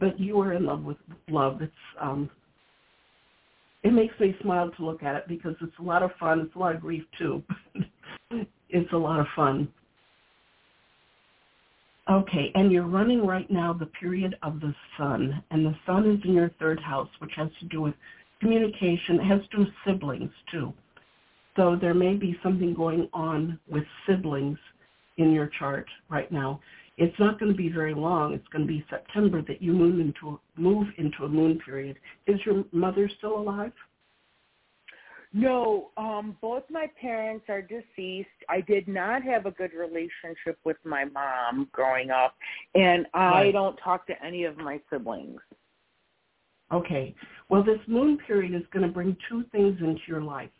but 0.00 0.18
you 0.18 0.40
are 0.40 0.52
in 0.52 0.64
love 0.64 0.84
with 0.84 0.96
love. 1.28 1.60
It's 1.60 1.72
um, 2.00 2.30
it 3.82 3.92
makes 3.92 4.18
me 4.18 4.34
smile 4.42 4.70
to 4.70 4.84
look 4.84 5.02
at 5.02 5.16
it 5.16 5.28
because 5.28 5.54
it's 5.60 5.78
a 5.78 5.82
lot 5.82 6.02
of 6.02 6.10
fun. 6.18 6.40
It's 6.40 6.54
a 6.56 6.58
lot 6.58 6.74
of 6.74 6.80
grief 6.80 7.04
too. 7.16 7.42
it's 8.70 8.92
a 8.92 8.96
lot 8.96 9.20
of 9.20 9.26
fun. 9.36 9.68
Okay, 12.10 12.50
and 12.54 12.72
you're 12.72 12.86
running 12.86 13.26
right 13.26 13.50
now 13.50 13.74
the 13.74 13.86
period 13.86 14.34
of 14.42 14.60
the 14.60 14.74
sun, 14.96 15.42
and 15.50 15.66
the 15.66 15.76
sun 15.84 16.10
is 16.10 16.18
in 16.24 16.32
your 16.32 16.50
third 16.58 16.80
house, 16.80 17.08
which 17.18 17.32
has 17.36 17.50
to 17.60 17.66
do 17.66 17.82
with 17.82 17.94
communication. 18.40 19.20
It 19.20 19.24
has 19.24 19.42
to 19.42 19.56
do 19.56 19.58
with 19.58 19.74
siblings 19.86 20.30
too. 20.50 20.72
So 21.58 21.76
there 21.78 21.92
may 21.92 22.14
be 22.14 22.38
something 22.40 22.72
going 22.72 23.08
on 23.12 23.58
with 23.68 23.82
siblings 24.06 24.58
in 25.16 25.32
your 25.32 25.50
chart 25.58 25.86
right 26.08 26.30
now. 26.30 26.60
It's 26.98 27.18
not 27.18 27.40
going 27.40 27.50
to 27.50 27.58
be 27.58 27.68
very 27.68 27.94
long. 27.94 28.32
It's 28.32 28.46
going 28.52 28.64
to 28.64 28.68
be 28.68 28.84
September 28.88 29.42
that 29.42 29.60
you 29.60 29.72
move 29.72 29.98
into 29.98 30.38
move 30.56 30.86
into 30.98 31.24
a 31.24 31.28
moon 31.28 31.58
period. 31.64 31.98
Is 32.28 32.38
your 32.46 32.64
mother 32.70 33.10
still 33.18 33.38
alive? 33.38 33.72
No, 35.32 35.90
um, 35.96 36.36
both 36.40 36.62
my 36.70 36.86
parents 37.00 37.46
are 37.48 37.60
deceased. 37.60 38.28
I 38.48 38.60
did 38.60 38.86
not 38.86 39.22
have 39.24 39.46
a 39.46 39.50
good 39.50 39.72
relationship 39.74 40.58
with 40.64 40.78
my 40.84 41.04
mom 41.06 41.68
growing 41.72 42.10
up, 42.10 42.36
and 42.76 43.04
I 43.14 43.50
don't 43.50 43.76
talk 43.82 44.06
to 44.06 44.24
any 44.24 44.44
of 44.44 44.56
my 44.56 44.80
siblings. 44.90 45.40
Okay. 46.72 47.14
Well, 47.48 47.64
this 47.64 47.80
moon 47.88 48.18
period 48.26 48.54
is 48.54 48.66
going 48.72 48.86
to 48.86 48.92
bring 48.92 49.16
two 49.28 49.44
things 49.52 49.78
into 49.80 50.02
your 50.06 50.22
life. 50.22 50.50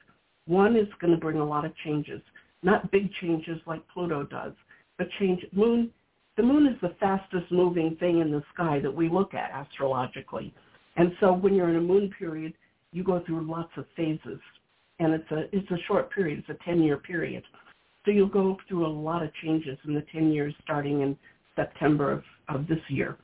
One 0.48 0.76
is 0.76 0.88
going 0.98 1.12
to 1.12 1.20
bring 1.20 1.38
a 1.38 1.44
lot 1.44 1.66
of 1.66 1.76
changes, 1.84 2.22
not 2.62 2.90
big 2.90 3.10
changes 3.20 3.60
like 3.66 3.82
Pluto 3.92 4.24
does, 4.24 4.54
but 4.96 5.06
change. 5.20 5.44
Moon, 5.52 5.90
the 6.38 6.42
moon 6.42 6.66
is 6.66 6.80
the 6.80 6.96
fastest 6.98 7.52
moving 7.52 7.96
thing 8.00 8.20
in 8.20 8.30
the 8.32 8.42
sky 8.54 8.80
that 8.80 8.90
we 8.90 9.10
look 9.10 9.34
at 9.34 9.50
astrologically, 9.50 10.54
and 10.96 11.12
so 11.20 11.34
when 11.34 11.54
you're 11.54 11.68
in 11.68 11.76
a 11.76 11.80
moon 11.80 12.10
period, 12.18 12.54
you 12.92 13.04
go 13.04 13.22
through 13.26 13.46
lots 13.46 13.70
of 13.76 13.84
phases, 13.94 14.40
and 14.98 15.12
it's 15.12 15.30
a 15.30 15.54
it's 15.54 15.70
a 15.70 15.78
short 15.86 16.10
period. 16.10 16.38
It's 16.38 16.48
a 16.48 16.64
ten 16.64 16.82
year 16.82 16.96
period, 16.96 17.42
so 18.06 18.10
you'll 18.10 18.26
go 18.26 18.56
through 18.68 18.86
a 18.86 18.88
lot 18.88 19.22
of 19.22 19.30
changes 19.44 19.76
in 19.86 19.92
the 19.92 20.04
ten 20.10 20.32
years 20.32 20.54
starting 20.64 21.02
in 21.02 21.14
September 21.56 22.10
of, 22.10 22.22
of 22.48 22.66
this 22.66 22.80
year, 22.88 23.18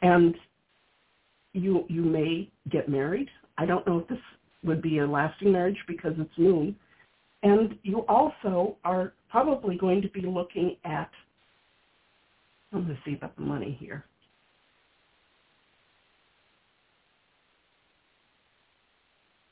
and 0.00 0.34
you 1.52 1.84
you 1.88 2.00
may 2.00 2.48
get 2.70 2.88
married. 2.88 3.28
I 3.58 3.66
don't 3.66 3.86
know 3.86 3.98
if 3.98 4.08
this 4.08 4.18
would 4.66 4.82
be 4.82 4.98
a 4.98 5.06
lasting 5.06 5.52
marriage 5.52 5.78
because 5.86 6.12
it's 6.18 6.38
moon. 6.38 6.76
And 7.42 7.78
you 7.82 8.00
also 8.08 8.76
are 8.84 9.12
probably 9.30 9.76
going 9.76 10.02
to 10.02 10.08
be 10.08 10.22
looking 10.22 10.76
at 10.84 11.10
going 12.72 12.88
to 12.88 12.98
see 13.04 13.14
about 13.14 13.34
the 13.36 13.42
money 13.42 13.76
here. 13.80 14.04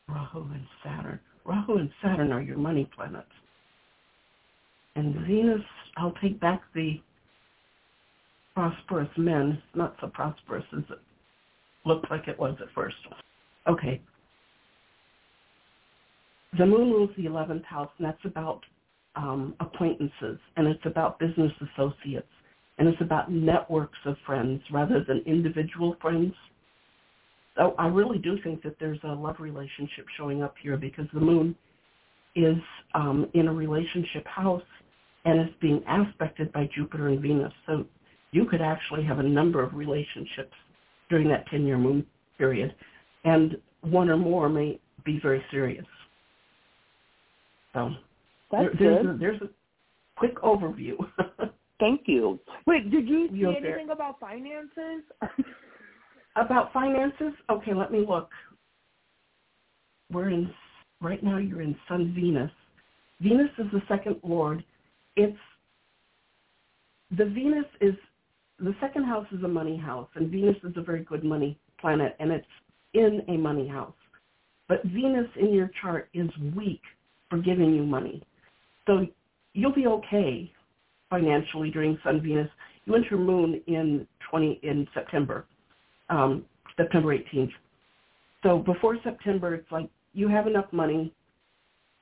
Rahu 0.09 0.41
and 0.53 0.67
Saturn. 0.85 1.21
Rahu 1.45 1.77
and 1.77 1.91
Saturn 2.03 2.33
are 2.33 2.43
your 2.43 2.59
money 2.59 2.89
planets. 2.95 3.27
And 4.97 5.15
Venus, 5.27 5.62
I'll 5.97 6.15
take 6.23 6.41
back 6.41 6.62
the 6.75 7.01
prosperous 8.55 9.09
men. 9.17 9.61
Not 9.75 9.97
so 10.01 10.09
prosperous 10.09 10.65
as 10.77 10.85
it 10.91 10.99
looked 11.85 12.11
like 12.11 12.29
it 12.29 12.39
was 12.39 12.57
at 12.61 12.69
first. 12.75 12.97
Okay. 13.69 14.01
The 16.59 16.67
moon 16.67 16.91
rules 16.91 17.11
the 17.17 17.25
11th 17.25 17.65
house, 17.65 17.91
and 17.99 18.07
that's 18.07 18.25
about 18.25 18.61
um, 19.17 19.55
acquaintances, 19.61 20.39
and 20.57 20.67
it's 20.67 20.85
about 20.85 21.19
business 21.19 21.53
associates, 21.61 22.29
and 22.79 22.89
it's 22.89 23.01
about 23.01 23.31
networks 23.31 23.99
of 24.05 24.17
friends 24.27 24.61
rather 24.73 25.05
than 25.07 25.23
individual 25.27 25.97
friends. 26.01 26.33
So 27.57 27.75
I 27.79 27.87
really 27.87 28.19
do 28.19 28.39
think 28.43 28.63
that 28.63 28.77
there's 28.79 28.99
a 29.05 29.09
love 29.09 29.37
relationship 29.39 30.07
showing 30.17 30.43
up 30.43 30.55
here 30.63 30.77
because 30.77 31.07
the 31.13 31.21
moon 31.21 31.55
is 32.35 32.57
um, 32.95 33.29
in 33.35 33.49
a 33.49 33.53
relationship 33.53 34.27
house 34.27 34.63
and 35.25 35.41
is 35.41 35.55
being 35.61 35.83
aspected 35.89 36.53
by 36.53 36.69
Jupiter 36.75 37.09
and 37.09 37.21
Venus. 37.21 37.53
So 37.67 37.85
you 38.33 38.45
could 38.45 38.61
actually 38.61 39.05
have 39.05 39.21
a 39.21 39.23
number 39.23 39.63
of 39.63 39.75
relationships 39.75 40.53
during 41.09 41.29
that 41.29 41.49
10-year 41.49 41.79
moon 41.79 42.05
period. 42.39 42.75
And 43.25 43.57
one 43.83 44.11
or 44.11 44.17
more 44.17 44.49
may 44.49 44.81
be 45.05 45.21
very 45.23 45.43
serious. 45.51 45.87
So 47.75 47.91
That's 48.51 48.64
there, 48.79 48.93
there's, 48.95 49.07
good. 49.07 49.14
a, 49.14 49.18
there's 49.18 49.43
a 49.43 49.49
quick 50.16 50.37
overview. 50.37 50.95
Thank 51.81 52.03
you. 52.07 52.39
Wait, 52.66 52.91
did 52.91 53.09
you 53.09 53.29
see 53.29 53.37
You're 53.37 53.51
anything 53.51 53.62
very- 53.70 53.91
about 53.91 54.18
finances? 54.20 55.03
About 56.37 56.72
finances, 56.72 57.33
okay, 57.49 57.72
let 57.75 57.93
me 57.93 58.05
look. 58.09 58.29
We're 60.11 60.31
in 60.31 60.51
right 61.01 61.22
now. 61.22 61.39
You're 61.39 61.62
in 61.62 61.77
Sun 61.89 62.12
Venus. 62.12 62.51
Venus 63.20 63.51
is 63.57 63.66
the 63.72 63.81
second 63.87 64.16
lord. 64.25 64.64
It's 65.14 65.39
the 67.16 67.25
Venus 67.27 67.66
is 67.81 67.95
the 68.59 68.75
second 68.81 69.05
house 69.05 69.29
is 69.31 69.45
a 69.45 69.49
money 69.49 69.77
house, 69.77 70.09
and 70.16 70.29
Venus 70.29 70.57
is 70.64 70.72
a 70.77 70.83
very 70.83 71.05
good 71.05 71.22
money 71.22 71.57
planet, 71.81 72.16
and 72.18 72.33
it's 72.33 72.47
in 72.95 73.22
a 73.29 73.37
money 73.37 73.68
house. 73.68 73.95
But 74.68 74.83
Venus 74.87 75.29
in 75.39 75.55
your 75.55 75.70
chart 75.81 76.09
is 76.14 76.29
weak 76.57 76.83
for 77.35 77.43
giving 77.43 77.74
you 77.74 77.82
money, 77.82 78.22
so 78.87 79.05
you'll 79.55 79.74
be 79.74 79.89
okay 79.89 80.53
financially 81.11 81.68
during 81.68 81.99
Sun 82.05 82.20
Venus. 82.22 82.49
You 82.85 82.95
enter 82.95 83.16
Moon 83.16 83.61
in 83.66 84.07
twenty 84.30 84.61
in 84.62 84.87
September 84.95 85.47
um, 86.11 86.45
September 86.76 87.16
18th. 87.16 87.51
So 88.45 88.59
before 88.59 88.99
September, 89.03 89.55
it's 89.55 89.70
like 89.72 89.89
you 90.12 90.28
have 90.28 90.47
enough 90.47 90.66
money. 90.72 91.12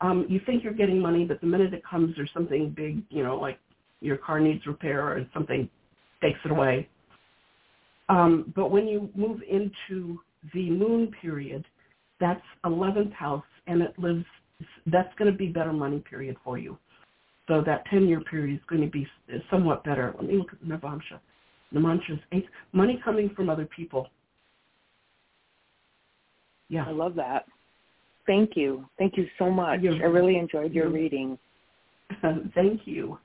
Um, 0.02 0.26
you 0.28 0.38
think 0.44 0.64
you're 0.64 0.74
getting 0.74 0.98
money, 0.98 1.24
but 1.24 1.40
the 1.40 1.46
minute 1.46 1.72
it 1.72 1.82
comes, 1.88 2.14
there's 2.16 2.30
something 2.34 2.74
big, 2.76 3.02
you 3.08 3.22
know, 3.22 3.36
like 3.36 3.58
your 4.00 4.18
car 4.18 4.38
needs 4.38 4.66
repair 4.66 5.06
or 5.06 5.24
something 5.32 5.68
takes 6.20 6.40
it 6.44 6.50
away. 6.50 6.88
Um, 8.08 8.52
but 8.54 8.70
when 8.70 8.86
you 8.86 9.08
move 9.14 9.40
into 9.48 10.20
the 10.52 10.68
moon 10.70 11.12
period, 11.22 11.64
that's 12.20 12.42
11th 12.66 13.12
house, 13.14 13.44
and 13.66 13.80
it 13.80 13.98
lives. 13.98 14.24
That's 14.86 15.12
going 15.18 15.30
to 15.30 15.36
be 15.36 15.46
better 15.48 15.72
money 15.72 15.98
period 16.08 16.36
for 16.44 16.58
you. 16.58 16.78
So 17.48 17.62
that 17.66 17.84
10-year 17.92 18.20
period 18.20 18.54
is 18.54 18.64
going 18.68 18.82
to 18.82 18.86
be 18.88 19.06
somewhat 19.50 19.84
better. 19.84 20.14
Let 20.18 20.28
me 20.28 20.36
look 20.36 20.52
at 20.52 20.60
the 20.60 20.66
Navamsha. 20.66 21.18
Navamsha's 21.74 22.20
eighth. 22.32 22.48
Money 22.72 23.00
coming 23.04 23.30
from 23.34 23.50
other 23.50 23.66
people. 23.66 24.08
Yeah. 26.68 26.84
I 26.86 26.90
love 26.92 27.14
that. 27.16 27.46
Thank 28.26 28.56
you. 28.56 28.86
Thank 28.98 29.16
you 29.16 29.26
so 29.38 29.50
much. 29.50 29.80
You're- 29.80 30.00
I 30.02 30.06
really 30.06 30.36
enjoyed 30.38 30.72
your 30.72 30.88
reading. 30.88 31.38
Thank 32.54 32.86
you. 32.86 33.18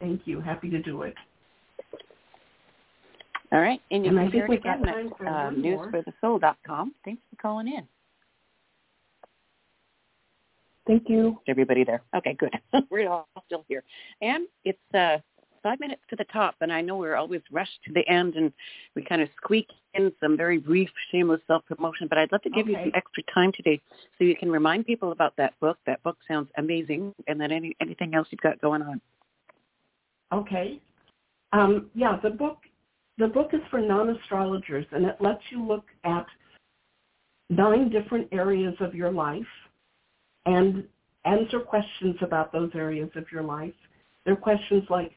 Thank 0.00 0.22
you. 0.26 0.40
Happy 0.40 0.70
to 0.70 0.80
do 0.80 1.02
it. 1.02 1.14
All 3.52 3.60
right, 3.60 3.80
and 3.92 4.04
you 4.04 4.10
And 4.10 4.18
I 4.18 4.22
think 4.24 4.34
hear 4.34 4.46
we've 4.48 4.62
got 4.62 4.80
again 4.80 4.92
time 4.94 5.06
at 5.08 5.16
for 5.16 5.28
uh, 5.28 5.44
one 5.44 5.62
more. 5.62 5.92
newsforthesoul.com. 5.92 6.94
Thanks 7.04 7.22
for 7.30 7.36
calling 7.40 7.68
in. 7.68 7.86
Thank 10.86 11.08
you. 11.08 11.38
everybody 11.48 11.84
there. 11.84 12.02
Okay, 12.14 12.34
good. 12.34 12.54
we're 12.90 13.08
all 13.08 13.28
still 13.46 13.64
here. 13.68 13.82
And 14.20 14.46
it's 14.64 14.78
uh, 14.94 15.18
five 15.62 15.80
minutes 15.80 16.02
to 16.10 16.16
the 16.16 16.24
top, 16.24 16.56
and 16.60 16.72
I 16.72 16.82
know 16.82 16.96
we're 16.96 17.16
always 17.16 17.40
rushed 17.50 17.82
to 17.86 17.92
the 17.92 18.06
end, 18.06 18.34
and 18.34 18.52
we 18.94 19.02
kind 19.02 19.22
of 19.22 19.28
squeak 19.36 19.66
in 19.94 20.12
some 20.20 20.36
very 20.36 20.58
brief, 20.58 20.90
shameless 21.10 21.40
self-promotion, 21.46 22.08
but 22.08 22.18
I'd 22.18 22.30
love 22.32 22.42
to 22.42 22.50
give 22.50 22.68
you 22.68 22.74
some 22.74 22.92
extra 22.94 23.22
time 23.32 23.50
today 23.52 23.80
so 24.18 24.24
you 24.24 24.36
can 24.36 24.50
remind 24.50 24.86
people 24.86 25.12
about 25.12 25.34
that 25.38 25.58
book. 25.60 25.78
That 25.86 26.02
book 26.02 26.18
sounds 26.28 26.50
amazing, 26.58 27.14
and 27.26 27.40
then 27.40 27.50
any 27.50 27.74
anything 27.80 28.14
else 28.14 28.28
you've 28.30 28.42
got 28.42 28.60
going 28.60 28.82
on. 28.82 29.00
Okay. 30.32 30.80
Um, 31.52 31.90
yeah, 31.94 32.18
the 32.22 32.30
book 32.30 32.58
the 33.16 33.28
book 33.28 33.50
is 33.52 33.60
for 33.70 33.80
non-astrologers, 33.80 34.86
and 34.92 35.06
it 35.06 35.16
lets 35.20 35.42
you 35.50 35.64
look 35.64 35.86
at 36.04 36.26
nine 37.48 37.88
different 37.88 38.28
areas 38.32 38.74
of 38.80 38.94
your 38.94 39.12
life 39.12 39.46
and 40.46 40.84
answer 41.24 41.60
questions 41.60 42.16
about 42.20 42.52
those 42.52 42.70
areas 42.74 43.10
of 43.16 43.24
your 43.32 43.42
life. 43.42 43.74
There 44.24 44.34
are 44.34 44.38
questions 44.38 44.84
like, 44.90 45.12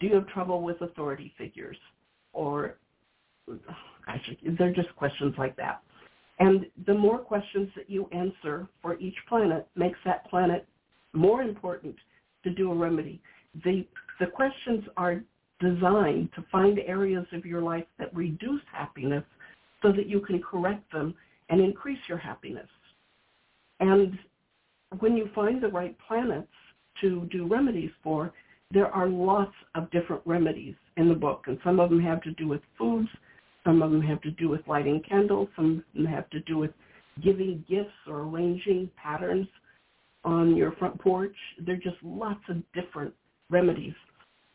do 0.00 0.06
you 0.06 0.14
have 0.14 0.26
trouble 0.28 0.62
with 0.62 0.80
authority 0.80 1.32
figures? 1.36 1.76
Or, 2.32 2.76
gosh, 3.46 4.30
they're 4.58 4.72
just 4.72 4.94
questions 4.96 5.34
like 5.38 5.56
that. 5.56 5.82
And 6.38 6.66
the 6.86 6.94
more 6.94 7.18
questions 7.18 7.68
that 7.76 7.90
you 7.90 8.08
answer 8.12 8.66
for 8.80 8.98
each 8.98 9.16
planet 9.28 9.68
makes 9.76 9.98
that 10.04 10.28
planet 10.30 10.66
more 11.12 11.42
important 11.42 11.96
to 12.44 12.50
do 12.50 12.72
a 12.72 12.74
remedy. 12.74 13.20
The, 13.64 13.86
the 14.18 14.26
questions 14.26 14.84
are 14.96 15.20
designed 15.60 16.30
to 16.34 16.44
find 16.50 16.78
areas 16.78 17.26
of 17.32 17.44
your 17.44 17.60
life 17.60 17.84
that 17.98 18.14
reduce 18.14 18.62
happiness 18.72 19.24
so 19.82 19.92
that 19.92 20.06
you 20.06 20.20
can 20.20 20.40
correct 20.42 20.90
them 20.92 21.14
and 21.50 21.60
increase 21.60 21.98
your 22.08 22.18
happiness. 22.18 22.68
And 23.80 24.18
when 24.98 25.16
you 25.16 25.30
find 25.34 25.62
the 25.62 25.68
right 25.68 25.96
planets 26.06 26.48
to 27.00 27.28
do 27.30 27.46
remedies 27.46 27.90
for, 28.02 28.32
there 28.72 28.88
are 28.88 29.08
lots 29.08 29.54
of 29.74 29.90
different 29.90 30.22
remedies 30.24 30.74
in 30.96 31.08
the 31.08 31.14
book, 31.14 31.44
and 31.46 31.58
some 31.64 31.80
of 31.80 31.90
them 31.90 32.00
have 32.00 32.22
to 32.22 32.32
do 32.32 32.48
with 32.48 32.60
foods, 32.78 33.08
some 33.64 33.82
of 33.82 33.90
them 33.90 34.02
have 34.02 34.20
to 34.22 34.30
do 34.32 34.48
with 34.48 34.60
lighting 34.66 35.02
candles, 35.08 35.48
some 35.56 35.84
of 35.94 35.94
them 35.94 36.06
have 36.06 36.28
to 36.30 36.40
do 36.40 36.58
with 36.58 36.70
giving 37.22 37.64
gifts 37.68 37.90
or 38.06 38.22
arranging 38.22 38.90
patterns 38.96 39.46
on 40.24 40.56
your 40.56 40.72
front 40.72 40.98
porch. 41.00 41.34
There 41.64 41.74
are 41.74 41.78
just 41.78 41.96
lots 42.02 42.40
of 42.48 42.62
different 42.72 43.12
remedies. 43.50 43.94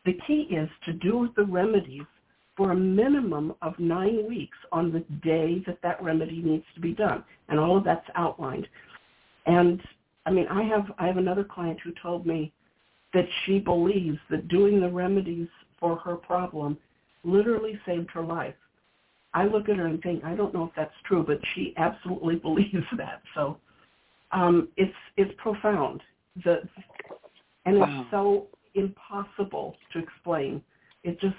The 0.04 0.18
key 0.26 0.48
is 0.50 0.68
to 0.86 0.92
do 0.92 1.28
the 1.36 1.44
remedies 1.44 2.04
for 2.56 2.70
a 2.70 2.76
minimum 2.76 3.54
of 3.60 3.78
nine 3.78 4.26
weeks 4.28 4.56
on 4.72 4.92
the 4.92 5.00
day 5.22 5.62
that 5.66 5.78
that 5.82 6.02
remedy 6.02 6.40
needs 6.42 6.64
to 6.74 6.80
be 6.80 6.92
done, 6.92 7.22
and 7.48 7.58
all 7.58 7.76
of 7.76 7.84
that's 7.84 8.06
outlined. 8.14 8.66
And 9.44 9.80
I 10.26 10.30
mean, 10.30 10.46
I 10.48 10.62
have 10.64 10.92
I 10.98 11.06
have 11.06 11.16
another 11.16 11.44
client 11.44 11.78
who 11.82 11.92
told 12.02 12.26
me 12.26 12.52
that 13.14 13.26
she 13.44 13.58
believes 13.58 14.18
that 14.28 14.48
doing 14.48 14.80
the 14.80 14.90
remedies 14.90 15.48
for 15.80 15.96
her 15.96 16.16
problem 16.16 16.76
literally 17.24 17.80
saved 17.86 18.10
her 18.10 18.22
life. 18.22 18.54
I 19.32 19.46
look 19.46 19.68
at 19.68 19.76
her 19.76 19.86
and 19.86 20.02
think, 20.02 20.24
I 20.24 20.34
don't 20.34 20.52
know 20.52 20.64
if 20.64 20.70
that's 20.76 20.94
true, 21.04 21.24
but 21.26 21.38
she 21.54 21.74
absolutely 21.76 22.36
believes 22.48 22.86
that. 22.98 23.22
So 23.34 23.58
um, 24.32 24.68
it's 24.76 24.94
it's 25.16 25.32
profound. 25.38 26.02
The 26.44 26.62
and 27.64 27.78
Wow. 27.78 27.84
it's 27.84 28.10
so 28.10 28.46
impossible 28.74 29.76
to 29.92 29.98
explain. 29.98 30.62
It 31.04 31.20
just 31.20 31.36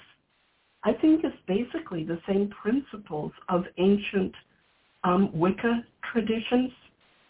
I 0.84 0.92
think 0.94 1.24
it's 1.24 1.36
basically 1.46 2.04
the 2.04 2.20
same 2.26 2.48
principles 2.50 3.32
of 3.48 3.64
ancient 3.76 4.34
um, 5.04 5.30
Wicca 5.38 5.84
traditions 6.12 6.72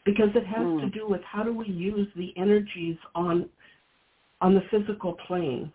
because 0.09 0.35
it 0.35 0.47
has 0.47 0.65
Hmm. 0.65 0.79
to 0.79 0.89
do 0.89 1.07
with 1.07 1.23
how 1.23 1.43
do 1.43 1.53
we 1.53 1.67
use 1.67 2.09
the 2.15 2.33
energies 2.39 2.97
on 3.15 3.47
on 4.41 4.55
the 4.55 4.63
physical 4.71 5.13
plane 5.27 5.71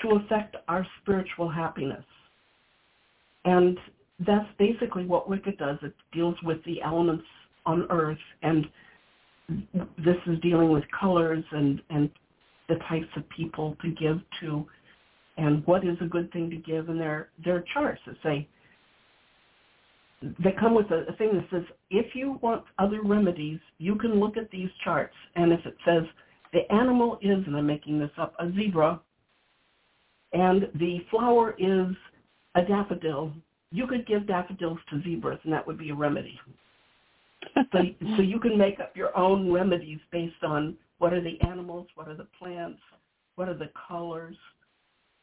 to 0.00 0.10
affect 0.10 0.54
our 0.68 0.86
spiritual 1.00 1.48
happiness. 1.48 2.04
And 3.44 3.76
that's 4.20 4.48
basically 4.58 5.04
what 5.04 5.28
Wicca 5.28 5.52
does. 5.52 5.78
It 5.82 5.94
deals 6.12 6.40
with 6.42 6.62
the 6.64 6.80
elements 6.82 7.24
on 7.66 7.86
Earth, 7.90 8.22
and 8.42 8.70
this 9.96 10.18
is 10.26 10.38
dealing 10.40 10.70
with 10.70 10.84
colors 10.92 11.42
and, 11.50 11.82
and 11.88 12.10
the 12.68 12.76
types 12.88 13.08
of 13.16 13.28
people 13.30 13.76
to 13.80 13.90
give 13.92 14.20
to, 14.40 14.68
and 15.38 15.66
what 15.66 15.84
is 15.84 15.96
a 16.02 16.06
good 16.06 16.30
thing 16.32 16.50
to 16.50 16.56
give. 16.56 16.90
And 16.90 17.00
their, 17.00 17.30
their 17.42 17.64
charts 17.72 18.02
that 18.06 18.16
say, 18.22 18.46
they 20.22 20.52
come 20.58 20.74
with 20.74 20.90
a, 20.90 21.06
a 21.08 21.16
thing 21.16 21.30
that 21.34 21.46
says, 21.50 21.64
if 21.90 22.14
you 22.14 22.38
want 22.42 22.64
other 22.78 23.02
remedies, 23.02 23.58
you 23.78 23.96
can 23.96 24.20
look 24.20 24.36
at 24.36 24.50
these 24.50 24.68
charts, 24.84 25.14
and 25.36 25.52
if 25.52 25.64
it 25.64 25.76
says 25.84 26.04
the 26.52 26.70
animal 26.72 27.18
is, 27.22 27.46
and 27.46 27.56
I'm 27.56 27.66
making 27.66 27.98
this 27.98 28.10
up, 28.18 28.34
a 28.38 28.50
zebra, 28.52 29.00
and 30.32 30.68
the 30.74 30.98
flower 31.10 31.54
is 31.58 31.94
a 32.54 32.62
daffodil, 32.62 33.32
you 33.72 33.86
could 33.86 34.06
give 34.06 34.26
daffodils 34.26 34.78
to 34.90 35.02
zebras, 35.02 35.38
and 35.44 35.52
that 35.52 35.66
would 35.66 35.78
be 35.78 35.90
a 35.90 35.94
remedy. 35.94 36.38
So, 37.72 37.78
so 38.16 38.22
you 38.22 38.40
can 38.40 38.58
make 38.58 38.80
up 38.80 38.96
your 38.96 39.16
own 39.16 39.50
remedies 39.52 40.00
based 40.12 40.42
on 40.42 40.76
what 40.98 41.12
are 41.12 41.22
the 41.22 41.40
animals, 41.42 41.86
what 41.94 42.08
are 42.08 42.16
the 42.16 42.26
plants, 42.38 42.80
what 43.36 43.48
are 43.48 43.54
the 43.56 43.70
colors, 43.88 44.36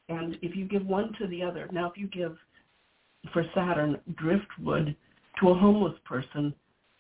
and 0.10 0.38
if 0.42 0.56
you 0.56 0.66
give 0.66 0.86
one 0.86 1.14
to 1.20 1.28
the 1.28 1.44
other. 1.44 1.68
Now, 1.72 1.90
if 1.90 1.98
you 1.98 2.08
give 2.08 2.38
for 3.34 3.44
Saturn 3.56 3.98
driftwood 4.18 4.96
to 5.40 5.50
a 5.50 5.54
homeless 5.54 5.94
person, 6.06 6.54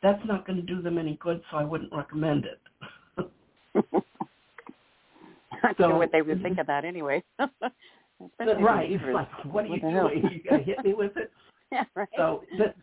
that's 0.03 0.23
not 0.25 0.45
going 0.45 0.57
to 0.57 0.65
do 0.65 0.81
them 0.81 0.97
any 0.97 1.17
good, 1.21 1.41
so 1.49 1.57
I 1.57 1.63
wouldn't 1.63 1.91
recommend 1.93 2.45
it. 2.45 2.59
Not 5.63 5.75
So- 5.77 5.89
sure 5.89 5.97
what 5.97 6.11
they 6.11 6.21
would 6.21 6.41
think 6.43 6.59
of 6.59 6.67
that 6.67 6.85
anyway. 6.85 7.23
Right. 8.59 8.91
It's 8.91 9.03
like, 9.13 9.27
what 9.45 9.65
are 9.65 9.67
you 9.67 9.79
doing? 9.79 10.23
You 10.33 10.41
got 10.49 10.57
to 10.57 10.63
hit 10.63 10.83
me 10.83 10.95
with 10.95 11.15
it. 11.17 11.31
yeah, 11.71 11.83
right. 11.93 12.07
So, 12.15 12.43
but 12.57 12.75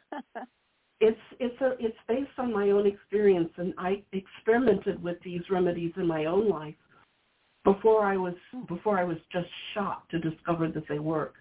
it's 1.00 1.18
it's 1.40 1.60
a 1.60 1.72
it's 1.80 1.96
based 2.06 2.30
on 2.38 2.52
my 2.52 2.70
own 2.70 2.86
experience, 2.86 3.50
and 3.56 3.74
I 3.76 4.04
experimented 4.12 5.02
with 5.02 5.16
these 5.24 5.40
remedies 5.50 5.92
in 5.96 6.06
my 6.06 6.26
own 6.26 6.48
life 6.48 6.76
before 7.64 8.04
I 8.04 8.16
was 8.16 8.34
before 8.68 8.96
I 8.96 9.02
was 9.02 9.16
just 9.32 9.48
shocked 9.74 10.12
to 10.12 10.20
discover 10.20 10.68
that 10.68 10.84
they 10.88 11.00
work. 11.00 11.34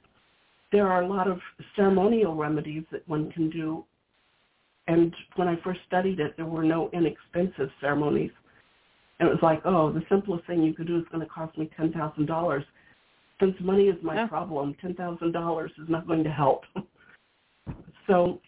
There 0.74 0.88
are 0.88 1.04
a 1.04 1.08
lot 1.08 1.30
of 1.30 1.40
ceremonial 1.76 2.36
remedies 2.36 2.84
that 2.92 3.08
one 3.08 3.32
can 3.32 3.50
do 3.50 3.86
and 4.88 5.14
when 5.36 5.48
I 5.48 5.56
first 5.64 5.80
studied 5.88 6.20
it, 6.20 6.36
there 6.36 6.46
were 6.46 6.64
no 6.64 6.90
inexpensive 6.92 7.70
ceremonies. 7.80 8.32
And 9.20 9.30
it 9.30 9.32
was 9.32 9.42
like, 9.42 9.62
oh, 9.66 9.92
the 9.92 10.04
simplest 10.10 10.46
thing 10.46 10.62
you 10.64 10.74
could 10.74 10.88
do 10.88 10.98
is 10.98 11.06
going 11.12 11.26
to 11.26 11.30
cost 11.32 11.58
me 11.58 11.70
ten 11.78 11.94
thousand 11.94 12.26
dollars. 12.26 12.64
Since 13.40 13.56
money 13.62 13.86
is 13.86 13.96
my 14.04 14.28
problem, 14.28 14.76
ten 14.82 14.94
thousand 14.96 15.32
dollars 15.32 15.72
is 15.82 15.88
not 15.88 16.08
going 16.08 16.24
to 16.24 16.30
help. 16.30 16.64
so 18.08 18.42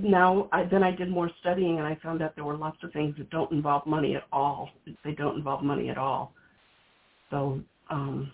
now 0.00 0.48
I, 0.52 0.64
then 0.64 0.82
I 0.82 0.92
did 0.92 1.10
more 1.10 1.30
studying 1.40 1.78
and 1.78 1.86
I 1.86 1.98
found 2.02 2.22
out 2.22 2.34
there 2.36 2.44
were 2.44 2.56
lots 2.56 2.78
of 2.84 2.92
things 2.92 3.16
that 3.18 3.30
don't 3.30 3.50
involve 3.50 3.86
money 3.86 4.14
at 4.14 4.24
all. 4.32 4.70
They 5.04 5.12
don't 5.12 5.36
involve 5.36 5.64
money 5.64 5.88
at 5.88 5.98
all. 5.98 6.32
So, 7.30 7.60
um, 7.90 8.30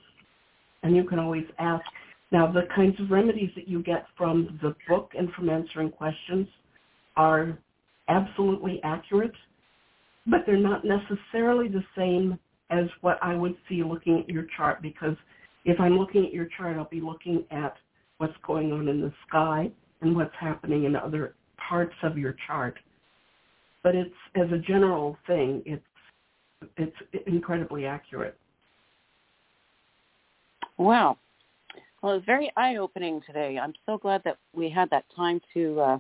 and 0.83 0.95
you 0.95 1.05
can 1.05 1.19
always 1.19 1.45
ask. 1.59 1.85
Now, 2.33 2.51
the 2.51 2.63
kinds 2.75 2.99
of 2.99 3.11
remedies 3.11 3.51
that 3.57 3.69
you 3.69 3.83
get 3.83 4.07
from 4.17 4.59
the 4.63 4.75
book 4.89 5.13
and 5.17 5.31
from 5.35 5.51
answering 5.51 5.91
questions 5.91 6.49
are 7.15 7.59
absolutely 8.09 8.81
accurate, 8.83 9.35
but 10.27 10.41
they're 10.47 10.57
not 10.57 10.83
necessarily 10.83 11.69
the 11.69 11.85
same 11.97 12.39
as 12.71 12.87
what 13.03 13.19
I 13.23 13.37
would 13.37 13.55
see 13.69 13.83
looking 13.83 14.19
at 14.19 14.31
your 14.31 14.47
chart 14.57 14.81
because 14.81 15.15
if 15.67 15.79
I'm 15.79 15.99
looking 15.99 16.25
at 16.25 16.33
your 16.33 16.49
chart, 16.57 16.79
I'll 16.79 16.89
be 16.89 17.03
looking 17.03 17.45
at 17.51 17.75
what's 18.17 18.33
going 18.47 18.73
on 18.73 18.89
in 18.89 19.03
the 19.03 19.13
sky 19.29 19.71
and 20.01 20.17
what's 20.17 20.35
happening 20.41 20.85
in 20.85 20.97
other 20.97 21.35
parts 21.69 21.95
of 22.03 22.17
your 22.17 22.35
chart. 22.47 22.79
But 23.83 23.95
it's 23.95 24.11
as 24.37 24.51
a 24.53 24.59
general 24.59 25.19
thing, 25.27 25.63
it's 25.67 25.85
it's 26.79 26.97
incredibly 27.27 27.85
accurate. 27.85 28.39
Wow. 30.79 31.19
Well, 32.03 32.13
it 32.13 32.17
was 32.17 32.25
very 32.27 32.51
eye-opening 32.57 33.23
today. 33.27 33.59
I'm 33.63 33.75
so 33.87 33.97
glad 33.97 34.23
that 34.25 34.37
we 34.55 34.69
had 34.69 34.91
that 34.91 35.05
time 35.15 35.41
to, 35.55 35.81
uh, 35.81 35.99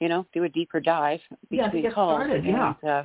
you 0.00 0.08
know, 0.08 0.24
do 0.32 0.44
a 0.44 0.48
deeper 0.48 0.80
dive 0.80 1.20
between 1.50 1.84
yeah, 1.84 1.90
calls. 1.90 2.16
Started, 2.16 2.44
yeah. 2.44 2.74
And, 2.82 2.90
uh, 2.90 3.02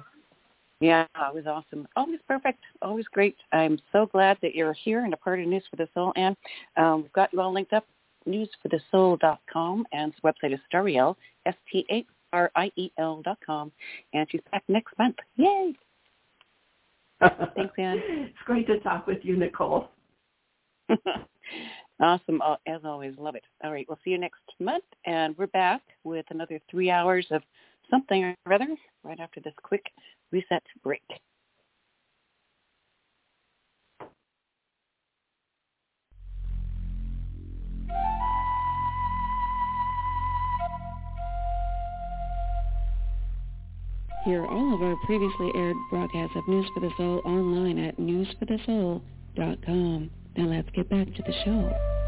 yeah, 0.79 1.05
it 1.27 1.33
was 1.33 1.47
awesome. 1.47 1.87
Always 1.95 2.19
perfect. 2.27 2.59
Always 2.81 3.05
great. 3.07 3.35
I'm 3.51 3.79
so 3.91 4.05
glad 4.05 4.37
that 4.41 4.53
you're 4.53 4.73
here 4.73 5.05
and 5.05 5.13
a 5.13 5.17
part 5.17 5.39
of 5.39 5.47
News 5.47 5.63
for 5.69 5.77
the 5.77 5.87
Soul. 5.93 6.13
And 6.15 6.35
um, 6.77 7.01
we've 7.03 7.13
got 7.13 7.33
you 7.33 7.41
all 7.41 7.53
linked 7.53 7.73
up 7.73 7.85
newsforthesoul.com, 8.27 9.85
and 9.91 10.13
the 10.13 10.31
website 10.31 10.53
is 10.53 10.59
Stariel, 10.71 11.15
S-T-A-R-I-E-L 11.45 13.21
dot 13.23 13.37
com. 13.45 13.71
And 14.13 14.27
she's 14.31 14.41
back 14.51 14.63
next 14.67 14.97
month. 14.97 15.17
Yay! 15.35 15.73
Thanks, 17.21 17.73
Anne. 17.77 18.01
It's 18.03 18.37
great 18.45 18.67
to 18.67 18.79
talk 18.79 19.07
with 19.07 19.19
you, 19.23 19.37
Nicole. 19.37 19.89
awesome. 21.99 22.41
Uh, 22.41 22.55
as 22.67 22.81
always, 22.83 23.13
love 23.17 23.35
it. 23.35 23.43
All 23.63 23.71
right, 23.71 23.85
we'll 23.87 23.99
see 24.03 24.11
you 24.11 24.17
next 24.17 24.41
month, 24.59 24.83
and 25.05 25.37
we're 25.37 25.47
back 25.47 25.81
with 26.03 26.25
another 26.29 26.59
three 26.69 26.89
hours 26.89 27.25
of 27.31 27.41
something 27.89 28.23
or 28.23 28.53
other 28.53 28.67
right 29.03 29.19
after 29.19 29.39
this 29.41 29.53
quick 29.63 29.85
reset 30.31 30.63
break. 30.83 31.03
Hear 44.25 44.45
all 44.47 44.73
of 44.73 44.81
our 44.81 44.95
previously 45.05 45.51
aired 45.53 45.77
broadcasts 45.91 46.35
of 46.35 46.47
News 46.47 46.65
for 46.73 46.79
the 46.79 46.89
Soul 46.97 47.21
online 47.25 47.77
at 47.77 47.97
newsforthesoul.com. 47.97 50.09
Now 50.37 50.47
let's 50.47 50.69
get 50.71 50.89
back 50.89 51.07
to 51.15 51.23
the 51.23 51.33
show. 51.45 52.04